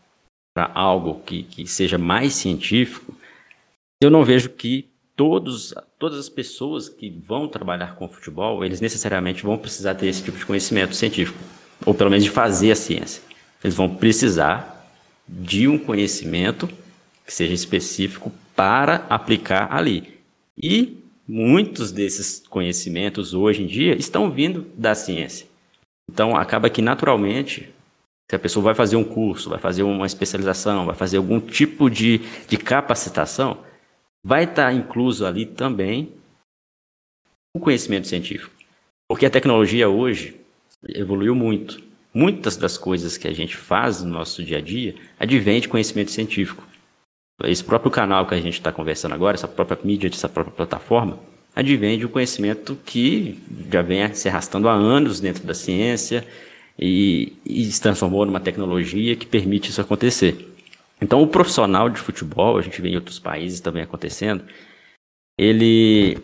para 0.55 0.71
algo 0.75 1.21
que, 1.21 1.43
que 1.43 1.67
seja 1.67 1.99
mais 1.99 2.35
científico, 2.35 3.15
eu 4.03 4.11
não 4.11 4.25
vejo 4.25 4.49
que 4.49 4.89
todos, 5.15 5.75
todas 5.99 6.19
as 6.19 6.31
pessoas 6.31 6.89
que 6.89 7.11
vão 7.11 7.47
trabalhar 7.47 7.95
com 7.97 8.09
futebol, 8.09 8.65
eles 8.65 8.81
necessariamente 8.81 9.43
vão 9.43 9.59
precisar 9.59 9.95
ter 9.95 10.07
esse 10.07 10.23
tipo 10.23 10.39
de 10.39 10.47
conhecimento 10.47 10.97
científico, 10.97 11.39
ou 11.85 11.93
pelo 11.93 12.09
menos 12.09 12.25
de 12.25 12.31
fazer 12.31 12.73
a 12.73 12.77
ciência. 12.77 13.23
Eles 13.63 13.77
vão 13.77 13.95
precisar 13.95 14.91
de 15.29 15.69
um 15.69 15.79
conhecimento 15.79 16.67
que 17.27 17.35
seja 17.35 17.53
específico 17.53 18.33
para 18.57 19.07
aplicar 19.11 19.69
ali. 19.71 20.19
E 20.57 20.97
muitos 21.29 21.93
desses 21.93 22.43
conhecimentos 22.49 23.35
hoje 23.35 23.63
em 23.63 23.67
dia 23.67 23.95
estão 23.95 24.31
vindo 24.31 24.67
da 24.75 24.95
ciência. 24.95 25.50
Então, 26.12 26.37
acaba 26.37 26.68
que 26.68 26.83
naturalmente, 26.83 27.73
se 28.29 28.35
a 28.35 28.38
pessoa 28.38 28.64
vai 28.64 28.75
fazer 28.75 28.96
um 28.96 29.05
curso, 29.05 29.49
vai 29.49 29.61
fazer 29.61 29.85
uma 29.85 30.07
especialização, 30.07 30.85
vai 30.85 30.94
fazer 30.96 31.18
algum 31.18 31.40
tipo 31.40 31.88
de, 31.88 32.18
de 32.49 32.57
capacitação, 32.57 33.59
vai 34.25 34.42
estar 34.42 34.73
incluso 34.73 35.25
ali 35.25 35.46
também 35.46 36.12
o 37.55 37.61
conhecimento 37.61 38.09
científico. 38.09 38.53
Porque 39.09 39.25
a 39.25 39.31
tecnologia 39.31 39.88
hoje 39.88 40.37
evoluiu 40.88 41.35
muito. 41.35 41.81
Muitas 42.12 42.57
das 42.57 42.77
coisas 42.77 43.16
que 43.16 43.29
a 43.29 43.33
gente 43.33 43.57
faz 43.57 44.03
no 44.03 44.11
nosso 44.11 44.42
dia 44.42 44.59
a 44.59 44.61
dia 44.61 44.96
advém 45.18 45.61
de 45.61 45.68
conhecimento 45.68 46.11
científico. 46.11 46.66
Esse 47.44 47.62
próprio 47.62 47.90
canal 47.90 48.27
que 48.27 48.35
a 48.35 48.40
gente 48.40 48.55
está 48.55 48.73
conversando 48.73 49.14
agora, 49.14 49.37
essa 49.37 49.46
própria 49.46 49.79
mídia, 49.85 50.09
essa 50.09 50.29
própria 50.29 50.55
plataforma, 50.55 51.20
advém 51.55 51.99
de 51.99 52.07
um 52.07 52.09
conhecimento 52.09 52.79
que 52.85 53.39
já 53.71 53.83
vem 53.83 54.13
se 54.15 54.29
arrastando 54.29 54.69
há 54.69 54.73
anos 54.73 55.21
dentro 55.21 55.45
da 55.45 55.55
ciência 55.55 56.27
e, 56.79 57.33
e 57.45 57.65
se 57.71 57.81
transformou 57.81 58.25
numa 58.25 58.41
tecnologia 58.41 59.17
que 59.17 59.27
permite 59.27 59.71
isso 59.71 59.81
acontecer. 59.81 60.49
Então, 61.01 61.23
o 61.23 61.27
profissional 61.27 61.89
de 61.89 61.99
futebol, 61.99 62.59
a 62.59 62.63
gente 62.63 62.81
vê 62.81 62.91
em 62.91 62.95
outros 62.95 63.19
países 63.19 63.61
também 63.61 63.83
acontecendo, 63.83 64.45
ele, 65.37 66.19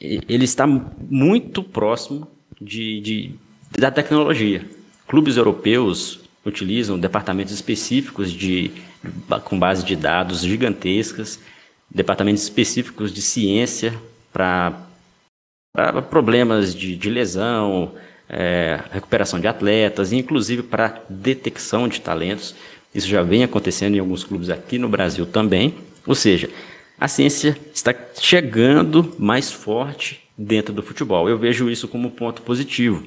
ele 0.00 0.44
está 0.44 0.66
muito 0.66 1.62
próximo 1.62 2.28
de, 2.60 3.00
de, 3.00 3.34
da 3.76 3.90
tecnologia. 3.90 4.64
Clubes 5.08 5.36
europeus 5.36 6.20
utilizam 6.46 6.98
departamentos 6.98 7.52
específicos 7.52 8.32
de, 8.32 8.70
com 9.44 9.58
base 9.58 9.84
de 9.84 9.96
dados 9.96 10.42
gigantescas, 10.42 11.40
departamentos 11.90 12.42
específicos 12.42 13.12
de 13.12 13.20
ciência 13.20 13.92
para 14.32 14.72
problemas 16.08 16.74
de, 16.74 16.96
de 16.96 17.10
lesão, 17.10 17.94
é, 18.28 18.80
recuperação 18.90 19.38
de 19.38 19.46
atletas, 19.46 20.12
inclusive 20.12 20.62
para 20.62 21.02
detecção 21.08 21.86
de 21.86 22.00
talentos. 22.00 22.54
Isso 22.94 23.08
já 23.08 23.22
vem 23.22 23.44
acontecendo 23.44 23.94
em 23.94 23.98
alguns 23.98 24.24
clubes 24.24 24.50
aqui 24.50 24.78
no 24.78 24.88
Brasil 24.88 25.26
também. 25.26 25.74
Ou 26.06 26.14
seja, 26.14 26.50
a 26.98 27.08
ciência 27.08 27.56
está 27.74 27.94
chegando 28.20 29.14
mais 29.18 29.50
forte 29.50 30.20
dentro 30.36 30.72
do 30.72 30.82
futebol. 30.82 31.28
Eu 31.28 31.38
vejo 31.38 31.70
isso 31.70 31.88
como 31.88 32.10
ponto 32.10 32.42
positivo. 32.42 33.06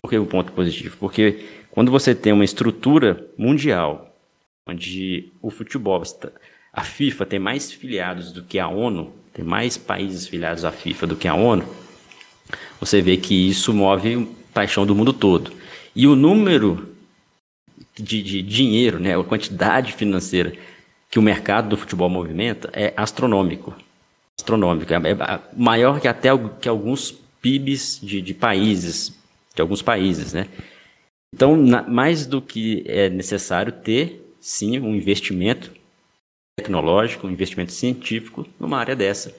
Por 0.00 0.10
que 0.10 0.18
o 0.18 0.22
um 0.22 0.26
ponto 0.26 0.52
positivo? 0.52 0.96
Porque 0.98 1.44
quando 1.70 1.90
você 1.90 2.14
tem 2.14 2.32
uma 2.32 2.44
estrutura 2.44 3.24
mundial, 3.36 4.14
onde 4.66 5.32
o 5.42 5.50
futebol, 5.50 6.02
está, 6.02 6.30
a 6.78 6.80
FIFA 6.80 7.26
tem 7.26 7.40
mais 7.40 7.72
filiados 7.72 8.30
do 8.30 8.40
que 8.40 8.56
a 8.56 8.68
ONU, 8.68 9.12
tem 9.32 9.44
mais 9.44 9.76
países 9.76 10.28
filiados 10.28 10.64
à 10.64 10.70
FIFA 10.70 11.08
do 11.08 11.16
que 11.16 11.26
à 11.26 11.34
ONU, 11.34 11.64
você 12.78 13.02
vê 13.02 13.16
que 13.16 13.34
isso 13.34 13.74
move 13.74 14.28
paixão 14.54 14.86
do 14.86 14.94
mundo 14.94 15.12
todo. 15.12 15.52
E 15.94 16.06
o 16.06 16.14
número 16.14 16.94
de, 17.98 18.22
de 18.22 18.42
dinheiro, 18.42 19.00
né, 19.00 19.18
a 19.18 19.24
quantidade 19.24 19.92
financeira 19.92 20.52
que 21.10 21.18
o 21.18 21.22
mercado 21.22 21.70
do 21.70 21.76
futebol 21.76 22.08
movimenta 22.08 22.70
é 22.72 22.94
astronômico. 22.96 23.76
Astronômico. 24.38 24.94
É, 24.94 24.96
é 24.96 25.40
maior 25.56 26.00
que 26.00 26.06
até 26.06 26.28
que 26.60 26.68
alguns 26.68 27.12
PIBs 27.42 27.98
de, 28.00 28.22
de 28.22 28.34
países, 28.34 29.12
de 29.52 29.60
alguns 29.60 29.82
países, 29.82 30.32
né? 30.32 30.46
Então, 31.34 31.56
na, 31.56 31.82
mais 31.82 32.24
do 32.24 32.40
que 32.40 32.84
é 32.86 33.10
necessário 33.10 33.72
ter, 33.72 34.32
sim, 34.40 34.78
um 34.78 34.94
investimento 34.94 35.72
tecnológico, 36.58 37.26
um 37.26 37.30
investimento 37.30 37.72
científico 37.72 38.46
numa 38.58 38.78
área 38.78 38.96
dessa. 38.96 39.34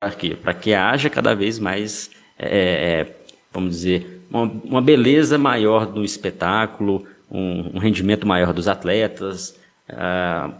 Para 0.00 0.12
quê? 0.12 0.36
Para 0.40 0.54
que 0.54 0.74
haja 0.74 1.08
cada 1.08 1.34
vez 1.34 1.58
mais, 1.58 2.10
é, 2.38 2.48
é, 2.48 3.16
vamos 3.52 3.70
dizer, 3.70 4.22
uma, 4.30 4.42
uma, 4.42 4.82
beleza 4.82 5.38
maior 5.38 5.86
do 5.86 6.04
espetáculo, 6.04 7.06
um, 7.30 7.76
um 7.76 7.78
rendimento 7.78 8.26
maior 8.26 8.52
dos 8.52 8.68
atletas, 8.68 9.58
uh, 9.88 10.52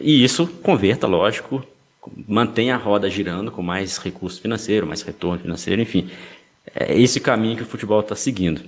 e 0.00 0.22
isso 0.24 0.46
converta, 0.62 1.06
lógico, 1.06 1.64
mantém 2.26 2.70
a 2.70 2.76
roda 2.76 3.08
girando 3.08 3.50
com 3.50 3.62
mais 3.62 3.98
recurso 3.98 4.40
financeiro, 4.40 4.86
mais 4.86 5.02
retorno 5.02 5.38
financeiro, 5.38 5.80
enfim. 5.80 6.10
É 6.74 6.98
esse 6.98 7.20
caminho 7.20 7.56
que 7.56 7.62
o 7.62 7.66
futebol 7.66 8.00
está 8.00 8.14
seguindo. 8.14 8.62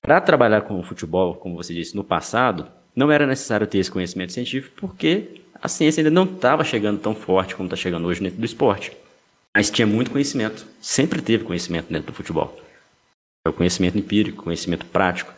Para 0.00 0.20
trabalhar 0.20 0.62
com 0.62 0.78
o 0.78 0.82
futebol, 0.82 1.34
como 1.34 1.56
você 1.56 1.74
disse, 1.74 1.94
no 1.94 2.04
passado, 2.04 2.66
não 2.94 3.10
era 3.10 3.26
necessário 3.26 3.66
ter 3.66 3.78
esse 3.78 3.90
conhecimento 3.90 4.32
científico 4.32 4.74
porque 4.80 5.39
a 5.62 5.68
ciência 5.68 6.00
ainda 6.00 6.10
não 6.10 6.24
estava 6.24 6.64
chegando 6.64 7.00
tão 7.00 7.14
forte 7.14 7.54
como 7.54 7.66
está 7.66 7.76
chegando 7.76 8.06
hoje 8.06 8.20
dentro 8.20 8.38
do 8.38 8.44
esporte. 8.44 8.92
Mas 9.54 9.70
tinha 9.70 9.86
muito 9.86 10.10
conhecimento, 10.10 10.64
sempre 10.80 11.20
teve 11.20 11.44
conhecimento 11.44 11.92
dentro 11.92 12.12
do 12.12 12.14
futebol. 12.14 12.58
É 13.44 13.50
o 13.50 13.52
conhecimento 13.52 13.98
empírico, 13.98 14.44
conhecimento 14.44 14.86
prático. 14.86 15.32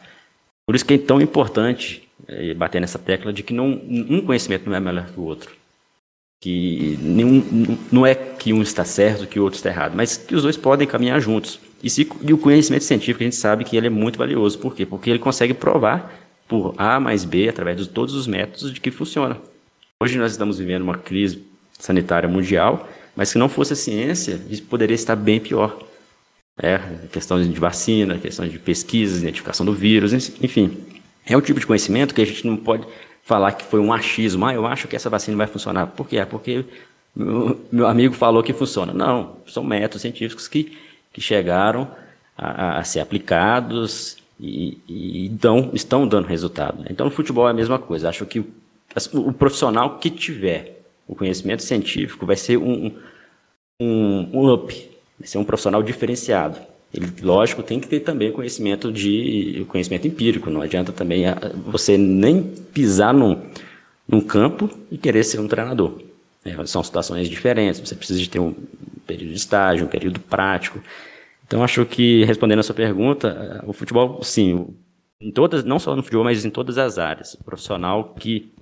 Por 0.66 0.75
isso 0.75 0.85
que 0.85 0.95
é 0.95 0.99
tão 0.99 1.20
importante 1.20 2.09
é, 2.29 2.55
bater 2.55 2.81
nessa 2.81 2.99
tecla 2.99 3.33
de 3.33 3.43
que 3.43 3.53
não, 3.53 3.66
um 3.68 4.20
conhecimento 4.20 4.68
não 4.68 4.77
é 4.77 4.81
melhor 4.81 5.07
que 5.07 5.18
o 5.18 5.25
outro. 5.25 5.51
Que 6.41 6.99
nenhum, 7.01 7.79
não 7.91 8.05
é 8.05 8.14
que 8.14 8.53
um 8.53 8.62
está 8.62 8.85
certo, 8.85 9.27
que 9.27 9.39
o 9.39 9.45
outro 9.45 9.57
está 9.57 9.70
errado, 9.70 9.95
mas 9.95 10.16
que 10.16 10.35
os 10.35 10.43
dois 10.43 10.57
podem 10.57 10.87
caminhar 10.87 11.20
juntos. 11.20 11.61
E, 11.83 11.89
se, 11.89 12.09
e 12.23 12.33
o 12.33 12.39
conhecimento 12.39 12.85
científico, 12.85 13.23
a 13.23 13.25
gente 13.25 13.37
sabe 13.37 13.64
que 13.64 13.77
ele 13.77 13.87
é 13.87 13.91
muito 13.91 14.18
valioso. 14.18 14.59
Por 14.59 14.75
quê? 14.75 14.85
Porque 14.85 15.11
ele 15.11 15.18
consegue 15.18 15.55
provar 15.55 16.12
por 16.47 16.75
A 16.77 17.01
mais 17.01 17.25
B, 17.25 17.49
através 17.49 17.79
de 17.79 17.89
todos 17.89 18.14
os 18.14 18.27
métodos, 18.27 18.73
de 18.73 18.81
que 18.81 18.91
funciona. 18.91 19.39
Hoje 20.03 20.18
nós 20.18 20.32
estamos 20.32 20.59
vivendo 20.59 20.82
uma 20.82 20.98
crise 20.98 21.44
sanitária 21.78 22.28
mundial, 22.28 22.88
mas 23.14 23.28
se 23.28 23.38
não 23.38 23.48
fosse 23.48 23.74
a 23.74 23.76
ciência, 23.76 24.40
isso 24.50 24.64
poderia 24.64 24.96
estar 24.96 25.14
bem 25.14 25.38
pior. 25.38 25.78
É, 26.61 26.80
questão 27.12 27.40
de 27.40 27.61
vacina, 27.61 28.18
questão 28.18 28.48
de 28.48 28.59
pesquisa, 28.59 29.20
identificação 29.20 29.64
do 29.64 29.72
vírus, 29.72 30.12
enfim. 30.12 30.76
É 31.24 31.36
um 31.36 31.40
tipo 31.40 31.61
de 31.61 31.68
conhecimento 31.68 32.16
que 32.16 32.20
a 32.20 32.26
gente 32.26 32.44
não 32.44 32.57
pode 32.57 32.84
falar 33.22 33.53
que 33.53 33.64
foi 33.64 33.78
um 33.78 33.92
achismo. 33.92 34.44
Ah, 34.44 34.53
eu 34.53 34.66
acho 34.66 34.88
que 34.88 34.96
essa 34.96 35.09
vacina 35.09 35.36
vai 35.36 35.46
funcionar. 35.46 35.86
Por 35.86 36.09
quê? 36.09 36.16
É 36.16 36.24
porque 36.24 36.64
meu, 37.14 37.61
meu 37.70 37.86
amigo 37.86 38.12
falou 38.12 38.42
que 38.42 38.53
funciona. 38.53 38.92
Não, 38.92 39.36
são 39.46 39.62
métodos 39.62 40.03
científicos 40.03 40.48
que, 40.48 40.76
que 41.12 41.20
chegaram 41.20 41.88
a, 42.36 42.80
a 42.80 42.82
ser 42.82 42.98
aplicados 42.98 44.16
e, 44.40 44.78
e 44.88 45.28
dão, 45.28 45.70
estão 45.72 46.09
dando 46.09 46.26
resultado. 46.26 46.84
Então, 46.90 47.07
no 47.07 47.12
futebol 47.12 47.46
é 47.46 47.53
a 47.53 47.55
mesma 47.55 47.78
coisa. 47.78 48.09
Acho 48.09 48.26
que 48.26 48.44
o, 49.12 49.32
profissional 49.32 49.99
que 49.99 50.11
tiver 50.11 50.82
o 51.07 51.14
conhecimento 51.14 51.62
científico 51.62 52.26
vai 52.26 52.36
ser 52.36 52.57
um, 52.57 52.93
um, 53.80 54.28
um 54.32 54.53
up, 54.53 54.90
vai 55.18 55.28
ser 55.28 55.38
um 55.38 55.45
profissional 55.45 55.82
diferenciado. 55.82 56.59
Ele, 56.93 57.11
lógico, 57.22 57.62
tem 57.62 57.80
que 57.80 57.88
ter 57.88 58.01
também 58.01 58.30
conhecimento 58.30 58.93
de 58.93 59.64
conhecimento 59.68 60.07
empírico. 60.07 60.51
Não 60.51 60.61
adianta 60.61 60.93
também 60.93 61.26
ah, 61.26 61.38
você 61.66 61.97
nem 61.97 62.43
pisar 62.43 63.14
num, 63.14 63.40
num 64.07 64.20
campo 64.20 64.68
e 64.90 64.99
querer 64.99 65.24
ser 65.24 65.40
um 65.40 65.49
treinador. 65.49 66.01
É, 66.45 66.66
são 66.66 66.82
situações 66.82 67.30
diferentes. 67.30 67.80
Você 67.80 67.95
precisa 67.95 68.20
de 68.20 68.28
ter 68.28 68.40
um 68.40 68.55
período 69.07 69.30
de 69.30 69.36
estágio, 69.36 69.86
um 69.86 69.88
período 69.88 70.20
prático. 70.20 70.82
Então, 71.47 71.64
acho 71.64 71.84
que 71.86 72.24
respondendo 72.24 72.59
a 72.59 72.62
sua 72.62 72.74
pergunta, 72.74 73.61
ah, 73.62 73.64
o 73.66 73.72
futebol, 73.72 74.22
sim, 74.22 74.66
em 75.18 75.30
todas, 75.30 75.64
não 75.64 75.78
só 75.78 75.97
no 75.97 76.03
futebol, 76.03 76.24
mas 76.24 76.45
em 76.45 76.51
todas 76.51 76.76
as 76.76 76.99
áreas. 76.99 77.34
O 77.34 77.45
profissional 77.45 78.14
que 78.18 78.53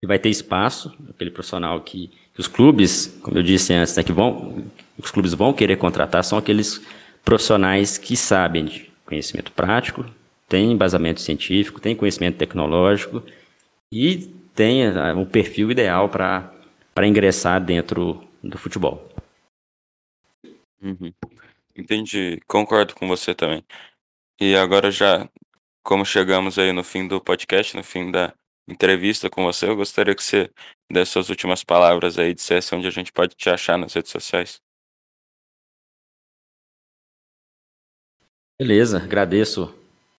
que 0.00 0.06
vai 0.06 0.18
ter 0.18 0.30
espaço, 0.30 0.96
aquele 1.10 1.30
profissional 1.30 1.80
que, 1.82 2.08
que 2.32 2.40
os 2.40 2.48
clubes, 2.48 3.06
como 3.22 3.36
eu 3.36 3.42
disse 3.42 3.72
antes, 3.74 3.94
né, 3.96 4.02
que 4.02 4.12
vão, 4.12 4.64
os 4.96 5.10
clubes 5.10 5.34
vão 5.34 5.52
querer 5.52 5.76
contratar, 5.76 6.24
são 6.24 6.38
aqueles 6.38 6.80
profissionais 7.22 7.98
que 7.98 8.16
sabem 8.16 8.64
de 8.64 8.90
conhecimento 9.04 9.52
prático, 9.52 10.06
têm 10.48 10.72
embasamento 10.72 11.20
científico, 11.20 11.80
têm 11.80 11.94
conhecimento 11.94 12.38
tecnológico 12.38 13.22
e 13.92 14.16
têm 14.54 14.88
o 15.16 15.26
perfil 15.26 15.70
ideal 15.70 16.08
para 16.08 17.06
ingressar 17.06 17.62
dentro 17.62 18.26
do 18.42 18.56
futebol. 18.56 19.06
Uhum. 20.82 21.12
Entendi, 21.76 22.40
concordo 22.46 22.94
com 22.94 23.06
você 23.06 23.34
também. 23.34 23.62
E 24.40 24.54
agora 24.56 24.90
já, 24.90 25.28
como 25.82 26.06
chegamos 26.06 26.58
aí 26.58 26.72
no 26.72 26.82
fim 26.82 27.06
do 27.06 27.20
podcast, 27.20 27.76
no 27.76 27.82
fim 27.82 28.10
da 28.10 28.32
entrevista 28.70 29.28
com 29.28 29.44
você, 29.44 29.66
eu 29.66 29.76
gostaria 29.76 30.14
que 30.14 30.22
você 30.22 30.50
desse 30.90 31.12
suas 31.12 31.28
últimas 31.28 31.62
palavras 31.62 32.18
aí, 32.18 32.34
dissesse 32.34 32.74
onde 32.74 32.86
a 32.86 32.90
gente 32.90 33.12
pode 33.12 33.34
te 33.34 33.48
achar 33.48 33.78
nas 33.78 33.94
redes 33.94 34.10
sociais. 34.10 34.60
Beleza, 38.60 38.98
agradeço 38.98 39.74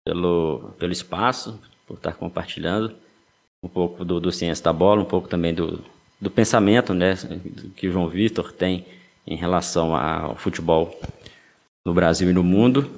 pelo, 0.05 0.73
pelo 0.79 0.93
espaço, 0.93 1.61
por 1.87 1.95
estar 1.95 2.15
compartilhando 2.15 2.97
um 3.63 3.69
pouco 3.69 4.05
do, 4.05 4.19
do 4.19 4.33
Ciência 4.33 4.65
da 4.65 4.73
Bola, 4.73 5.03
um 5.03 5.07
pouco 5.07 5.29
também 5.29 5.53
do, 5.53 5.85
do 6.19 6.31
pensamento 6.31 6.95
né, 6.95 7.15
que 7.77 7.89
o 7.89 7.93
João 7.93 8.09
Vitor 8.09 8.53
tem 8.53 8.87
em 9.27 9.37
relação 9.37 9.95
ao 9.95 10.37
futebol 10.37 10.99
no 11.85 11.93
Brasil 11.93 12.31
e 12.31 12.33
no 12.33 12.43
mundo. 12.43 12.91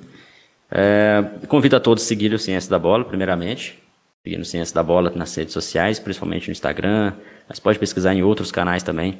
É, 0.70 1.22
convido 1.48 1.76
a 1.76 1.80
todos 1.80 2.04
a 2.04 2.06
seguir 2.06 2.32
o 2.32 2.38
Ciência 2.38 2.70
da 2.70 2.78
Bola, 2.78 3.04
primeiramente, 3.04 3.81
seguindo 4.24 4.44
Ciência 4.44 4.74
da 4.74 4.82
Bola 4.82 5.12
nas 5.14 5.34
redes 5.34 5.52
sociais, 5.52 5.98
principalmente 5.98 6.48
no 6.48 6.52
Instagram, 6.52 7.12
mas 7.48 7.58
pode 7.58 7.78
pesquisar 7.78 8.14
em 8.14 8.22
outros 8.22 8.52
canais 8.52 8.82
também, 8.82 9.18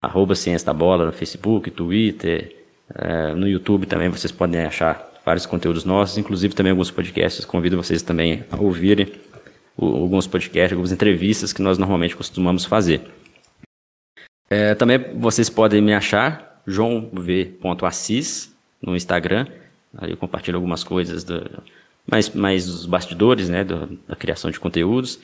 arroba 0.00 0.34
Ciência 0.34 0.66
da 0.66 0.72
Bola 0.72 1.06
no 1.06 1.12
Facebook, 1.12 1.70
Twitter, 1.70 2.56
é, 2.94 3.34
no 3.34 3.46
YouTube 3.46 3.86
também 3.86 4.08
vocês 4.08 4.32
podem 4.32 4.62
achar 4.62 5.08
vários 5.24 5.44
conteúdos 5.44 5.84
nossos, 5.84 6.16
inclusive 6.16 6.54
também 6.54 6.70
alguns 6.70 6.90
podcasts. 6.90 7.44
Convido 7.44 7.76
vocês 7.76 8.02
também 8.02 8.44
a 8.50 8.56
ouvirem 8.56 9.12
alguns 9.76 10.26
podcasts, 10.26 10.72
algumas 10.72 10.92
entrevistas 10.92 11.52
que 11.52 11.60
nós 11.60 11.76
normalmente 11.76 12.16
costumamos 12.16 12.64
fazer. 12.64 13.02
É, 14.48 14.74
também 14.74 14.98
vocês 15.18 15.50
podem 15.50 15.82
me 15.82 15.92
achar, 15.92 16.62
joãov.assis, 16.66 18.54
no 18.80 18.96
Instagram. 18.96 19.46
Aí 19.96 20.10
eu 20.10 20.16
compartilho 20.16 20.56
algumas 20.56 20.82
coisas, 20.82 21.24
do, 21.24 21.62
mais, 22.10 22.30
mais 22.30 22.68
os 22.68 22.86
bastidores 22.86 23.48
né, 23.48 23.62
do, 23.62 23.98
da 24.08 24.16
criação 24.16 24.50
de 24.50 24.58
conteúdos. 24.58 25.18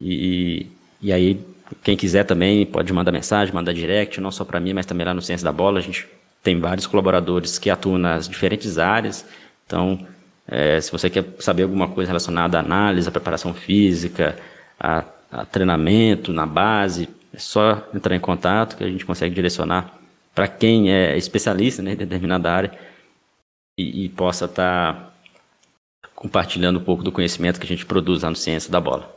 E, 0.00 0.66
e 1.00 1.12
aí, 1.12 1.40
quem 1.82 1.96
quiser 1.96 2.24
também 2.24 2.66
pode 2.66 2.92
mandar 2.92 3.10
mensagem, 3.12 3.54
mandar 3.54 3.72
direct, 3.72 4.20
não 4.20 4.30
só 4.30 4.44
para 4.44 4.60
mim, 4.60 4.74
mas 4.74 4.86
também 4.86 5.06
lá 5.06 5.14
no 5.14 5.22
Ciência 5.22 5.44
da 5.44 5.52
Bola. 5.52 5.78
A 5.78 5.82
gente 5.82 6.06
tem 6.42 6.60
vários 6.60 6.86
colaboradores 6.86 7.58
que 7.58 7.70
atuam 7.70 7.98
nas 7.98 8.28
diferentes 8.28 8.78
áreas. 8.78 9.24
Então, 9.66 10.06
é, 10.46 10.80
se 10.80 10.92
você 10.92 11.08
quer 11.08 11.24
saber 11.38 11.62
alguma 11.62 11.88
coisa 11.88 12.08
relacionada 12.08 12.58
à 12.58 12.60
análise, 12.60 13.08
à 13.08 13.12
preparação 13.12 13.54
física, 13.54 14.38
a, 14.78 15.04
a 15.32 15.44
treinamento 15.46 16.32
na 16.32 16.44
base, 16.44 17.08
é 17.32 17.38
só 17.38 17.88
entrar 17.94 18.14
em 18.14 18.20
contato 18.20 18.76
que 18.76 18.84
a 18.84 18.88
gente 18.88 19.06
consegue 19.06 19.34
direcionar 19.34 19.94
para 20.34 20.48
quem 20.48 20.92
é 20.92 21.16
especialista 21.16 21.82
né, 21.82 21.92
em 21.92 21.96
determinada 21.96 22.50
área 22.50 22.72
e, 23.78 24.04
e 24.04 24.08
possa 24.08 24.46
estar 24.46 24.94
tá 24.94 25.09
compartilhando 26.20 26.78
um 26.78 26.84
pouco 26.84 27.02
do 27.02 27.10
conhecimento 27.10 27.58
que 27.58 27.64
a 27.64 27.68
gente 27.68 27.86
produz 27.86 28.22
lá 28.22 28.28
no 28.28 28.36
Ciência 28.36 28.70
da 28.70 28.78
Bola. 28.78 29.10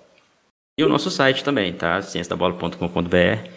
E 0.80 0.84
o 0.86 0.88
nosso 0.88 1.12
site 1.12 1.44
também, 1.44 1.74
tá? 1.74 2.02
cienciadabola.com.br. 2.02 3.50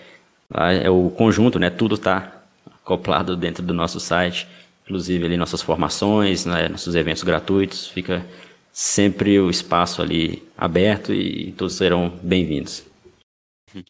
Lá 0.52 0.72
é 0.72 0.90
o 0.90 1.10
conjunto, 1.10 1.56
né? 1.56 1.70
Tudo 1.70 1.94
está 1.94 2.42
acoplado 2.82 3.36
dentro 3.36 3.62
do 3.62 3.72
nosso 3.72 4.00
site, 4.00 4.48
inclusive 4.82 5.24
ali 5.24 5.36
nossas 5.36 5.62
formações, 5.62 6.44
né, 6.44 6.68
nossos 6.68 6.96
eventos 6.96 7.22
gratuitos, 7.22 7.86
fica 7.88 8.26
sempre 8.72 9.38
o 9.38 9.48
espaço 9.48 10.02
ali 10.02 10.42
aberto 10.56 11.12
e 11.12 11.52
todos 11.52 11.74
serão 11.74 12.10
bem-vindos. 12.22 12.84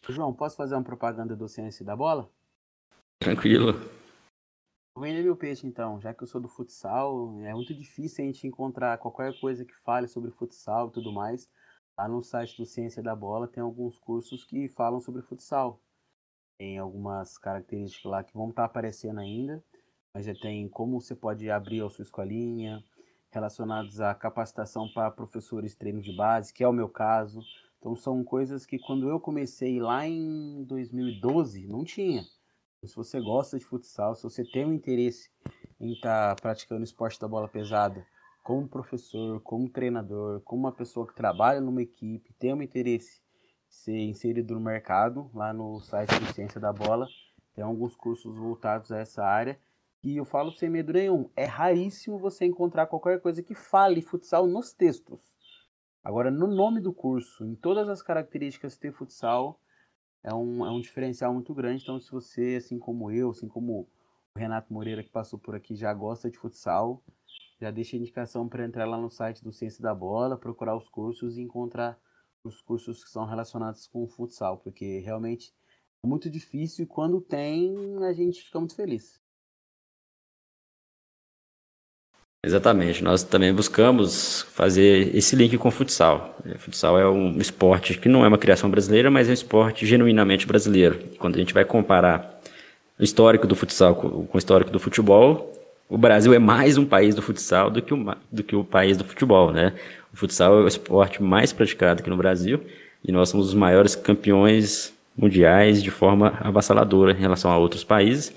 João, 0.09 0.33
posso 0.33 0.55
fazer 0.55 0.75
uma 0.75 0.83
propaganda 0.83 1.35
do 1.35 1.47
Ciência 1.47 1.83
da 1.83 1.95
Bola? 1.95 2.29
Tranquilo. 3.19 3.96
Vender 4.99 5.21
meu 5.21 5.35
peixe 5.35 5.67
então, 5.67 6.01
já 6.01 6.11
que 6.11 6.23
eu 6.23 6.27
sou 6.27 6.41
do 6.41 6.47
futsal, 6.47 7.39
é 7.43 7.53
muito 7.53 7.71
difícil 7.71 8.23
a 8.23 8.27
gente 8.27 8.47
encontrar 8.47 8.97
qualquer 8.97 9.39
coisa 9.39 9.63
que 9.63 9.75
fale 9.75 10.07
sobre 10.07 10.31
futsal 10.31 10.87
e 10.87 10.91
tudo 10.91 11.13
mais. 11.13 11.47
Lá 11.95 12.07
no 12.07 12.19
site 12.19 12.57
do 12.57 12.65
Ciência 12.65 13.03
da 13.03 13.15
Bola 13.15 13.47
tem 13.47 13.61
alguns 13.61 13.99
cursos 13.99 14.43
que 14.43 14.67
falam 14.69 14.99
sobre 14.99 15.21
futsal. 15.21 15.79
Tem 16.57 16.79
algumas 16.79 17.37
características 17.37 18.11
lá 18.11 18.23
que 18.23 18.33
vão 18.33 18.49
estar 18.49 18.63
tá 18.63 18.65
aparecendo 18.65 19.19
ainda, 19.19 19.63
mas 20.11 20.25
já 20.25 20.33
tem 20.33 20.67
como 20.67 20.99
você 20.99 21.15
pode 21.15 21.47
abrir 21.47 21.83
a 21.83 21.89
sua 21.91 22.01
escolinha, 22.01 22.83
relacionados 23.29 24.01
à 24.01 24.15
capacitação 24.15 24.91
para 24.91 25.11
professores 25.11 25.75
treino 25.75 26.01
de 26.01 26.15
base, 26.15 26.51
que 26.51 26.63
é 26.63 26.67
o 26.67 26.73
meu 26.73 26.89
caso. 26.89 27.43
Então 27.77 27.95
são 27.95 28.23
coisas 28.23 28.65
que 28.65 28.79
quando 28.79 29.07
eu 29.07 29.19
comecei 29.19 29.79
lá 29.79 30.07
em 30.07 30.63
2012 30.63 31.67
não 31.67 31.83
tinha. 31.83 32.25
Se 32.85 32.95
você 32.95 33.19
gosta 33.19 33.57
de 33.57 33.65
futsal, 33.65 34.15
se 34.15 34.23
você 34.23 34.43
tem 34.43 34.65
um 34.65 34.73
interesse 34.73 35.31
em 35.79 35.93
estar 35.93 36.35
tá 36.35 36.41
praticando 36.41 36.83
esporte 36.83 37.19
da 37.19 37.27
bola 37.27 37.47
pesada, 37.47 38.05
como 38.43 38.67
professor, 38.67 39.41
como 39.41 39.69
treinador, 39.69 40.41
como 40.41 40.61
uma 40.61 40.71
pessoa 40.71 41.07
que 41.07 41.15
trabalha 41.15 41.59
numa 41.59 41.81
equipe, 41.81 42.33
tem 42.33 42.53
um 42.53 42.61
interesse 42.61 43.19
ser 43.67 43.97
inserido 43.97 44.53
no 44.53 44.61
mercado, 44.61 45.29
lá 45.33 45.51
no 45.51 45.79
site 45.81 46.17
de 46.19 46.33
Ciência 46.33 46.61
da 46.61 46.71
Bola, 46.71 47.07
tem 47.53 47.63
alguns 47.63 47.95
cursos 47.95 48.37
voltados 48.37 48.91
a 48.91 48.99
essa 48.99 49.23
área. 49.23 49.59
E 50.03 50.15
eu 50.15 50.23
falo 50.23 50.51
sem 50.51 50.69
medo 50.69 50.93
nenhum, 50.93 51.29
é 51.35 51.45
raríssimo 51.45 52.19
você 52.19 52.45
encontrar 52.45 52.85
qualquer 52.85 53.19
coisa 53.19 53.41
que 53.41 53.55
fale 53.55 54.01
futsal 54.01 54.47
nos 54.47 54.71
textos. 54.71 55.19
Agora, 56.03 56.31
no 56.31 56.47
nome 56.47 56.79
do 56.79 56.93
curso, 56.93 57.43
em 57.43 57.55
todas 57.55 57.89
as 57.89 58.01
características 58.01 58.73
de 58.73 58.79
ter 58.79 58.93
futsal, 58.93 59.59
é 60.27 60.33
um, 60.33 60.65
é 60.65 60.69
um 60.69 60.81
diferencial 60.81 61.33
muito 61.33 61.53
grande. 61.53 61.83
Então, 61.83 61.97
se 61.99 62.11
você, 62.11 62.55
assim 62.57 62.77
como 62.77 63.09
eu, 63.09 63.31
assim 63.31 63.47
como 63.47 63.87
o 64.35 64.39
Renato 64.39 64.73
Moreira, 64.73 65.01
que 65.01 65.09
passou 65.09 65.39
por 65.39 65.55
aqui, 65.55 65.73
já 65.73 65.93
gosta 65.93 66.29
de 66.29 66.37
futsal, 66.37 67.01
já 67.61 67.71
deixa 67.71 67.95
a 67.95 67.99
indicação 67.99 68.47
para 68.47 68.65
entrar 68.65 68.85
lá 68.85 68.97
no 68.97 69.09
site 69.09 69.41
do 69.41 69.53
Ciência 69.53 69.81
da 69.81 69.95
Bola, 69.95 70.37
procurar 70.37 70.75
os 70.75 70.89
cursos 70.89 71.37
e 71.37 71.41
encontrar 71.41 71.97
os 72.43 72.61
cursos 72.61 73.03
que 73.03 73.09
são 73.09 73.25
relacionados 73.25 73.87
com 73.87 74.03
o 74.03 74.07
futsal, 74.07 74.57
porque 74.57 74.99
realmente 74.99 75.53
é 76.03 76.07
muito 76.07 76.29
difícil 76.29 76.83
e 76.83 76.87
quando 76.87 77.21
tem, 77.21 77.73
a 78.03 78.11
gente 78.11 78.43
fica 78.43 78.59
muito 78.59 78.75
feliz. 78.75 79.21
Exatamente, 82.47 83.03
nós 83.03 83.23
também 83.23 83.53
buscamos 83.53 84.43
fazer 84.53 85.13
esse 85.13 85.35
link 85.35 85.57
com 85.57 85.67
o 85.67 85.71
futsal. 85.71 86.33
O 86.45 86.57
futsal 86.57 86.97
é 86.97 87.05
um 87.05 87.37
esporte 87.41 87.97
que 87.97 88.07
não 88.07 88.23
é 88.23 88.27
uma 88.29 88.37
criação 88.37 88.69
brasileira, 88.69 89.11
mas 89.11 89.27
é 89.27 89.31
um 89.31 89.33
esporte 89.33 89.85
genuinamente 89.85 90.47
brasileiro. 90.47 90.97
quando 91.19 91.35
a 91.35 91.39
gente 91.39 91.53
vai 91.53 91.65
comparar 91.65 92.39
o 92.97 93.03
histórico 93.03 93.45
do 93.45 93.53
futsal 93.53 93.93
com 93.95 94.29
o 94.33 94.37
histórico 94.37 94.71
do 94.71 94.79
futebol, 94.79 95.53
o 95.89 95.97
Brasil 95.97 96.33
é 96.33 96.39
mais 96.39 96.77
um 96.77 96.85
país 96.85 97.13
do 97.13 97.21
futsal 97.21 97.69
do 97.69 97.81
que 97.81 97.93
o, 97.93 98.15
do 98.31 98.41
que 98.41 98.55
o 98.55 98.63
país 98.63 98.95
do 98.95 99.03
futebol, 99.03 99.51
né? 99.51 99.73
O 100.13 100.15
futsal 100.15 100.57
é 100.61 100.63
o 100.63 100.67
esporte 100.69 101.21
mais 101.21 101.51
praticado 101.51 101.99
aqui 101.99 102.09
no 102.09 102.15
Brasil 102.15 102.61
e 103.03 103.11
nós 103.11 103.27
somos 103.27 103.49
os 103.49 103.53
maiores 103.53 103.93
campeões 103.93 104.93
mundiais 105.17 105.83
de 105.83 105.91
forma 105.91 106.37
avassaladora 106.39 107.11
em 107.11 107.19
relação 107.19 107.51
a 107.51 107.57
outros 107.57 107.83
países. 107.83 108.33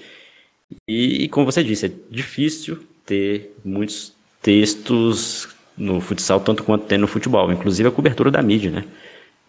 E, 0.89 1.29
como 1.29 1.47
você 1.47 1.63
disse, 1.63 1.87
é 1.87 1.93
difícil 2.11 2.90
ter 3.11 3.57
muitos 3.65 4.13
textos 4.41 5.49
no 5.77 6.01
futsal 6.01 6.39
tanto 6.39 6.63
quanto 6.63 6.85
tem 6.85 6.97
no 6.97 7.09
futebol, 7.09 7.51
inclusive 7.51 7.89
a 7.89 7.93
cobertura 7.93 8.31
da 8.31 8.41
mídia, 8.41 8.71
né? 8.71 8.85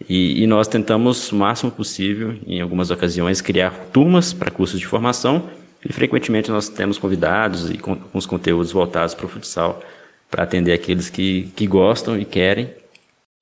E, 0.09 0.41
e, 0.41 0.47
nós 0.47 0.67
tentamos 0.67 1.31
o 1.31 1.35
máximo 1.35 1.69
possível, 1.69 2.35
em 2.47 2.59
algumas 2.59 2.89
ocasiões, 2.89 3.39
criar 3.39 3.69
turmas 3.93 4.33
para 4.33 4.49
cursos 4.49 4.79
de 4.79 4.87
formação 4.87 5.47
e 5.87 5.93
frequentemente 5.93 6.49
nós 6.49 6.67
temos 6.67 6.97
convidados 6.97 7.69
e 7.69 7.77
com, 7.77 7.95
com 7.95 8.17
os 8.17 8.25
conteúdos 8.25 8.71
voltados 8.71 9.13
para 9.13 9.27
o 9.27 9.29
futsal 9.29 9.79
para 10.29 10.41
atender 10.41 10.73
aqueles 10.73 11.07
que, 11.07 11.51
que 11.55 11.67
gostam 11.67 12.17
e 12.17 12.25
querem, 12.25 12.73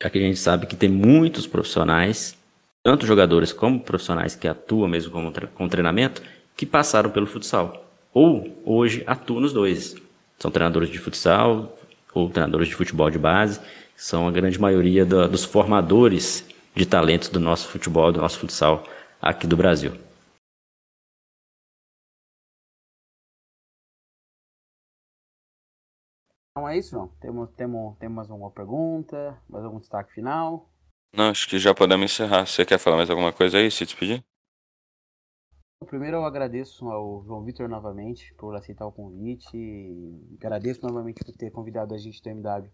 já 0.03 0.09
que 0.09 0.17
a 0.17 0.21
gente 0.21 0.37
sabe 0.39 0.65
que 0.65 0.75
tem 0.75 0.89
muitos 0.89 1.47
profissionais, 1.47 2.35
tanto 2.83 3.05
jogadores 3.05 3.53
como 3.53 3.79
profissionais 3.79 4.35
que 4.35 4.47
atuam 4.47 4.89
mesmo 4.89 5.11
com, 5.11 5.31
com 5.31 5.69
treinamento, 5.69 6.21
que 6.57 6.65
passaram 6.65 7.09
pelo 7.09 7.25
futsal. 7.25 7.85
Ou 8.13 8.61
hoje 8.65 9.01
atuam 9.07 9.39
nos 9.39 9.53
dois. 9.53 9.95
São 10.41 10.49
treinadores 10.49 10.89
de 10.89 10.97
futsal 10.97 11.77
ou 12.13 12.29
treinadores 12.29 12.67
de 12.67 12.75
futebol 12.75 13.09
de 13.09 13.19
base, 13.19 13.59
são 13.95 14.27
a 14.27 14.31
grande 14.31 14.59
maioria 14.59 15.05
da, 15.05 15.27
dos 15.27 15.43
formadores 15.43 16.47
de 16.73 16.85
talentos 16.85 17.29
do 17.29 17.39
nosso 17.39 17.67
futebol, 17.67 18.11
do 18.11 18.21
nosso 18.21 18.39
futsal 18.39 18.83
aqui 19.21 19.45
do 19.45 19.57
Brasil. 19.57 19.93
Então 26.51 26.67
é 26.67 26.77
isso, 26.77 26.91
João. 26.91 27.07
Temos, 27.21 27.49
temos, 27.51 27.97
temos 27.97 28.15
mais 28.15 28.31
alguma 28.31 28.51
pergunta? 28.51 29.41
Mais 29.49 29.63
algum 29.63 29.79
destaque 29.79 30.13
final? 30.13 30.69
Não, 31.13 31.29
acho 31.29 31.47
que 31.47 31.57
já 31.57 31.73
podemos 31.73 32.11
encerrar. 32.11 32.45
Você 32.45 32.65
quer 32.65 32.77
falar 32.77 32.97
mais 32.97 33.09
alguma 33.09 33.31
coisa 33.31 33.57
aí, 33.57 33.71
se 33.71 33.85
despedir? 33.85 34.23
Primeiro 35.85 36.17
eu 36.17 36.25
agradeço 36.25 36.89
ao 36.89 37.23
João 37.23 37.43
Vitor 37.43 37.69
novamente 37.69 38.33
por 38.35 38.55
aceitar 38.55 38.85
o 38.85 38.91
convite. 38.91 39.57
Agradeço 40.35 40.85
novamente 40.85 41.23
por 41.23 41.35
ter 41.35 41.49
convidado 41.51 41.95
a 41.95 41.97
gente 41.97 42.21
do 42.21 42.29
MW 42.29 42.69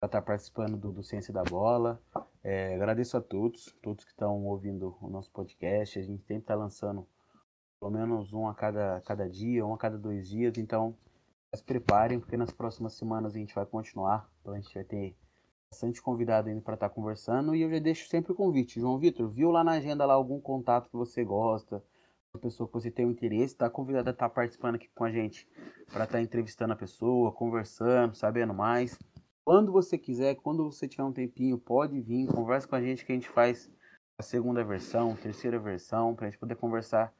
para 0.00 0.06
estar 0.06 0.22
participando 0.22 0.76
do, 0.76 0.92
do 0.92 1.02
Ciência 1.02 1.32
da 1.32 1.44
Bola. 1.44 2.02
É, 2.42 2.74
agradeço 2.74 3.16
a 3.16 3.20
todos, 3.20 3.72
todos 3.80 4.04
que 4.04 4.10
estão 4.10 4.44
ouvindo 4.44 4.96
o 5.00 5.08
nosso 5.08 5.30
podcast. 5.30 5.98
A 5.98 6.02
gente 6.02 6.24
sempre 6.24 6.42
está 6.42 6.54
lançando 6.54 7.06
pelo 7.78 7.92
menos 7.92 8.34
um 8.34 8.48
a 8.48 8.54
cada, 8.54 9.00
cada 9.02 9.28
dia, 9.28 9.64
um 9.64 9.72
a 9.72 9.78
cada 9.78 9.96
dois 9.96 10.28
dias. 10.28 10.58
Então, 10.58 10.96
se 11.54 11.62
preparem, 11.62 12.18
porque 12.18 12.36
nas 12.36 12.50
próximas 12.50 12.94
semanas 12.94 13.34
a 13.34 13.38
gente 13.38 13.54
vai 13.54 13.64
continuar. 13.64 14.28
Então 14.40 14.52
a 14.52 14.60
gente 14.60 14.74
vai 14.74 14.84
ter 14.84 15.16
bastante 15.70 16.02
convidado 16.02 16.48
ainda 16.48 16.60
para 16.60 16.74
estar 16.74 16.88
tá 16.88 16.94
conversando. 16.94 17.54
E 17.54 17.62
eu 17.62 17.70
já 17.70 17.78
deixo 17.78 18.08
sempre 18.08 18.32
o 18.32 18.34
convite. 18.34 18.80
João 18.80 18.98
Vitor, 18.98 19.28
viu 19.28 19.50
lá 19.50 19.62
na 19.62 19.72
agenda 19.72 20.04
lá 20.04 20.14
algum 20.14 20.40
contato 20.40 20.90
que 20.90 20.96
você 20.96 21.24
gosta, 21.24 21.82
uma 22.34 22.40
pessoa 22.40 22.66
que 22.66 22.74
você 22.74 22.90
tem 22.90 23.06
um 23.06 23.10
interesse, 23.10 23.54
está 23.54 23.70
convidado 23.70 24.08
a 24.08 24.12
estar 24.12 24.28
tá 24.28 24.34
participando 24.34 24.76
aqui 24.76 24.88
com 24.94 25.04
a 25.04 25.10
gente 25.10 25.48
para 25.86 26.04
estar 26.04 26.18
tá 26.18 26.22
entrevistando 26.22 26.72
a 26.72 26.76
pessoa, 26.76 27.32
conversando, 27.32 28.14
sabendo 28.14 28.52
mais. 28.52 28.98
Quando 29.44 29.72
você 29.72 29.96
quiser, 29.96 30.34
quando 30.36 30.64
você 30.70 30.86
tiver 30.86 31.04
um 31.04 31.12
tempinho, 31.12 31.58
pode 31.58 32.00
vir, 32.00 32.26
conversa 32.26 32.68
com 32.68 32.76
a 32.76 32.82
gente 32.82 33.04
que 33.04 33.12
a 33.12 33.14
gente 33.14 33.28
faz 33.28 33.70
a 34.18 34.22
segunda 34.22 34.62
versão, 34.62 35.16
terceira 35.16 35.58
versão, 35.58 36.14
para 36.14 36.26
a 36.26 36.30
gente 36.30 36.38
poder 36.38 36.56
conversar 36.56 37.12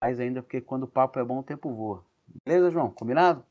mais 0.00 0.18
ainda, 0.18 0.42
porque 0.42 0.60
quando 0.60 0.84
o 0.84 0.88
papo 0.88 1.18
é 1.18 1.24
bom, 1.24 1.40
o 1.40 1.42
tempo 1.42 1.72
voa. 1.72 2.04
Beleza, 2.44 2.70
João? 2.70 2.90
Combinado? 2.90 3.44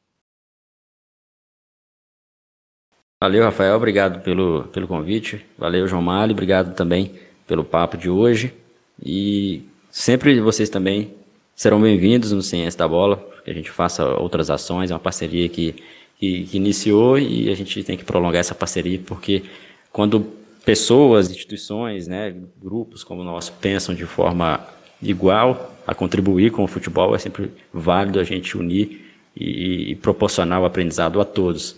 Valeu, 3.21 3.43
Rafael, 3.43 3.75
obrigado 3.75 4.21
pelo, 4.21 4.67
pelo 4.69 4.87
convite. 4.87 5.45
Valeu, 5.57 5.87
João 5.87 6.01
Mali, 6.01 6.33
obrigado 6.33 6.75
também 6.75 7.19
pelo 7.47 7.63
papo 7.63 7.97
de 7.97 8.09
hoje. 8.09 8.53
E 9.01 9.69
sempre 9.93 10.41
vocês 10.41 10.69
também 10.71 11.13
serão 11.55 11.79
bem-vindos 11.79 12.31
no 12.31 12.41
Ciência 12.41 12.79
da 12.79 12.87
Bola, 12.87 13.23
que 13.45 13.51
a 13.51 13.53
gente 13.53 13.69
faça 13.69 14.03
outras 14.03 14.49
ações, 14.49 14.89
é 14.89 14.93
uma 14.95 14.99
parceria 14.99 15.47
que, 15.47 15.75
que, 16.17 16.45
que 16.45 16.57
iniciou 16.57 17.19
e 17.19 17.47
a 17.51 17.55
gente 17.55 17.83
tem 17.83 17.95
que 17.95 18.03
prolongar 18.03 18.39
essa 18.39 18.55
parceria, 18.55 18.99
porque 19.05 19.43
quando 19.91 20.25
pessoas, 20.65 21.29
instituições, 21.29 22.07
né, 22.07 22.35
grupos 22.59 23.03
como 23.03 23.21
o 23.21 23.23
nosso 23.23 23.53
pensam 23.53 23.93
de 23.93 24.05
forma 24.05 24.67
igual 24.99 25.77
a 25.85 25.93
contribuir 25.93 26.51
com 26.51 26.63
o 26.63 26.67
futebol, 26.67 27.13
é 27.15 27.19
sempre 27.19 27.51
válido 27.71 28.19
a 28.19 28.23
gente 28.23 28.57
unir 28.57 29.13
e, 29.37 29.91
e 29.91 29.95
proporcionar 29.95 30.59
o 30.59 30.65
aprendizado 30.65 31.21
a 31.21 31.25
todos. 31.25 31.75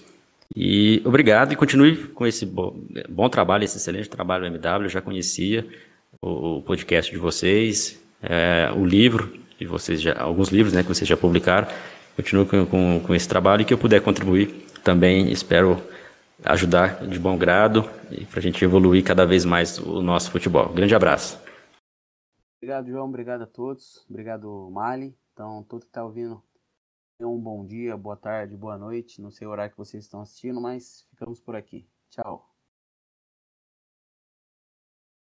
E 0.55 1.01
obrigado 1.03 1.51
e 1.51 1.55
continue 1.57 1.97
com 1.97 2.25
esse 2.25 2.45
bom, 2.45 2.79
bom 3.09 3.27
trabalho, 3.27 3.65
esse 3.65 3.75
excelente 3.75 4.07
trabalho 4.07 4.49
do 4.49 4.55
MW. 4.55 4.85
Eu 4.85 4.89
já 4.89 5.01
conhecia 5.01 5.67
o, 6.21 6.57
o 6.57 6.61
podcast 6.61 7.11
de 7.11 7.17
vocês, 7.17 7.99
é, 8.29 8.71
o 8.75 8.85
livro 8.85 9.33
de 9.57 9.65
vocês, 9.65 10.01
já, 10.01 10.19
alguns 10.19 10.49
livros 10.49 10.73
né, 10.73 10.81
que 10.81 10.89
vocês 10.89 11.07
já 11.07 11.17
publicaram. 11.17 11.67
Continue 12.15 12.45
com, 12.45 12.65
com, 12.65 12.99
com 13.05 13.15
esse 13.15 13.27
trabalho 13.27 13.61
e 13.61 13.65
que 13.65 13.73
eu 13.73 13.77
puder 13.77 14.01
contribuir 14.01 14.65
também. 14.83 15.31
Espero 15.31 15.81
ajudar 16.43 17.05
de 17.05 17.19
bom 17.19 17.37
grado 17.37 17.89
e 18.11 18.25
para 18.25 18.39
a 18.39 18.41
gente 18.41 18.63
evoluir 18.63 19.03
cada 19.03 19.25
vez 19.25 19.45
mais 19.45 19.77
o 19.79 20.01
nosso 20.01 20.31
futebol. 20.31 20.69
Grande 20.69 20.95
abraço. 20.95 21.39
Obrigado, 22.57 22.89
João. 22.89 23.05
Obrigado 23.05 23.41
a 23.43 23.47
todos. 23.47 24.05
Obrigado, 24.09 24.69
Mali. 24.71 25.15
Então, 25.33 25.63
todo 25.63 25.81
que 25.81 25.87
está 25.87 26.03
ouvindo 26.03 26.41
um 27.19 27.39
bom 27.39 27.65
dia, 27.65 27.95
boa 27.95 28.17
tarde, 28.17 28.57
boa 28.57 28.77
noite. 28.77 29.21
Não 29.21 29.31
sei 29.31 29.47
o 29.47 29.51
horário 29.51 29.71
que 29.71 29.77
vocês 29.77 30.03
estão 30.03 30.21
assistindo, 30.21 30.59
mas 30.59 31.05
ficamos 31.11 31.39
por 31.39 31.55
aqui. 31.55 31.87
Tchau. 32.09 32.54